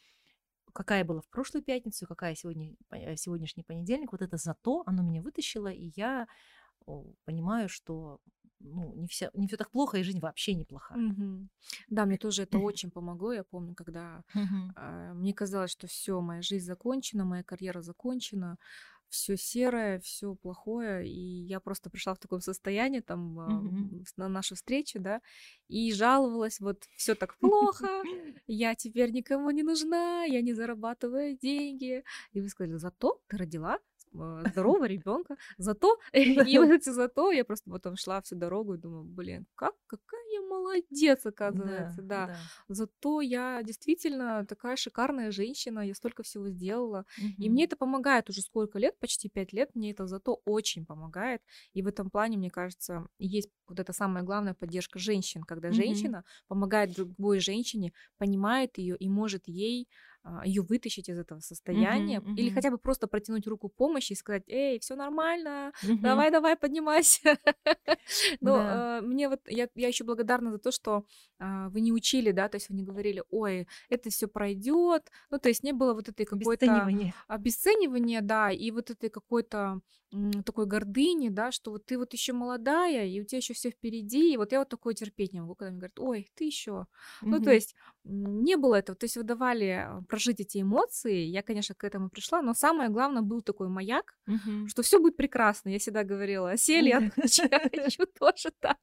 Какая 0.73 1.05
была 1.05 1.21
в 1.21 1.29
прошлую 1.29 1.63
пятницу, 1.63 2.07
какая 2.07 2.33
сегодня, 2.33 2.75
э, 2.89 3.15
сегодняшний 3.15 3.63
понедельник, 3.63 4.11
вот 4.11 4.23
это 4.23 4.37
зато 4.37 4.81
оно 4.87 5.03
меня 5.03 5.21
вытащило, 5.21 5.67
и 5.67 5.91
я 5.95 6.27
понимаю, 7.25 7.69
что 7.69 8.19
ну, 8.63 8.93
не, 8.95 9.07
все, 9.07 9.29
не 9.33 9.47
все 9.47 9.57
так 9.57 9.71
плохо, 9.71 9.97
и 9.97 10.03
жизнь 10.03 10.19
вообще 10.19 10.53
неплохая. 10.53 10.97
Угу. 10.97 11.47
Да, 11.89 12.05
мне 12.05 12.17
тоже 12.17 12.43
это 12.43 12.57
очень 12.59 12.91
помогло. 12.91 13.33
Я 13.33 13.43
помню, 13.43 13.75
когда 13.75 14.23
угу. 14.33 14.73
э, 14.75 15.13
мне 15.13 15.33
казалось, 15.33 15.71
что 15.71 15.87
все, 15.87 16.19
моя 16.21 16.41
жизнь 16.41 16.65
закончена, 16.65 17.25
моя 17.25 17.43
карьера 17.43 17.81
закончена, 17.81 18.57
все 19.13 19.37
серое, 19.37 19.99
все 19.99 20.35
плохое, 20.35 21.07
и 21.07 21.45
я 21.45 21.59
просто 21.59 21.89
пришла 21.89 22.15
в 22.15 22.19
такое 22.19 22.39
состояние 22.39 23.01
там 23.01 23.39
mm-hmm. 23.39 24.05
на 24.17 24.27
нашу 24.27 24.55
встречу, 24.55 24.99
да, 24.99 25.21
и 25.67 25.93
жаловалась, 25.93 26.59
вот 26.59 26.83
все 26.97 27.13
так 27.13 27.37
плохо, 27.39 28.03
я 28.47 28.73
теперь 28.73 29.11
никому 29.11 29.51
не 29.51 29.63
нужна, 29.63 30.23
я 30.23 30.41
не 30.41 30.53
зарабатываю 30.53 31.37
деньги, 31.37 32.03
и 32.31 32.41
вы 32.41 32.49
сказали, 32.49 32.75
зато 32.77 33.21
ты 33.27 33.37
родила 33.37 33.79
здорового 34.13 34.85
ребенка. 34.85 35.35
Зато, 35.57 35.97
и 36.13 36.57
вот 36.57 36.83
зато 36.83 37.31
я 37.31 37.43
просто 37.45 37.69
потом 37.69 37.95
шла 37.95 38.21
всю 38.21 38.35
дорогу 38.35 38.75
и 38.75 38.77
думаю, 38.77 39.03
блин, 39.03 39.45
как, 39.55 39.73
какая 39.87 40.21
я 40.33 40.41
молодец, 40.41 41.25
оказывается, 41.25 42.01
да, 42.01 42.27
да. 42.27 42.27
да. 42.27 42.37
Зато 42.67 43.21
я 43.21 43.61
действительно 43.63 44.45
такая 44.45 44.75
шикарная 44.75 45.31
женщина, 45.31 45.79
я 45.79 45.93
столько 45.93 46.23
всего 46.23 46.49
сделала. 46.49 47.05
Угу. 47.17 47.27
И 47.37 47.49
мне 47.49 47.65
это 47.65 47.75
помогает 47.75 48.29
уже 48.29 48.41
сколько 48.41 48.79
лет, 48.79 48.97
почти 48.99 49.29
пять 49.29 49.53
лет, 49.53 49.71
мне 49.75 49.91
это 49.91 50.07
зато 50.07 50.41
очень 50.45 50.85
помогает. 50.85 51.41
И 51.73 51.81
в 51.81 51.87
этом 51.87 52.09
плане, 52.09 52.37
мне 52.37 52.49
кажется, 52.49 53.07
есть 53.19 53.49
вот 53.67 53.79
это 53.79 53.93
самая 53.93 54.23
главная 54.23 54.53
поддержка 54.53 54.99
женщин, 54.99 55.43
когда 55.43 55.69
угу. 55.69 55.75
женщина 55.75 56.23
помогает 56.47 56.93
другой 56.93 57.39
женщине, 57.39 57.93
понимает 58.17 58.77
ее 58.77 58.95
и 58.97 59.09
может 59.09 59.47
ей 59.47 59.87
ее 60.45 60.61
вытащить 60.61 61.09
из 61.09 61.19
этого 61.19 61.39
состояния, 61.39 62.19
uh-huh, 62.19 62.33
uh-huh. 62.33 62.35
или 62.37 62.49
хотя 62.49 62.71
бы 62.71 62.77
просто 62.77 63.07
протянуть 63.07 63.45
руку 63.47 63.67
помощи 63.69 64.13
и 64.13 64.15
сказать, 64.15 64.43
эй, 64.47 64.79
все 64.79 64.95
нормально, 64.95 65.73
uh-huh. 65.83 65.99
давай, 66.01 66.31
давай, 66.31 66.55
поднимайся. 66.55 67.37
Но 68.41 68.57
да. 68.57 68.99
э, 68.99 69.01
мне 69.01 69.27
вот 69.27 69.41
я, 69.47 69.67
я 69.75 69.87
еще 69.87 70.05
благодарна 70.05 70.51
за 70.51 70.59
то, 70.59 70.71
что 70.71 71.05
э, 71.39 71.67
вы 71.69 71.81
не 71.81 71.91
учили, 71.91 72.31
да, 72.31 72.47
то 72.47 72.55
есть 72.55 72.69
вы 72.69 72.75
не 72.75 72.83
говорили, 72.83 73.23
ой, 73.31 73.67
это 73.89 74.09
все 74.09 74.27
пройдет, 74.27 75.11
ну 75.29 75.39
то 75.39 75.49
есть 75.49 75.63
не 75.63 75.73
было 75.73 75.93
вот 75.93 76.07
этой 76.07 76.25
какой-то 76.25 76.65
обесценивания, 76.65 77.13
обесценивания 77.27 78.21
да, 78.21 78.51
и 78.51 78.71
вот 78.71 78.89
этой 78.91 79.09
какой-то 79.09 79.81
такой 80.45 80.65
гордыни, 80.65 81.29
да, 81.29 81.51
что 81.51 81.71
вот 81.71 81.85
ты 81.85 81.97
вот 81.97 82.13
еще 82.13 82.33
молодая, 82.33 83.07
и 83.07 83.19
у 83.19 83.25
тебя 83.25 83.37
еще 83.37 83.53
все 83.53 83.71
впереди, 83.71 84.33
и 84.33 84.37
вот 84.37 84.51
я 84.51 84.59
вот 84.59 84.69
такое 84.69 84.93
терпеть 84.93 85.33
не 85.33 85.41
могу, 85.41 85.55
когда 85.55 85.71
мне 85.71 85.79
говорят, 85.79 85.99
ой, 85.99 86.31
ты 86.35 86.45
еще. 86.45 86.71
Mm-hmm. 86.71 86.85
Ну, 87.23 87.41
то 87.41 87.51
есть 87.51 87.75
не 88.03 88.55
было 88.55 88.75
этого, 88.75 88.95
то 88.95 89.05
есть 89.05 89.17
вы 89.17 89.23
давали 89.23 89.69
а, 89.69 90.03
прожить 90.13 90.41
эти 90.41 90.61
эмоции, 90.61 91.25
я, 91.25 91.41
конечно, 91.41 91.73
к 91.73 91.83
этому 91.83 92.07
пришла, 92.07 92.43
но 92.43 92.53
самое 92.53 92.89
главное 92.89 93.23
был 93.23 93.41
такой 93.41 93.67
маяк, 93.67 94.15
mm-hmm. 94.29 94.67
что 94.67 94.83
все 94.83 94.99
будет 94.99 95.17
прекрасно. 95.17 95.69
Я 95.69 95.79
всегда 95.79 96.03
говорила, 96.03 96.51
а 96.51 96.57
сель 96.57 96.87
я 96.87 97.09
хочу 97.15 98.05
тоже 98.19 98.51
так. 98.59 98.77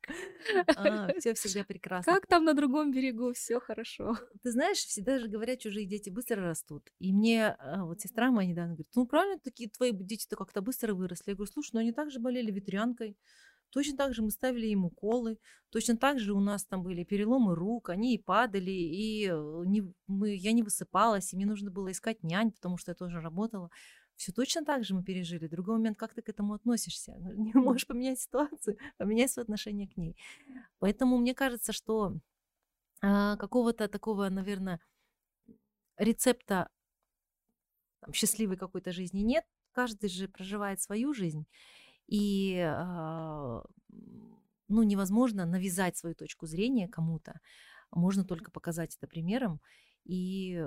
А, 0.76 1.12
все 1.20 1.34
всегда 1.34 1.62
прекрасно. 1.62 2.12
Как 2.12 2.26
там 2.26 2.44
на 2.44 2.54
другом 2.54 2.90
берегу, 2.90 3.32
все 3.32 3.60
хорошо. 3.60 4.18
Ты 4.42 4.50
знаешь, 4.50 4.78
всегда 4.78 5.20
же 5.20 5.28
говорят, 5.28 5.60
чужие 5.60 5.86
дети 5.86 6.10
быстро 6.10 6.42
растут. 6.42 6.82
И 6.98 7.12
мне 7.12 7.54
а, 7.60 7.84
вот 7.84 8.00
сестра 8.00 8.32
моя 8.32 8.48
недавно 8.48 8.72
говорит, 8.72 8.88
ну 8.96 9.06
правильно, 9.06 9.38
такие 9.38 9.70
твои 9.70 9.92
дети-то 9.92 10.34
как-то 10.34 10.62
быстро 10.62 10.94
выросли. 10.94 11.30
Я 11.30 11.36
говорю, 11.36 11.52
слушай, 11.52 11.70
ну 11.74 11.78
они 11.80 11.92
также 11.92 12.18
болели 12.18 12.50
ветрянкой, 12.50 13.16
точно 13.70 13.96
так 13.96 14.14
же 14.14 14.22
мы 14.22 14.30
ставили 14.30 14.66
им 14.66 14.84
уколы, 14.84 15.38
точно 15.70 15.96
так 15.96 16.18
же 16.18 16.32
у 16.32 16.40
нас 16.40 16.64
там 16.64 16.82
были 16.82 17.04
переломы 17.04 17.54
рук, 17.54 17.88
они 17.88 18.14
и 18.14 18.22
падали, 18.22 18.70
и 18.70 19.28
э, 19.28 19.62
не, 19.66 19.82
мы, 20.06 20.34
я 20.34 20.52
не 20.52 20.62
высыпалась, 20.62 21.32
и 21.32 21.36
мне 21.36 21.46
нужно 21.46 21.70
было 21.70 21.90
искать 21.90 22.22
нянь, 22.22 22.52
потому 22.52 22.76
что 22.76 22.90
я 22.90 22.94
тоже 22.94 23.20
работала. 23.20 23.70
Все 24.16 24.32
точно 24.32 24.64
так 24.64 24.84
же 24.84 24.94
мы 24.94 25.02
пережили. 25.02 25.48
Другой 25.48 25.76
момент, 25.76 25.98
как 25.98 26.12
ты 26.12 26.20
к 26.20 26.28
этому 26.28 26.52
относишься? 26.52 27.12
Не 27.18 27.54
можешь 27.54 27.86
поменять 27.86 28.20
ситуацию, 28.20 28.76
поменяй 28.98 29.28
свое 29.28 29.44
отношение 29.44 29.88
к 29.88 29.96
ней. 29.96 30.14
Поэтому 30.78 31.16
мне 31.16 31.34
кажется, 31.34 31.72
что 31.72 32.18
а, 33.00 33.36
какого-то 33.36 33.88
такого, 33.88 34.28
наверное, 34.28 34.78
рецепта 35.96 36.68
там, 38.00 38.12
счастливой 38.12 38.56
какой-то 38.56 38.92
жизни 38.92 39.20
нет, 39.20 39.44
каждый 39.72 40.10
же 40.10 40.28
проживает 40.28 40.80
свою 40.80 41.14
жизнь, 41.14 41.46
и 42.10 42.58
а, 42.58 43.62
ну, 44.68 44.82
невозможно 44.82 45.46
навязать 45.46 45.96
свою 45.96 46.14
точку 46.14 46.46
зрения 46.46 46.88
кому-то. 46.88 47.40
Можно 47.92 48.24
только 48.24 48.50
показать 48.50 48.96
это 48.96 49.06
примером. 49.06 49.60
И 50.04 50.64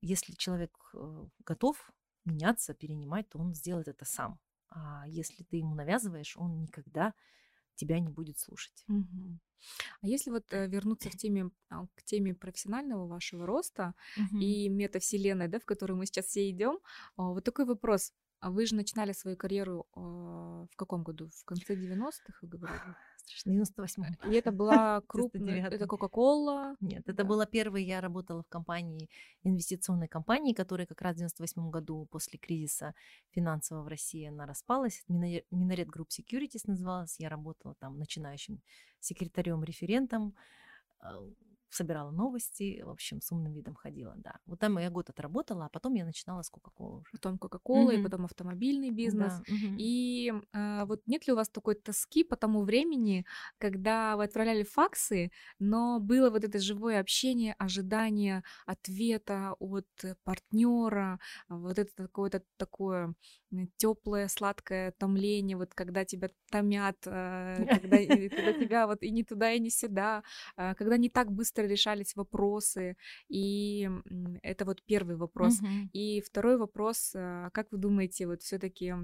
если 0.00 0.32
человек 0.32 0.72
э, 0.94 1.26
готов 1.44 1.92
меняться, 2.24 2.74
перенимать, 2.74 3.28
то 3.28 3.38
он 3.38 3.54
сделает 3.54 3.88
это 3.88 4.04
сам. 4.04 4.38
А 4.70 5.04
если 5.06 5.44
ты 5.44 5.58
ему 5.58 5.74
навязываешь, 5.74 6.36
он 6.36 6.60
никогда 6.60 7.14
тебя 7.74 7.98
не 7.98 8.08
будет 8.08 8.38
слушать. 8.38 8.84
Угу. 8.88 9.38
А 10.02 10.06
если 10.06 10.30
вот 10.30 10.52
э, 10.52 10.66
вернуться 10.68 11.10
в 11.10 11.16
теме, 11.16 11.50
а, 11.68 11.86
к 11.94 12.02
теме 12.04 12.34
профессионального 12.34 13.06
вашего 13.06 13.46
роста 13.46 13.94
угу. 14.16 14.38
и 14.38 14.68
метавселенной, 14.68 15.48
да, 15.48 15.58
в 15.58 15.64
которую 15.64 15.98
мы 15.98 16.06
сейчас 16.06 16.26
все 16.26 16.48
идем, 16.48 16.78
а, 17.16 17.28
вот 17.28 17.44
такой 17.44 17.66
вопрос. 17.66 18.12
А 18.40 18.50
вы 18.50 18.64
же 18.66 18.74
начинали 18.74 19.12
свою 19.12 19.36
карьеру 19.36 19.86
э, 19.94 20.00
в 20.00 20.76
каком 20.76 21.02
году? 21.02 21.28
В 21.28 21.44
конце 21.44 21.74
90-х, 21.74 22.38
вы 22.40 22.48
говорили? 22.48 22.96
Страшно, 23.18 23.52
98 23.52 24.04
И 24.30 24.34
это 24.34 24.50
была 24.50 25.00
крупная, 25.06 25.68
это 25.68 25.86
Кока-Кола? 25.86 26.74
Нет, 26.80 27.02
это 27.06 27.22
да. 27.22 27.24
было 27.24 27.44
первое, 27.44 27.82
я 27.82 28.00
работала 28.00 28.42
в 28.42 28.48
компании, 28.48 29.10
инвестиционной 29.42 30.08
компании, 30.08 30.54
которая 30.54 30.86
как 30.86 31.02
раз 31.02 31.16
в 31.16 31.18
98 31.18 31.70
году 31.70 32.06
после 32.10 32.38
кризиса 32.38 32.94
финансового 33.30 33.84
в 33.84 33.88
России, 33.88 34.26
она 34.26 34.46
распалась. 34.46 35.04
Минарет 35.08 35.88
Group 35.88 36.08
Securities 36.08 36.62
называлась. 36.64 37.20
Я 37.20 37.28
работала 37.28 37.74
там 37.74 37.98
начинающим 37.98 38.62
секретарем-референтом. 39.00 40.34
Собирала 41.70 42.10
новости, 42.10 42.82
в 42.84 42.90
общем, 42.90 43.20
с 43.20 43.30
умным 43.32 43.52
видом 43.52 43.74
ходила, 43.74 44.14
да. 44.16 44.40
Вот 44.46 44.58
там 44.58 44.78
я 44.78 44.90
год 44.90 45.08
отработала, 45.10 45.66
а 45.66 45.68
потом 45.68 45.94
я 45.94 46.04
начинала 46.04 46.42
с 46.42 46.50
Кока-Колы 46.50 47.00
уже. 47.00 47.12
Потом 47.12 47.38
Кока-Кола, 47.38 47.90
и 47.94 47.98
потом 47.98 48.24
автомобильный 48.24 48.90
бизнес. 48.90 49.40
Да, 49.40 49.44
мгм. 49.46 49.76
И 49.76 50.32
а, 50.52 50.84
вот 50.86 51.02
нет 51.06 51.26
ли 51.26 51.32
у 51.32 51.36
вас 51.36 51.48
такой 51.48 51.74
тоски 51.76 52.24
по 52.24 52.36
тому 52.36 52.62
времени, 52.62 53.24
когда 53.58 54.16
вы 54.16 54.24
отправляли 54.24 54.62
факсы, 54.64 55.30
но 55.58 56.00
было 56.00 56.30
вот 56.30 56.44
это 56.44 56.58
живое 56.58 57.00
общение, 57.00 57.54
ожидание 57.58 58.42
ответа 58.66 59.54
от 59.58 59.86
партнера, 60.24 61.18
вот 61.48 61.78
это 61.78 61.90
какое-то 61.96 62.42
такое 62.56 63.14
теплое, 63.78 64.28
сладкое 64.28 64.92
томление, 64.92 65.56
вот 65.56 65.74
когда 65.74 66.04
тебя 66.04 66.28
томят, 66.50 66.96
а, 67.06 67.66
когда, 67.72 67.98
когда 68.34 68.52
тебя 68.54 68.86
вот 68.86 69.02
и 69.02 69.10
не 69.10 69.24
туда, 69.24 69.52
и 69.52 69.58
не 69.60 69.70
сюда, 69.70 70.22
а, 70.56 70.74
когда 70.74 70.96
не 70.96 71.10
так 71.10 71.32
быстро 71.32 71.59
решались 71.66 72.16
вопросы. 72.16 72.96
И 73.28 73.88
это 74.42 74.64
вот 74.64 74.82
первый 74.84 75.16
вопрос. 75.16 75.60
Мгм. 75.60 75.90
И 75.92 76.20
второй 76.20 76.56
вопрос, 76.56 77.12
а, 77.14 77.50
как 77.50 77.70
вы 77.72 77.78
думаете, 77.78 78.26
вот 78.26 78.42
все-таки 78.42 78.94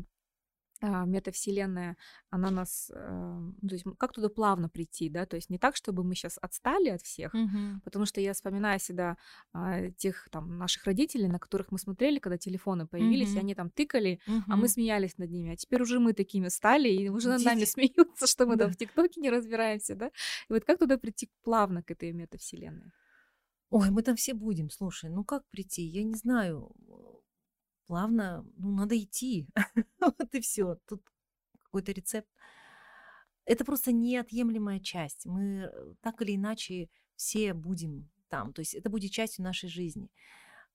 метавселенная, 0.83 1.97
она 2.31 2.51
нас, 2.51 2.91
а, 2.95 3.39
ну, 3.63 3.69
то 3.69 3.75
есть 3.75 3.85
как 3.99 4.13
туда 4.13 4.29
плавно 4.29 4.69
прийти, 4.69 5.09
да, 5.09 5.27
то 5.27 5.37
есть 5.37 5.51
не 5.51 5.59
так, 5.59 5.77
чтобы 5.77 6.05
мы 6.05 6.15
сейчас 6.15 6.39
отстали 6.41 6.89
от 6.91 7.03
всех, 7.03 7.41
Мгм. 7.41 7.81
потому 7.85 8.07
что 8.07 8.21
я 8.21 8.33
вспоминаю 8.35 8.79
всегда 8.79 9.17
а, 9.53 9.91
тех 9.93 10.29
там 10.31 10.59
наших 10.59 10.85
родителей, 10.85 11.29
на 11.29 11.39
которых 11.39 11.71
мы 11.73 11.79
смотрели, 11.79 12.19
когда 12.19 12.39
телефоны 12.39 12.87
появились, 12.87 13.37
и 13.37 13.39
Мгм. 13.39 13.41
они 13.41 13.55
там 13.55 13.71
тыкали, 13.71 14.21
а 14.49 14.57
мы 14.57 14.69
смеялись 14.69 15.19
над 15.19 15.31
ними, 15.31 15.53
а 15.53 15.57
теперь 15.57 15.83
уже 15.83 15.99
мы 16.01 16.13
такими 16.13 16.49
стали, 16.49 16.89
и 16.89 17.09
уже 17.09 17.29
над 17.29 17.43
нами 17.43 17.65
смеются, 17.65 18.27
что 18.27 18.47
мы 18.47 18.57
там 18.57 18.71
Да. 18.71 18.73
в 18.73 18.77
ТикТоке 18.77 19.21
не 19.21 19.31
разбираемся, 19.31 19.95
да, 19.95 20.09
и 20.49 20.53
вот 20.53 20.65
как 20.65 20.79
туда 20.79 20.99
прийти 20.99 21.31
плавно 21.43 21.83
к 21.83 21.91
этой 21.91 22.13
метавселенной? 22.13 22.93
Ой, 23.71 23.91
мы 23.91 24.03
там 24.03 24.17
все 24.17 24.35
будем, 24.35 24.71
слушай, 24.71 25.11
ну 25.11 25.25
как 25.25 25.45
прийти? 25.51 25.83
Я 25.83 26.05
не 26.05 26.15
знаю. 26.15 26.73
Плавно, 27.87 28.45
ну 28.57 28.71
надо 28.73 28.99
идти. 28.99 29.49
Вот 30.01 30.35
и 30.35 30.41
все. 30.41 30.77
Тут 30.87 31.03
какой-то 31.63 31.93
рецепт. 31.93 32.29
Это 33.45 33.65
просто 33.65 33.93
неотъемлемая 33.93 34.81
часть. 34.81 35.27
Мы 35.27 35.71
э, 35.73 35.95
так 36.01 36.21
или 36.23 36.35
иначе 36.35 36.89
все 37.17 37.55
будем 37.55 38.11
там. 38.29 38.53
То 38.53 38.61
есть 38.61 38.75
это 38.75 38.91
будет 38.91 39.13
частью 39.13 39.45
нашей 39.45 39.69
жизни. 39.69 40.11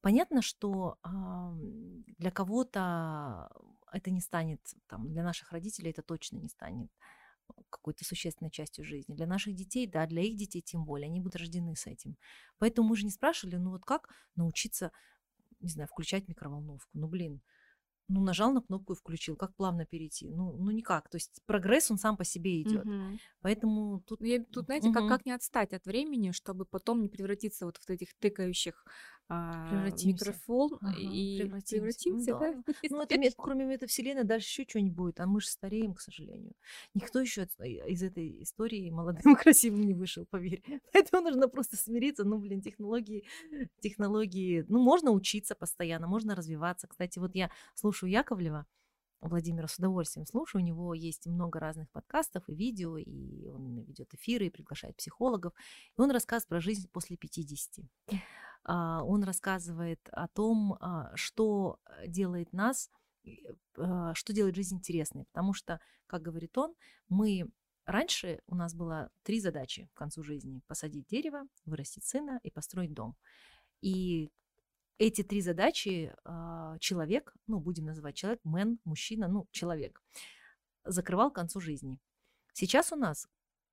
Понятно, 0.01 0.41
что 0.41 0.97
ам, 1.03 2.03
для 2.17 2.31
кого-то 2.31 3.51
это 3.91 4.09
не 4.09 4.21
станет, 4.21 4.61
там, 4.87 5.11
для 5.11 5.23
наших 5.23 5.51
родителей 5.51 5.91
это 5.91 6.01
точно 6.01 6.37
не 6.37 6.49
станет 6.49 6.89
какой-то 7.69 8.05
существенной 8.05 8.51
частью 8.51 8.85
жизни. 8.85 9.13
Для 9.13 9.27
наших 9.27 9.55
детей, 9.55 9.87
да, 9.87 10.05
для 10.07 10.23
их 10.23 10.37
детей 10.37 10.61
тем 10.61 10.85
более, 10.85 11.07
они 11.07 11.19
будут 11.19 11.35
рождены 11.35 11.75
с 11.75 11.85
этим. 11.87 12.17
Поэтому 12.57 12.87
мы 12.87 12.95
же 12.95 13.05
не 13.05 13.11
спрашивали, 13.11 13.57
ну 13.57 13.71
вот 13.71 13.83
как 13.85 14.09
научиться, 14.35 14.91
не 15.61 15.69
знаю, 15.69 15.87
включать 15.87 16.27
микроволновку. 16.27 16.89
Ну, 16.93 17.07
блин, 17.07 17.41
ну, 18.07 18.21
нажал 18.21 18.51
на 18.51 18.61
кнопку 18.61 18.93
и 18.93 18.95
включил. 18.95 19.37
Как 19.37 19.55
плавно 19.55 19.85
перейти? 19.85 20.29
Ну, 20.29 20.53
ну 20.57 20.71
никак. 20.71 21.09
То 21.09 21.17
есть 21.17 21.41
прогресс, 21.45 21.91
он 21.91 21.97
сам 21.97 22.17
по 22.17 22.25
себе 22.25 22.61
идет. 22.61 22.85
Мгм. 22.85 23.19
Поэтому 23.41 24.01
тут... 24.01 24.19
Ну, 24.19 24.25
я 24.25 24.43
тут, 24.43 24.65
знаете, 24.65 24.91
как, 24.91 25.03
Мгм. 25.03 25.09
как 25.09 25.25
не 25.25 25.31
отстать 25.31 25.73
от 25.73 25.85
времени, 25.85 26.31
чтобы 26.31 26.65
потом 26.65 27.01
не 27.01 27.09
превратиться 27.09 27.65
вот 27.65 27.77
в 27.77 27.89
этих 27.89 28.13
тыкающих. 28.19 28.85
Микрофон 30.03 30.77
Ага, 30.81 30.99
и 30.99 31.41
превратимся. 31.41 31.75
превратимся, 31.75 32.31
Ну 32.31 32.39
да? 32.39 32.63
Ну, 32.89 33.01
это 33.01 33.35
кроме 33.37 33.65
метавселенной 33.65 34.23
дальше 34.23 34.47
еще 34.61 34.69
что-нибудь 34.69 34.95
будет, 34.95 35.19
а 35.19 35.25
мы 35.25 35.41
же 35.41 35.47
стареем, 35.47 35.93
к 35.93 36.01
сожалению. 36.01 36.53
Никто 36.93 37.19
еще 37.19 37.43
из 37.43 38.03
этой 38.03 38.43
истории 38.43 38.89
молодым 38.89 39.33
и 39.33 39.35
красивым 39.41 39.81
не 39.81 39.93
вышел, 39.93 40.25
поверь. 40.25 40.63
Поэтому 40.93 41.23
нужно 41.23 41.47
просто 41.47 41.77
смириться. 41.77 42.23
Ну, 42.23 42.39
блин, 42.39 42.61
технологии, 42.61 43.25
технологии, 43.79 44.65
ну, 44.67 44.79
можно 44.79 45.11
учиться 45.11 45.55
постоянно, 45.55 46.07
можно 46.07 46.35
развиваться. 46.35 46.87
Кстати, 46.87 47.19
вот 47.19 47.35
я 47.35 47.51
слушаю 47.75 48.09
Яковлева, 48.11 48.65
Владимира 49.21 49.67
с 49.67 49.77
удовольствием 49.77 50.25
слушаю. 50.25 50.61
У 50.61 50.65
него 50.65 50.93
есть 50.93 51.27
много 51.27 51.59
разных 51.59 51.89
подкастов 51.91 52.43
и 52.47 52.55
видео, 52.55 52.97
и 52.97 53.47
он 53.47 53.81
ведет 53.81 54.13
эфиры, 54.13 54.47
и 54.47 54.49
приглашает 54.49 54.97
психологов. 54.97 55.53
И 55.97 56.01
он 56.01 56.11
рассказывает 56.11 56.49
про 56.49 56.59
жизнь 56.59 56.89
после 56.91 57.17
50. 57.17 57.85
А, 58.63 59.03
Он 59.03 59.23
рассказывает 59.23 59.99
о 60.11 60.27
том, 60.27 60.77
а, 60.79 61.11
что 61.15 61.79
делает 62.05 62.53
нас, 62.53 62.89
а, 63.77 64.13
что 64.13 64.33
делает 64.33 64.55
жизнь 64.55 64.75
интересной. 64.75 65.25
Потому 65.25 65.53
что, 65.53 65.79
как 66.07 66.21
говорит 66.21 66.57
он, 66.57 66.75
мы 67.09 67.49
раньше 67.85 68.41
у 68.47 68.55
нас 68.55 68.73
было 68.73 69.09
три 69.23 69.39
задачи 69.39 69.89
к 69.93 69.97
концу 69.97 70.23
жизни: 70.23 70.61
посадить 70.67 71.07
дерево, 71.07 71.43
вырастить 71.65 72.03
сына 72.05 72.39
и 72.43 72.51
построить 72.51 72.93
дом. 72.93 73.15
И 73.81 74.29
эти 74.99 75.23
три 75.23 75.41
задачи 75.41 76.13
человек, 76.79 77.33
ну 77.47 77.59
будем 77.59 77.85
называть 77.85 78.15
человек, 78.15 78.39
мэн, 78.43 78.79
мужчина, 78.83 79.27
ну 79.27 79.47
человек, 79.49 80.03
закрывал 80.83 81.31
к 81.31 81.35
концу 81.35 81.59
жизни. 81.59 81.99
Сейчас 82.53 82.91
у 82.91 82.95
нас 82.95 83.27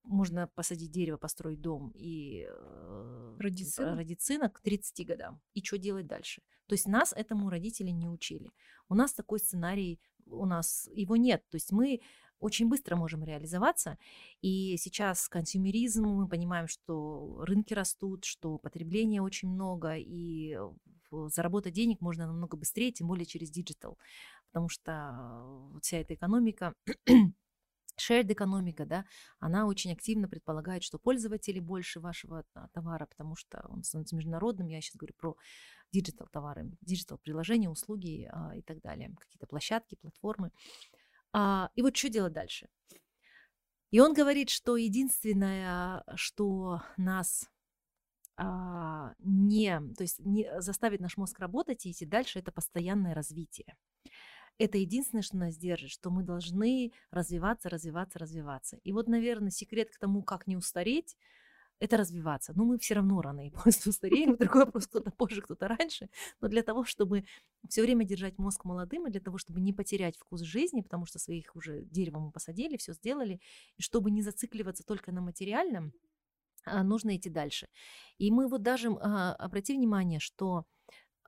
можно 0.09 0.49
посадить 0.49 0.91
дерево, 0.91 1.17
построить 1.17 1.61
дом 1.61 1.93
и 1.95 2.47
э, 2.49 3.37
родить 3.39 4.21
сына 4.21 4.51
к 4.51 4.61
30 4.61 5.07
годам. 5.07 5.41
И 5.55 5.63
что 5.63 5.79
делать 5.79 6.07
дальше? 6.07 6.43
То 6.67 6.75
есть 6.75 6.87
нас 6.87 7.13
этому 7.13 7.51
родители 7.51 7.91
не 7.91 8.09
учили. 8.09 8.51
У 8.89 8.95
нас 8.95 9.13
такой 9.13 9.39
сценарий, 9.39 10.01
у 10.27 10.47
нас 10.47 10.89
его 10.95 11.17
нет. 11.17 11.45
То 11.51 11.57
есть 11.57 11.73
мы 11.73 12.01
очень 12.41 12.69
быстро 12.69 12.97
можем 12.97 13.25
реализоваться. 13.25 13.99
И 14.41 14.77
сейчас 14.79 15.29
консюмеризм, 15.29 16.05
мы 16.05 16.29
понимаем, 16.29 16.69
что 16.69 17.43
рынки 17.45 17.75
растут, 17.75 18.25
что 18.25 18.59
потребления 18.59 19.23
очень 19.23 19.49
много, 19.49 19.95
и 19.97 20.57
заработать 21.11 21.75
денег 21.75 22.01
можно 22.01 22.27
намного 22.27 22.57
быстрее, 22.57 22.93
тем 22.93 23.09
более 23.09 23.27
через 23.27 23.51
digital. 23.51 23.99
Потому 24.49 24.69
что 24.69 25.73
э, 25.75 25.79
вся 25.83 25.99
эта 25.99 26.15
экономика 26.15 26.75
shared 27.99 28.33
экономика, 28.33 28.85
да, 28.87 29.05
она 29.39 29.67
очень 29.67 29.93
активно 29.93 30.29
предполагает, 30.29 30.83
что 30.83 30.99
пользователи 30.99 31.61
больше 31.61 32.01
вашего 32.01 32.45
а, 32.55 32.69
товара, 32.69 33.07
потому 33.07 33.37
что 33.37 33.65
он 33.69 33.85
становится 33.85 34.17
международным. 34.17 34.69
Я 34.69 34.81
сейчас 34.81 34.97
говорю 34.97 35.15
про 35.17 35.37
digital 35.93 36.29
товары, 36.31 36.71
digital 36.81 37.19
приложения, 37.19 37.69
услуги 37.69 38.29
а, 38.33 38.55
и 38.57 38.63
так 38.63 38.81
далее, 38.81 39.15
какие-то 39.19 39.47
площадки, 39.47 39.97
платформы. 39.97 40.51
А, 41.33 41.71
и 41.75 41.83
вот 41.83 41.97
что 41.97 42.09
делать 42.09 42.33
дальше? 42.33 42.69
И 43.91 44.01
он 44.01 44.13
говорит, 44.13 44.51
что 44.51 44.77
единственное, 44.77 46.05
что 46.15 46.83
нас 46.99 47.49
а, 48.41 49.15
не, 49.19 49.81
то 49.97 50.03
есть 50.03 50.21
не 50.21 50.49
заставит 50.61 51.01
наш 51.01 51.17
мозг 51.17 51.39
работать 51.41 51.85
и 51.87 51.91
идти 51.91 52.07
дальше, 52.07 52.39
это 52.39 52.53
постоянное 52.53 53.13
развитие. 53.13 53.77
Это 54.59 54.79
единственное, 54.79 55.23
что 55.23 55.37
нас 55.37 55.57
держит, 55.57 55.91
что 55.91 56.11
мы 56.11 56.23
должны 56.23 56.93
развиваться, 57.11 57.69
развиваться, 57.69 58.19
развиваться. 58.19 58.79
И 58.85 58.93
вот, 58.93 59.09
наверное, 59.09 59.51
секрет 59.51 59.91
к 59.91 59.99
тому, 59.99 60.23
как 60.23 60.47
не 60.47 60.57
устареть, 60.57 61.17
это 61.81 61.97
развиваться. 61.97 62.53
Но 62.57 62.65
мы 62.65 62.79
все 62.79 62.95
равно 62.95 63.21
рано 63.23 63.47
и 63.47 63.51
поздно 63.65 63.91
устареем. 63.91 64.37
Другой 64.37 64.65
вопрос, 64.65 64.87
кто-то 64.87 65.11
позже, 65.11 65.43
кто-то 65.43 65.69
раньше. 65.69 66.09
Но 66.41 66.49
для 66.49 66.63
того, 66.63 66.85
чтобы 66.85 67.25
все 67.69 67.83
время 67.83 68.05
держать 68.05 68.39
мозг 68.39 68.65
молодым, 68.65 69.07
и 69.07 69.11
для 69.11 69.21
того, 69.21 69.39
чтобы 69.39 69.61
не 69.61 69.73
потерять 69.73 70.17
вкус 70.17 70.41
жизни, 70.41 70.81
потому 70.81 71.07
что 71.07 71.19
своих 71.19 71.55
уже 71.55 71.83
дерево 71.83 72.19
мы 72.19 72.33
посадили, 72.33 72.77
все 72.77 72.93
сделали, 72.95 73.41
и 73.77 73.83
чтобы 73.83 74.11
не 74.11 74.23
зацикливаться 74.23 74.85
только 74.85 75.13
на 75.13 75.21
материальном, 75.21 75.93
а, 76.65 76.83
нужно 76.83 77.17
идти 77.17 77.31
дальше. 77.31 77.69
И 78.19 78.31
мы 78.31 78.49
вот 78.49 78.63
даже, 78.63 78.91
а, 79.01 79.35
обрати 79.35 79.75
внимание, 79.75 80.21
что 80.21 80.65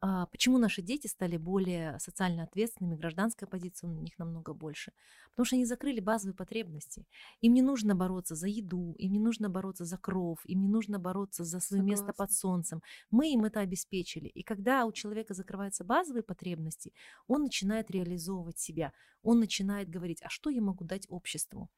почему 0.00 0.58
наши 0.58 0.82
дети 0.82 1.06
стали 1.06 1.36
более 1.36 1.98
социально 1.98 2.44
ответственными, 2.44 2.96
гражданская 2.96 3.48
позиция 3.48 3.90
у 3.90 3.92
них 3.92 4.18
намного 4.18 4.54
больше? 4.54 4.92
Потому 5.30 5.44
что 5.44 5.56
они 5.56 5.64
закрыли 5.66 6.00
базовые 6.00 6.34
потребности. 6.34 7.06
Им 7.40 7.54
не 7.54 7.62
нужно 7.62 7.94
бороться 7.94 8.34
за 8.34 8.48
еду, 8.48 8.94
им 8.98 9.12
не 9.12 9.18
нужно 9.18 9.50
бороться 9.50 9.84
за 9.84 9.98
кров, 9.98 10.38
им 10.44 10.62
не 10.62 10.68
нужно 10.68 10.98
бороться 10.98 11.44
за 11.44 11.60
свое 11.60 11.82
место 11.82 12.12
под 12.12 12.32
солнцем. 12.32 12.82
Мы 13.10 13.32
им 13.32 13.44
это 13.44 13.60
обеспечили. 13.60 14.28
И 14.28 14.42
когда 14.42 14.86
у 14.86 14.92
человека 14.92 15.34
закрываются 15.34 15.84
базовые 15.84 16.22
потребности, 16.22 16.92
он 17.26 17.42
начинает 17.42 17.90
реализовывать 17.90 18.58
себя. 18.58 18.92
Он 19.22 19.38
начинает 19.38 19.90
говорить, 19.90 20.22
а 20.22 20.30
что 20.30 20.48
я 20.48 20.62
могу 20.62 20.84
дать 20.84 21.06
обществу? 21.10 21.68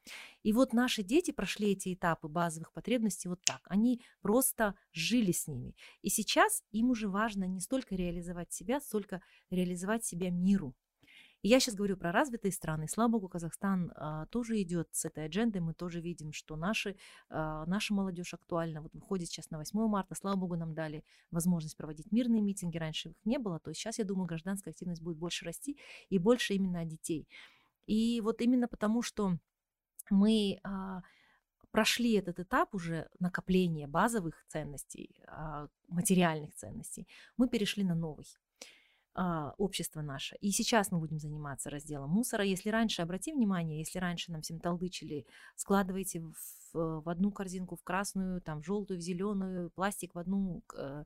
И 0.45 0.53
вот 0.53 0.73
наши 0.73 1.03
дети 1.03 1.33
прошли 1.33 1.73
эти 1.73 1.93
этапы 1.93 2.29
базовых 2.29 2.73
потребностей 2.73 3.29
вот 3.29 3.41
так. 3.43 3.61
Они 3.65 4.01
просто 4.21 4.77
жили 4.93 5.33
с 5.33 5.49
ними. 5.49 5.75
И 6.03 6.09
сейчас 6.09 6.63
им 6.71 6.91
уже 6.91 7.09
важно 7.09 7.45
не 7.45 7.61
столько 7.61 7.97
реализовать 7.97 8.12
себя, 8.53 8.81
столько 8.81 9.23
реализовать 9.51 10.05
себя 10.05 10.31
миру. 10.31 10.75
И 11.43 11.49
я 11.49 11.59
сейчас 11.59 11.75
говорю 11.75 11.97
про 11.97 12.13
развитые 12.13 12.53
страны. 12.53 12.87
Слава 12.89 13.11
богу, 13.11 13.29
Казахстан 13.29 13.93
а, 13.97 14.27
тоже 14.27 14.63
идет 14.63 14.89
с 14.93 15.05
этой 15.05 15.25
аджендой. 15.25 15.61
Мы 15.61 15.75
тоже 15.75 16.01
видим, 16.01 16.33
что 16.33 16.55
наши, 16.55 16.97
а, 17.31 17.67
наша 17.67 17.95
молодежь 17.95 18.33
актуальна. 18.33 18.81
Вот 18.81 18.95
выходит 18.95 19.29
сейчас 19.29 19.51
на 19.51 19.59
8 19.59 19.89
марта. 19.89 20.15
Слава 20.15 20.37
богу, 20.37 20.55
нам 20.57 20.73
дали 20.73 21.03
возможность 21.33 21.77
проводить 21.77 22.13
мирные 22.13 22.43
митинги. 22.43 22.79
Раньше 22.79 23.09
их 23.09 23.17
не 23.25 23.39
было. 23.39 23.59
То 23.59 23.71
есть 23.71 23.81
сейчас, 23.81 23.99
я 23.99 24.05
думаю, 24.05 24.27
гражданская 24.27 24.73
активность 24.73 25.03
будет 25.03 25.17
больше 25.17 25.45
расти 25.45 25.77
и 26.11 26.19
больше 26.19 26.55
именно 26.55 26.85
детей. 26.85 27.27
И 27.87 28.21
вот 28.21 28.41
именно 28.41 28.69
потому, 28.69 29.03
что 29.03 29.37
мы 30.11 30.61
а, 30.63 31.03
прошли 31.73 32.13
этот 32.13 32.39
этап 32.39 32.75
уже 32.75 33.09
накопления 33.19 33.89
базовых 33.89 34.45
ценностей, 34.49 35.23
а, 35.27 35.67
материальных 35.89 36.55
ценностей, 36.55 37.09
мы 37.37 37.49
перешли 37.49 37.83
на 37.83 37.95
новый 37.95 38.27
а, 39.15 39.55
общество 39.59 40.03
наше. 40.03 40.37
И 40.37 40.51
сейчас 40.53 40.93
мы 40.93 40.99
будем 40.99 41.19
заниматься 41.19 41.71
разделом 41.71 42.11
мусора. 42.11 42.45
Если 42.45 42.71
раньше, 42.71 43.03
обрати 43.03 43.33
внимание, 43.33 43.79
если 43.79 43.99
раньше 43.99 44.33
нам 44.33 44.43
всем 44.43 44.61
толдычили, 44.61 45.27
складывайте 45.57 46.21
в, 46.21 47.03
в 47.03 47.09
одну 47.09 47.33
корзинку, 47.33 47.77
в 47.77 47.83
красную, 47.83 48.41
там, 48.41 48.63
в 48.63 48.67
желтую, 48.67 48.99
в 48.99 49.03
зеленую, 49.03 49.71
пластик 49.71 50.15
в 50.15 50.19
одну, 50.19 50.63
э, 50.77 51.05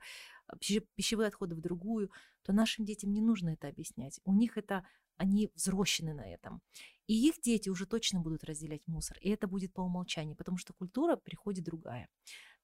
пищевые 0.95 1.29
отходы 1.29 1.55
в 1.55 1.61
другую, 1.61 2.11
то 2.43 2.53
нашим 2.53 2.85
детям 2.85 3.13
не 3.13 3.21
нужно 3.21 3.51
это 3.51 3.69
объяснять. 3.69 4.21
У 4.25 4.33
них 4.33 4.57
это 4.59 4.85
они 5.17 5.51
взрощены 5.55 6.15
на 6.15 6.27
этом. 6.33 6.63
И 7.07 7.29
их 7.29 7.41
дети 7.41 7.69
уже 7.69 7.87
точно 7.87 8.21
будут 8.21 8.45
разделять 8.45 8.87
мусор. 8.87 9.19
И 9.21 9.31
это 9.31 9.47
будет 9.47 9.73
по 9.73 9.81
умолчанию, 9.81 10.37
потому 10.37 10.57
что 10.57 10.73
культура 10.73 11.17
приходит 11.17 11.65
другая. 11.65 12.09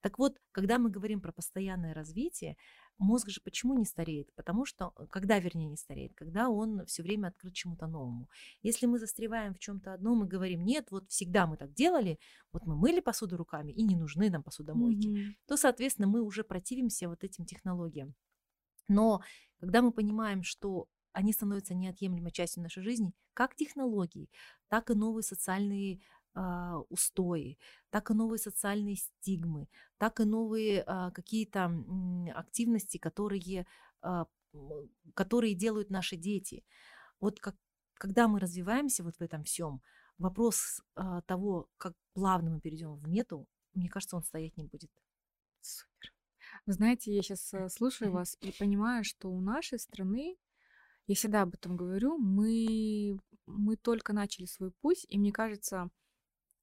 Так 0.01 0.19
вот, 0.19 0.37
когда 0.51 0.79
мы 0.79 0.89
говорим 0.89 1.21
про 1.21 1.31
постоянное 1.31 1.93
развитие, 1.93 2.57
мозг 2.97 3.29
же 3.29 3.39
почему 3.41 3.73
не 3.73 3.85
стареет? 3.85 4.33
Потому 4.35 4.65
что, 4.65 4.91
э, 4.97 5.07
когда, 5.09 5.39
вернее, 5.39 5.69
не 5.69 5.77
стареет? 5.77 6.13
Когда 6.13 6.49
он 6.49 6.85
все 6.87 7.03
время 7.03 7.27
открыт 7.27 7.53
чему-то 7.53 7.87
новому. 7.87 8.29
Если 8.61 8.85
мы 8.85 8.99
застреваем 8.99 9.53
в 9.53 9.59
чем-то 9.59 9.93
одном 9.93 10.25
и 10.25 10.27
говорим, 10.27 10.65
нет, 10.65 10.91
вот 10.91 11.09
всегда 11.09 11.47
мы 11.47 11.55
так 11.55 11.73
делали, 11.73 12.19
вот 12.51 12.65
мы 12.65 12.75
мыли 12.75 12.99
посуду 12.99 13.37
руками 13.37 13.71
и 13.71 13.81
не 13.81 13.95
нужны 13.95 14.29
нам 14.29 14.43
посудомойки, 14.43 15.07
mm-hmm. 15.07 15.33
то, 15.47 15.55
соответственно, 15.55 16.09
мы 16.09 16.21
уже 16.21 16.43
противимся 16.43 17.07
вот 17.07 17.23
этим 17.23 17.45
технологиям. 17.45 18.13
Но 18.89 19.21
когда 19.59 19.81
мы 19.81 19.93
понимаем, 19.93 20.43
что 20.43 20.89
они 21.13 21.33
становятся 21.33 21.73
неотъемлемой 21.75 22.31
частью 22.31 22.63
нашей 22.63 22.83
жизни, 22.83 23.13
как 23.33 23.55
технологии, 23.55 24.29
так 24.67 24.89
и 24.89 24.93
новые 24.93 25.23
социальные 25.23 26.01
а, 26.33 26.79
устои, 26.89 27.57
так 27.89 28.09
и 28.09 28.13
новые 28.13 28.39
социальные 28.39 28.95
стигмы, 28.95 29.67
так 29.97 30.19
и 30.19 30.25
новые 30.25 30.83
а, 30.85 31.11
какие-то 31.11 31.71
активности, 32.33 32.97
которые, 32.97 33.65
а, 34.01 34.25
которые 35.13 35.53
делают 35.55 35.89
наши 35.89 36.17
дети. 36.17 36.65
Вот 37.19 37.39
как, 37.39 37.55
когда 37.93 38.27
мы 38.27 38.39
развиваемся 38.39 39.03
вот 39.03 39.15
в 39.17 39.21
этом 39.21 39.43
всем, 39.43 39.81
вопрос 40.17 40.81
а, 40.95 41.21
того, 41.21 41.69
как 41.77 41.93
плавно 42.13 42.51
мы 42.51 42.59
перейдем 42.59 42.95
в 42.95 43.07
мету, 43.07 43.47
мне 43.73 43.89
кажется, 43.89 44.15
он 44.15 44.23
стоять 44.23 44.57
не 44.57 44.63
будет. 44.63 44.91
Супер. 45.61 46.13
Вы 46.65 46.73
знаете, 46.73 47.13
я 47.13 47.21
сейчас 47.21 47.53
э, 47.53 47.69
слушаю 47.69 48.11
вас 48.11 48.37
и 48.41 48.51
понимаю, 48.51 49.03
что 49.03 49.29
у 49.29 49.41
нашей 49.41 49.79
страны 49.79 50.37
я 51.07 51.15
всегда 51.15 51.41
об 51.41 51.53
этом 51.53 51.75
говорю. 51.75 52.17
Мы, 52.17 53.17
мы 53.45 53.75
только 53.75 54.13
начали 54.13 54.45
свой 54.45 54.71
путь, 54.71 55.05
и 55.09 55.17
мне 55.17 55.31
кажется, 55.31 55.89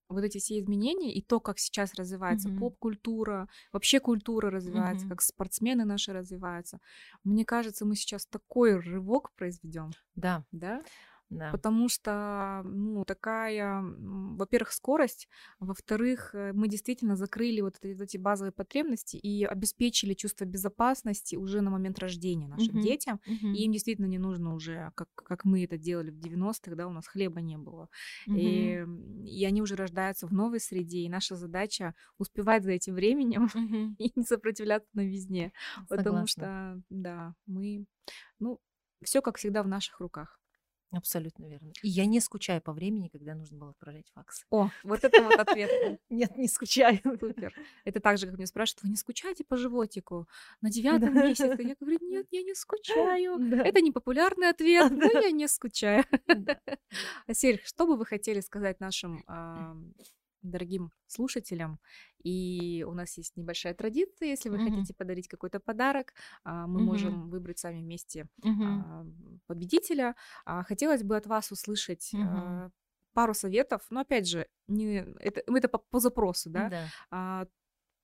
вот 0.09 0.25
эти 0.25 0.39
все 0.39 0.59
изменения 0.59 1.15
и 1.15 1.23
то, 1.23 1.41
как 1.41 1.59
сейчас 1.59 1.95
развивается 1.95 2.49
mm-hmm. 2.49 2.59
поп-культура, 2.59 3.49
вообще 3.73 4.01
культура 4.01 4.51
развивается, 4.51 5.07
mm-hmm. 5.07 5.11
как 5.11 5.23
спортсмены 5.23 5.85
наши 5.85 6.13
развиваются. 6.13 6.81
Мне 7.23 7.45
кажется, 7.45 7.85
мы 7.85 7.95
сейчас 7.95 8.27
такой 8.27 8.75
рывок 8.75 9.33
произведем. 9.37 9.91
Да. 10.17 10.45
Да? 10.51 10.83
Да. 11.31 11.51
Потому 11.53 11.89
что, 11.89 12.63
ну, 12.65 13.05
такая, 13.05 13.83
во-первых, 13.83 14.73
скорость, 14.73 15.29
во-вторых, 15.61 16.35
э, 16.35 16.53
мы 16.53 16.67
действительно 16.67 17.15
закрыли 17.15 17.61
вот 17.61 17.77
эти, 17.81 18.03
эти 18.03 18.17
базовые 18.17 18.51
потребности 18.53 19.17
и 19.17 19.45
обеспечили 19.45 20.15
чувство 20.15 20.45
безопасности 20.45 21.37
уже 21.37 21.61
на 21.61 21.71
момент 21.71 22.01
рождения 22.01 22.49
нашим 22.49 22.79
uh-huh. 22.79 22.83
детям. 22.83 23.21
Uh-huh. 23.29 23.55
И 23.55 23.63
им 23.63 23.73
действительно 23.73 24.07
не 24.07 24.19
нужно 24.19 24.55
уже, 24.55 24.91
как, 24.97 25.09
как 25.15 25.45
мы 25.45 25.63
это 25.63 25.79
делали 25.79 26.11
в 26.11 26.19
90-х, 26.19 26.75
да, 26.75 26.89
у 26.89 26.93
нас 26.93 27.07
хлеба 27.07 27.41
не 27.41 27.57
было. 27.57 27.89
Uh-huh. 28.27 28.37
И, 28.37 28.85
и 29.25 29.45
они 29.45 29.63
уже 29.63 29.77
рождаются 29.77 30.27
в 30.27 30.33
новой 30.33 30.59
среде, 30.59 30.99
и 30.99 31.09
наша 31.09 31.37
задача 31.37 31.95
успевать 32.19 32.65
за 32.65 32.73
этим 32.73 32.95
временем 32.95 33.49
и 33.99 34.11
не 34.17 34.25
сопротивляться 34.25 34.91
новизне. 34.95 35.53
Согласна. 35.75 35.97
Потому 35.97 36.27
что, 36.27 36.83
да, 36.91 37.35
мы, 37.47 37.87
ну, 38.41 38.59
все 39.05 39.23
как 39.23 39.39
всегда 39.39 39.63
в 39.63 39.69
наших 39.69 40.01
руках. 40.01 40.40
Абсолютно 40.93 41.45
верно. 41.47 41.73
И 41.83 41.89
я 41.89 42.05
не 42.05 42.21
скучаю 42.21 42.61
по 42.61 42.73
времени, 42.73 43.09
когда 43.09 43.35
нужно 43.35 43.59
было 43.59 43.71
отправлять 43.71 44.11
факсы. 44.13 44.45
О, 44.51 44.71
вот 44.85 45.05
это 45.05 45.23
вот 45.23 45.39
ответ. 45.39 46.01
Нет, 46.11 46.37
не 46.37 46.49
скучаю. 46.49 46.99
Супер. 47.03 47.55
Это 47.85 48.01
так 48.01 48.19
же, 48.19 48.27
как 48.27 48.37
мне 48.37 48.47
спрашивают, 48.47 48.83
вы 48.83 48.91
не 48.91 48.97
скучаете 48.97 49.45
по 49.45 49.57
животику 49.57 50.29
на 50.61 50.71
девятом 50.71 51.15
месяце? 51.15 51.57
Я 51.63 51.77
говорю, 51.79 51.99
нет, 52.03 52.27
я 52.31 52.43
не 52.43 52.55
скучаю. 52.55 53.39
Это 53.65 53.81
не 53.81 53.93
популярный 53.93 54.49
ответ, 54.49 54.91
но 54.91 55.07
я 55.07 55.31
не 55.31 55.47
скучаю. 55.49 56.05
Асель, 57.27 57.61
что 57.65 57.87
бы 57.87 57.97
вы 57.97 58.05
хотели 58.05 58.41
сказать 58.41 58.81
нашим 58.81 59.25
дорогим 60.43 60.93
слушателям. 61.07 61.79
И 62.23 62.85
у 62.87 62.93
нас 62.93 63.17
есть 63.19 63.37
небольшая 63.37 63.75
традиция. 63.75 64.29
Если 64.29 64.49
вы 64.49 64.57
mm-hmm. 64.57 64.71
хотите 64.71 64.95
подарить 64.95 65.29
какой-то 65.29 65.61
подарок, 65.61 66.13
а, 66.45 66.67
мы 66.67 66.81
mm-hmm. 66.81 66.85
можем 66.85 67.31
выбрать 67.31 67.59
с 67.59 67.65
вами 67.65 67.81
вместе 67.81 68.29
mm-hmm. 68.45 69.41
победителя. 69.47 70.17
А, 70.45 70.63
хотелось 70.65 71.03
бы 71.03 71.17
от 71.17 71.27
вас 71.27 71.51
услышать 71.53 72.13
mm-hmm. 72.15 72.71
пару 73.13 73.35
советов. 73.35 73.83
Но 73.91 74.01
опять 74.01 74.29
же, 74.29 74.47
не, 74.69 75.05
это, 75.21 75.43
это 75.47 75.69
по, 75.69 75.79
по 75.79 76.01
запросу, 76.01 76.51
да? 76.51 76.89
да. 77.11 77.47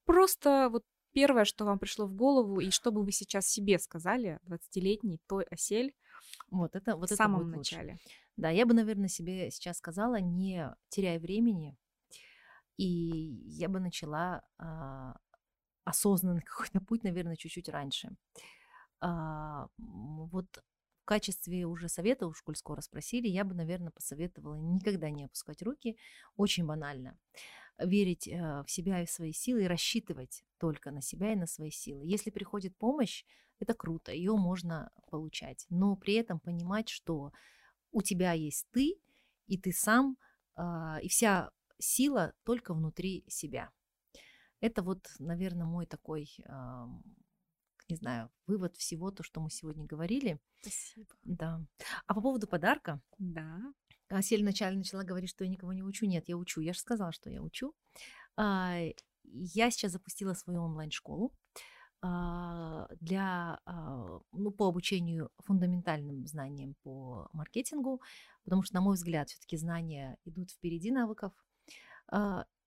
Просто 0.05 0.69
вот 0.71 0.83
первое, 1.13 1.45
что 1.45 1.65
вам 1.65 1.79
пришло 1.79 2.05
в 2.05 2.13
голову, 2.13 2.59
и 2.59 2.69
что 2.69 2.91
бы 2.91 3.03
вы 3.03 3.11
сейчас 3.11 3.47
себе 3.47 3.79
сказали, 3.79 4.39
20-летний 4.45 5.19
той 5.27 5.45
осель, 5.45 5.93
вот 6.49 6.75
это, 6.75 6.95
вот 6.95 7.09
в 7.09 7.11
это 7.11 7.15
самом 7.15 7.49
начале. 7.49 7.93
Лучше. 7.93 8.05
Да, 8.37 8.51
я 8.51 8.67
бы, 8.67 8.75
наверное, 8.75 9.09
себе 9.09 9.49
сейчас 9.49 9.77
сказала, 9.77 10.19
не 10.19 10.75
теряя 10.89 11.19
времени, 11.19 11.75
и 12.77 12.85
я 12.85 13.69
бы 13.69 13.79
начала 13.79 14.43
а, 14.57 15.17
осознанный 15.83 16.41
какой-то 16.45 16.79
путь, 16.79 17.03
наверное, 17.03 17.35
чуть-чуть 17.35 17.69
раньше. 17.69 18.15
А, 19.01 19.67
вот 19.77 20.63
в 21.01 21.05
качестве 21.05 21.65
уже 21.65 21.89
совета, 21.89 22.27
уж 22.27 22.41
коль 22.41 22.55
скоро 22.55 22.81
спросили, 22.81 23.27
я 23.27 23.43
бы, 23.43 23.55
наверное, 23.55 23.91
посоветовала 23.91 24.55
никогда 24.55 25.09
не 25.09 25.25
опускать 25.25 25.61
руки. 25.61 25.97
Очень 26.35 26.65
банально. 26.65 27.17
Верить 27.77 28.27
э, 28.27 28.63
в 28.65 28.71
себя 28.71 29.01
и 29.01 29.05
в 29.05 29.11
свои 29.11 29.31
силы 29.31 29.63
и 29.63 29.67
рассчитывать 29.67 30.43
только 30.57 30.91
на 30.91 31.01
себя 31.01 31.31
и 31.33 31.35
на 31.35 31.45
свои 31.45 31.69
силы. 31.69 32.05
Если 32.05 32.31
приходит 32.31 32.75
помощь, 32.75 33.23
это 33.59 33.73
круто, 33.73 34.11
ее 34.11 34.35
можно 34.35 34.91
получать. 35.09 35.65
Но 35.69 35.95
при 35.95 36.15
этом 36.15 36.39
понимать, 36.39 36.89
что 36.89 37.31
у 37.91 38.01
тебя 38.01 38.33
есть 38.33 38.67
ты, 38.71 38.99
и 39.45 39.57
ты 39.57 39.71
сам, 39.71 40.17
э, 40.57 40.61
и 41.03 41.07
вся 41.07 41.51
сила 41.79 42.33
только 42.43 42.73
внутри 42.73 43.25
себя. 43.27 43.71
Это 44.59 44.81
вот, 44.81 45.07
наверное, 45.19 45.65
мой 45.65 45.85
такой, 45.85 46.35
не 47.89 47.95
знаю, 47.95 48.31
вывод 48.47 48.75
всего 48.75 49.11
то, 49.11 49.23
что 49.23 49.39
мы 49.39 49.49
сегодня 49.49 49.85
говорили. 49.85 50.39
Спасибо. 50.61 51.07
Да. 51.23 51.61
А 52.05 52.13
по 52.13 52.21
поводу 52.21 52.47
подарка. 52.47 53.01
Да. 53.17 53.59
Асель 54.09 54.41
вначале 54.41 54.77
начала 54.77 55.03
говорить, 55.03 55.29
что 55.29 55.43
я 55.43 55.49
никого 55.49 55.73
не 55.73 55.83
учу. 55.83 56.05
Нет, 56.05 56.27
я 56.27 56.37
учу. 56.37 56.61
Я 56.61 56.73
же 56.73 56.79
сказала, 56.79 57.11
что 57.11 57.29
я 57.29 57.41
учу. 57.41 57.73
А, 58.35 58.77
я 59.23 59.71
сейчас 59.71 59.91
запустила 59.91 60.33
свою 60.33 60.61
онлайн-школу 60.61 61.33
а, 62.01 62.87
для, 62.99 63.59
а, 63.65 64.19
ну, 64.31 64.51
по 64.51 64.67
обучению 64.67 65.29
фундаментальным 65.39 66.25
знаниям 66.25 66.75
по 66.83 67.27
маркетингу, 67.33 68.01
потому 68.43 68.63
что, 68.63 68.75
на 68.75 68.81
мой 68.81 68.95
взгляд, 68.95 69.29
все-таки 69.29 69.57
знания 69.57 70.17
идут 70.25 70.51
впереди 70.51 70.91
навыков, 70.91 71.33
а, 71.33 71.46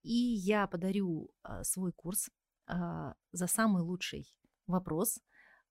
и 0.03 0.15
я 0.15 0.67
подарю 0.67 1.31
а, 1.43 1.63
свой 1.65 1.93
курс 1.93 2.31
а, 2.67 3.15
за 3.33 3.47
самый 3.47 3.83
лучший 3.83 4.27
вопрос, 4.67 5.21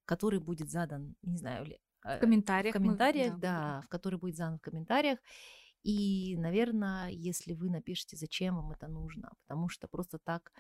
который 0.06 0.40
будет 0.40 0.70
задан, 0.70 1.16
не 1.22 1.38
знаю, 1.38 1.66
ли, 1.66 1.80
в 2.04 2.20
комментариях. 2.20 2.76
В 2.76 2.78
комментариях, 2.78 3.34
мы, 3.34 3.40
да, 3.40 3.78
да, 3.80 3.82
в 3.82 3.88
который 3.88 4.20
будет 4.20 4.36
задан 4.36 4.58
в 4.58 4.62
комментариях. 4.62 5.20
И, 5.84 6.36
наверное, 6.38 7.10
если 7.10 7.54
вы 7.54 7.70
напишите, 7.70 8.18
зачем 8.18 8.56
вам 8.56 8.72
это 8.72 8.88
нужно, 8.88 9.32
потому 9.46 9.70
что 9.70 9.88
просто 9.88 10.20
так, 10.20 10.52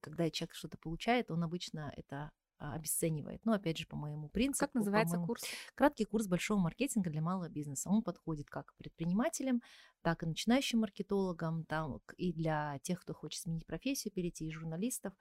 когда 0.00 0.30
человек 0.30 0.54
что-то 0.54 0.76
получает, 0.78 1.30
он 1.30 1.42
обычно 1.42 1.92
это 1.96 2.16
а, 2.16 2.30
обесценивает. 2.62 3.44
Но 3.44 3.52
опять 3.52 3.78
же, 3.78 3.86
по 3.86 3.96
моему 3.96 4.28
принципу. 4.28 4.66
Как 4.66 4.74
называется 4.74 5.18
курс? 5.18 5.42
Краткий 5.74 6.04
курс 6.04 6.26
большого 6.26 6.60
маркетинга 6.60 7.10
для 7.10 7.20
малого 7.20 7.48
бизнеса. 7.48 7.90
Он 7.90 8.02
подходит 8.02 8.48
как 8.48 8.74
предпринимателям, 8.76 9.62
так 10.02 10.22
и 10.22 10.26
начинающим 10.26 10.80
маркетологам, 10.80 11.64
там, 11.64 12.00
и 12.16 12.32
для 12.32 12.78
тех, 12.82 13.00
кто 13.00 13.14
хочет 13.14 13.42
сменить 13.42 13.66
профессию, 13.66 14.12
перейти 14.12 14.46
из 14.46 14.52
журналистов, 14.52 15.12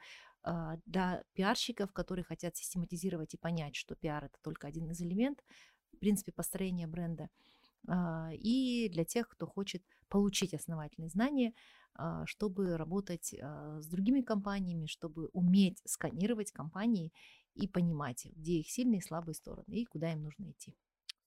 а, 0.44 0.78
для 0.86 1.24
пиарщиков, 1.34 1.92
которые 1.94 2.26
хотят 2.26 2.56
систематизировать 2.56 3.34
и 3.34 3.38
понять, 3.38 3.76
что 3.76 3.96
пиар 3.96 4.26
это 4.26 4.38
только 4.42 4.68
один 4.68 4.90
из 4.90 5.02
элементов, 5.02 5.46
в 5.94 5.98
принципе, 5.98 6.32
построения 6.32 6.88
бренда. 6.88 7.30
А, 7.88 8.32
и 8.34 8.90
для 8.90 9.06
тех, 9.06 9.28
кто 9.28 9.46
хочет 9.46 9.84
получить 10.12 10.54
основательные 10.54 11.10
знания, 11.10 11.54
а, 11.96 12.26
чтобы 12.28 12.78
работать 12.78 13.34
а, 13.42 13.80
с 13.82 13.88
другими 13.88 14.22
компаниями, 14.22 14.86
чтобы 14.86 15.30
уметь 15.34 15.82
сканировать 15.86 16.52
компании 16.52 17.12
и 17.56 17.68
понимать, 17.68 18.28
где 18.36 18.60
их 18.60 18.70
сильные 18.70 19.00
и 19.00 19.04
слабые 19.04 19.34
стороны 19.34 19.74
и 19.74 19.86
куда 19.86 20.12
им 20.12 20.22
нужно 20.22 20.52
идти. 20.52 20.76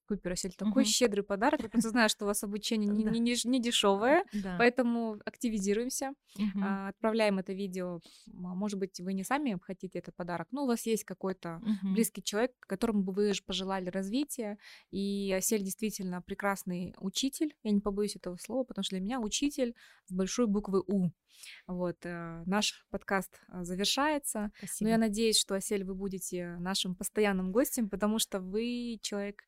Купер, 0.06 0.32
Асель, 0.32 0.52
такой 0.54 0.82
Мгм. 0.82 0.90
щедрый 0.90 1.24
подарок. 1.24 1.62
Я 1.62 1.68
просто 1.70 1.90
знаю, 1.90 2.08
что 2.10 2.24
у 2.24 2.28
вас 2.28 2.42
обучение 2.44 2.90
не, 2.90 3.04
не, 3.04 3.20
не, 3.20 3.36
не 3.44 3.60
дешевое, 3.60 4.24
Да. 4.34 4.56
поэтому 4.58 5.18
активизируемся. 5.24 6.12
Мгм. 6.38 6.62
А, 6.62 6.88
Отправляем 6.88 7.38
это 7.38 7.52
видео. 7.54 8.00
М, 8.28 8.54
Может 8.58 8.78
быть, 8.78 9.00
вы 9.00 9.14
не 9.14 9.24
сами 9.24 9.58
хотите 9.62 9.98
этот 9.98 10.14
подарок, 10.14 10.48
но 10.52 10.64
у 10.64 10.66
вас 10.66 10.86
есть 10.86 11.04
какой-то 11.04 11.60
Мгм. 11.62 11.94
близкий 11.94 12.22
человек, 12.22 12.52
которому 12.60 13.02
бы 13.02 13.12
вы 13.12 13.32
пожелали 13.46 13.88
развития. 13.88 14.58
И 14.90 15.32
Асель 15.36 15.62
действительно 15.62 16.20
прекрасный 16.22 16.94
учитель. 16.98 17.54
Я 17.62 17.70
не 17.72 17.80
побоюсь 17.80 18.16
этого 18.16 18.36
слова, 18.36 18.64
потому 18.64 18.84
что 18.84 18.96
для 18.96 19.04
меня 19.04 19.20
учитель 19.20 19.74
с 20.06 20.12
большой 20.12 20.46
буквы 20.46 20.82
У. 20.86 21.10
Вот 21.66 21.96
э, 22.04 22.42
наш 22.46 22.86
подкаст 22.90 23.40
а, 23.48 23.64
завершается. 23.64 24.40
Но 24.40 24.50
Спасибо. 24.58 24.90
я 24.90 24.98
надеюсь, 24.98 25.36
что 25.38 25.54
Асель 25.56 25.84
вы 25.84 25.94
будете 25.94 26.56
нашим 26.60 26.94
постоянным 26.94 27.50
гостем, 27.52 27.88
потому 27.90 28.18
что 28.20 28.40
вы 28.40 28.98
человек 29.02 29.42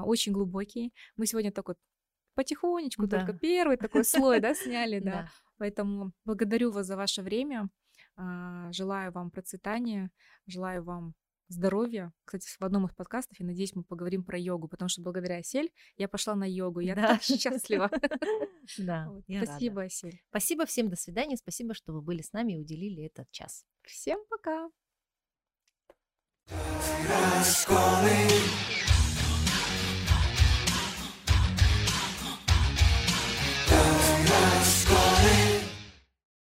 а, 0.00 0.04
очень 0.04 0.32
глубокий. 0.32 0.92
Мы 1.16 1.26
сегодня 1.26 1.52
так 1.52 1.68
вот 1.68 1.78
потихонечку, 2.34 3.08
только 3.08 3.32
Да. 3.32 3.38
первый 3.38 3.76
такой 3.76 4.04
слой, 4.04 4.40
да, 4.40 4.54
сняли, 4.54 4.98
да. 5.24 5.30
Поэтому 5.58 6.12
благодарю 6.24 6.70
вас 6.70 6.86
за 6.86 6.96
ваше 6.96 7.22
время. 7.22 7.68
а, 8.16 8.70
Желаю 8.72 9.12
вам 9.12 9.30
процветания, 9.30 10.10
желаю 10.46 10.82
вам 10.84 11.14
здоровья. 11.48 12.12
Кстати, 12.24 12.48
в 12.58 12.62
одном 12.64 12.86
из 12.86 12.94
подкастов, 12.94 13.38
я 13.38 13.46
надеюсь, 13.46 13.74
мы 13.74 13.84
поговорим 13.84 14.24
про 14.24 14.36
йогу, 14.36 14.66
потому 14.68 14.88
что 14.88 15.00
благодаря 15.02 15.36
Асель 15.38 15.70
я 15.96 16.08
пошла 16.08 16.34
на 16.34 16.44
йогу. 16.44 16.80
Я 16.80 16.94
Да. 16.96 17.08
так 17.08 17.22
счастлива. 17.22 17.88
Да, 18.78 19.08
Вот. 19.08 19.22
я 19.28 19.40
рада. 19.40 19.52
Спасибо, 19.52 19.82
Асель. 19.82 20.20
Спасибо 20.30 20.66
всем, 20.66 20.88
до 20.90 20.96
свидания. 20.96 21.36
Спасибо, 21.36 21.72
что 21.72 21.92
вы 21.92 22.02
были 22.02 22.20
с 22.20 22.32
нами 22.32 22.54
и 22.54 22.58
уделили 22.58 23.04
этот 23.04 23.30
час. 23.30 23.64
Всем 23.84 24.18
пока. 24.28 24.68
Школи 27.44 28.75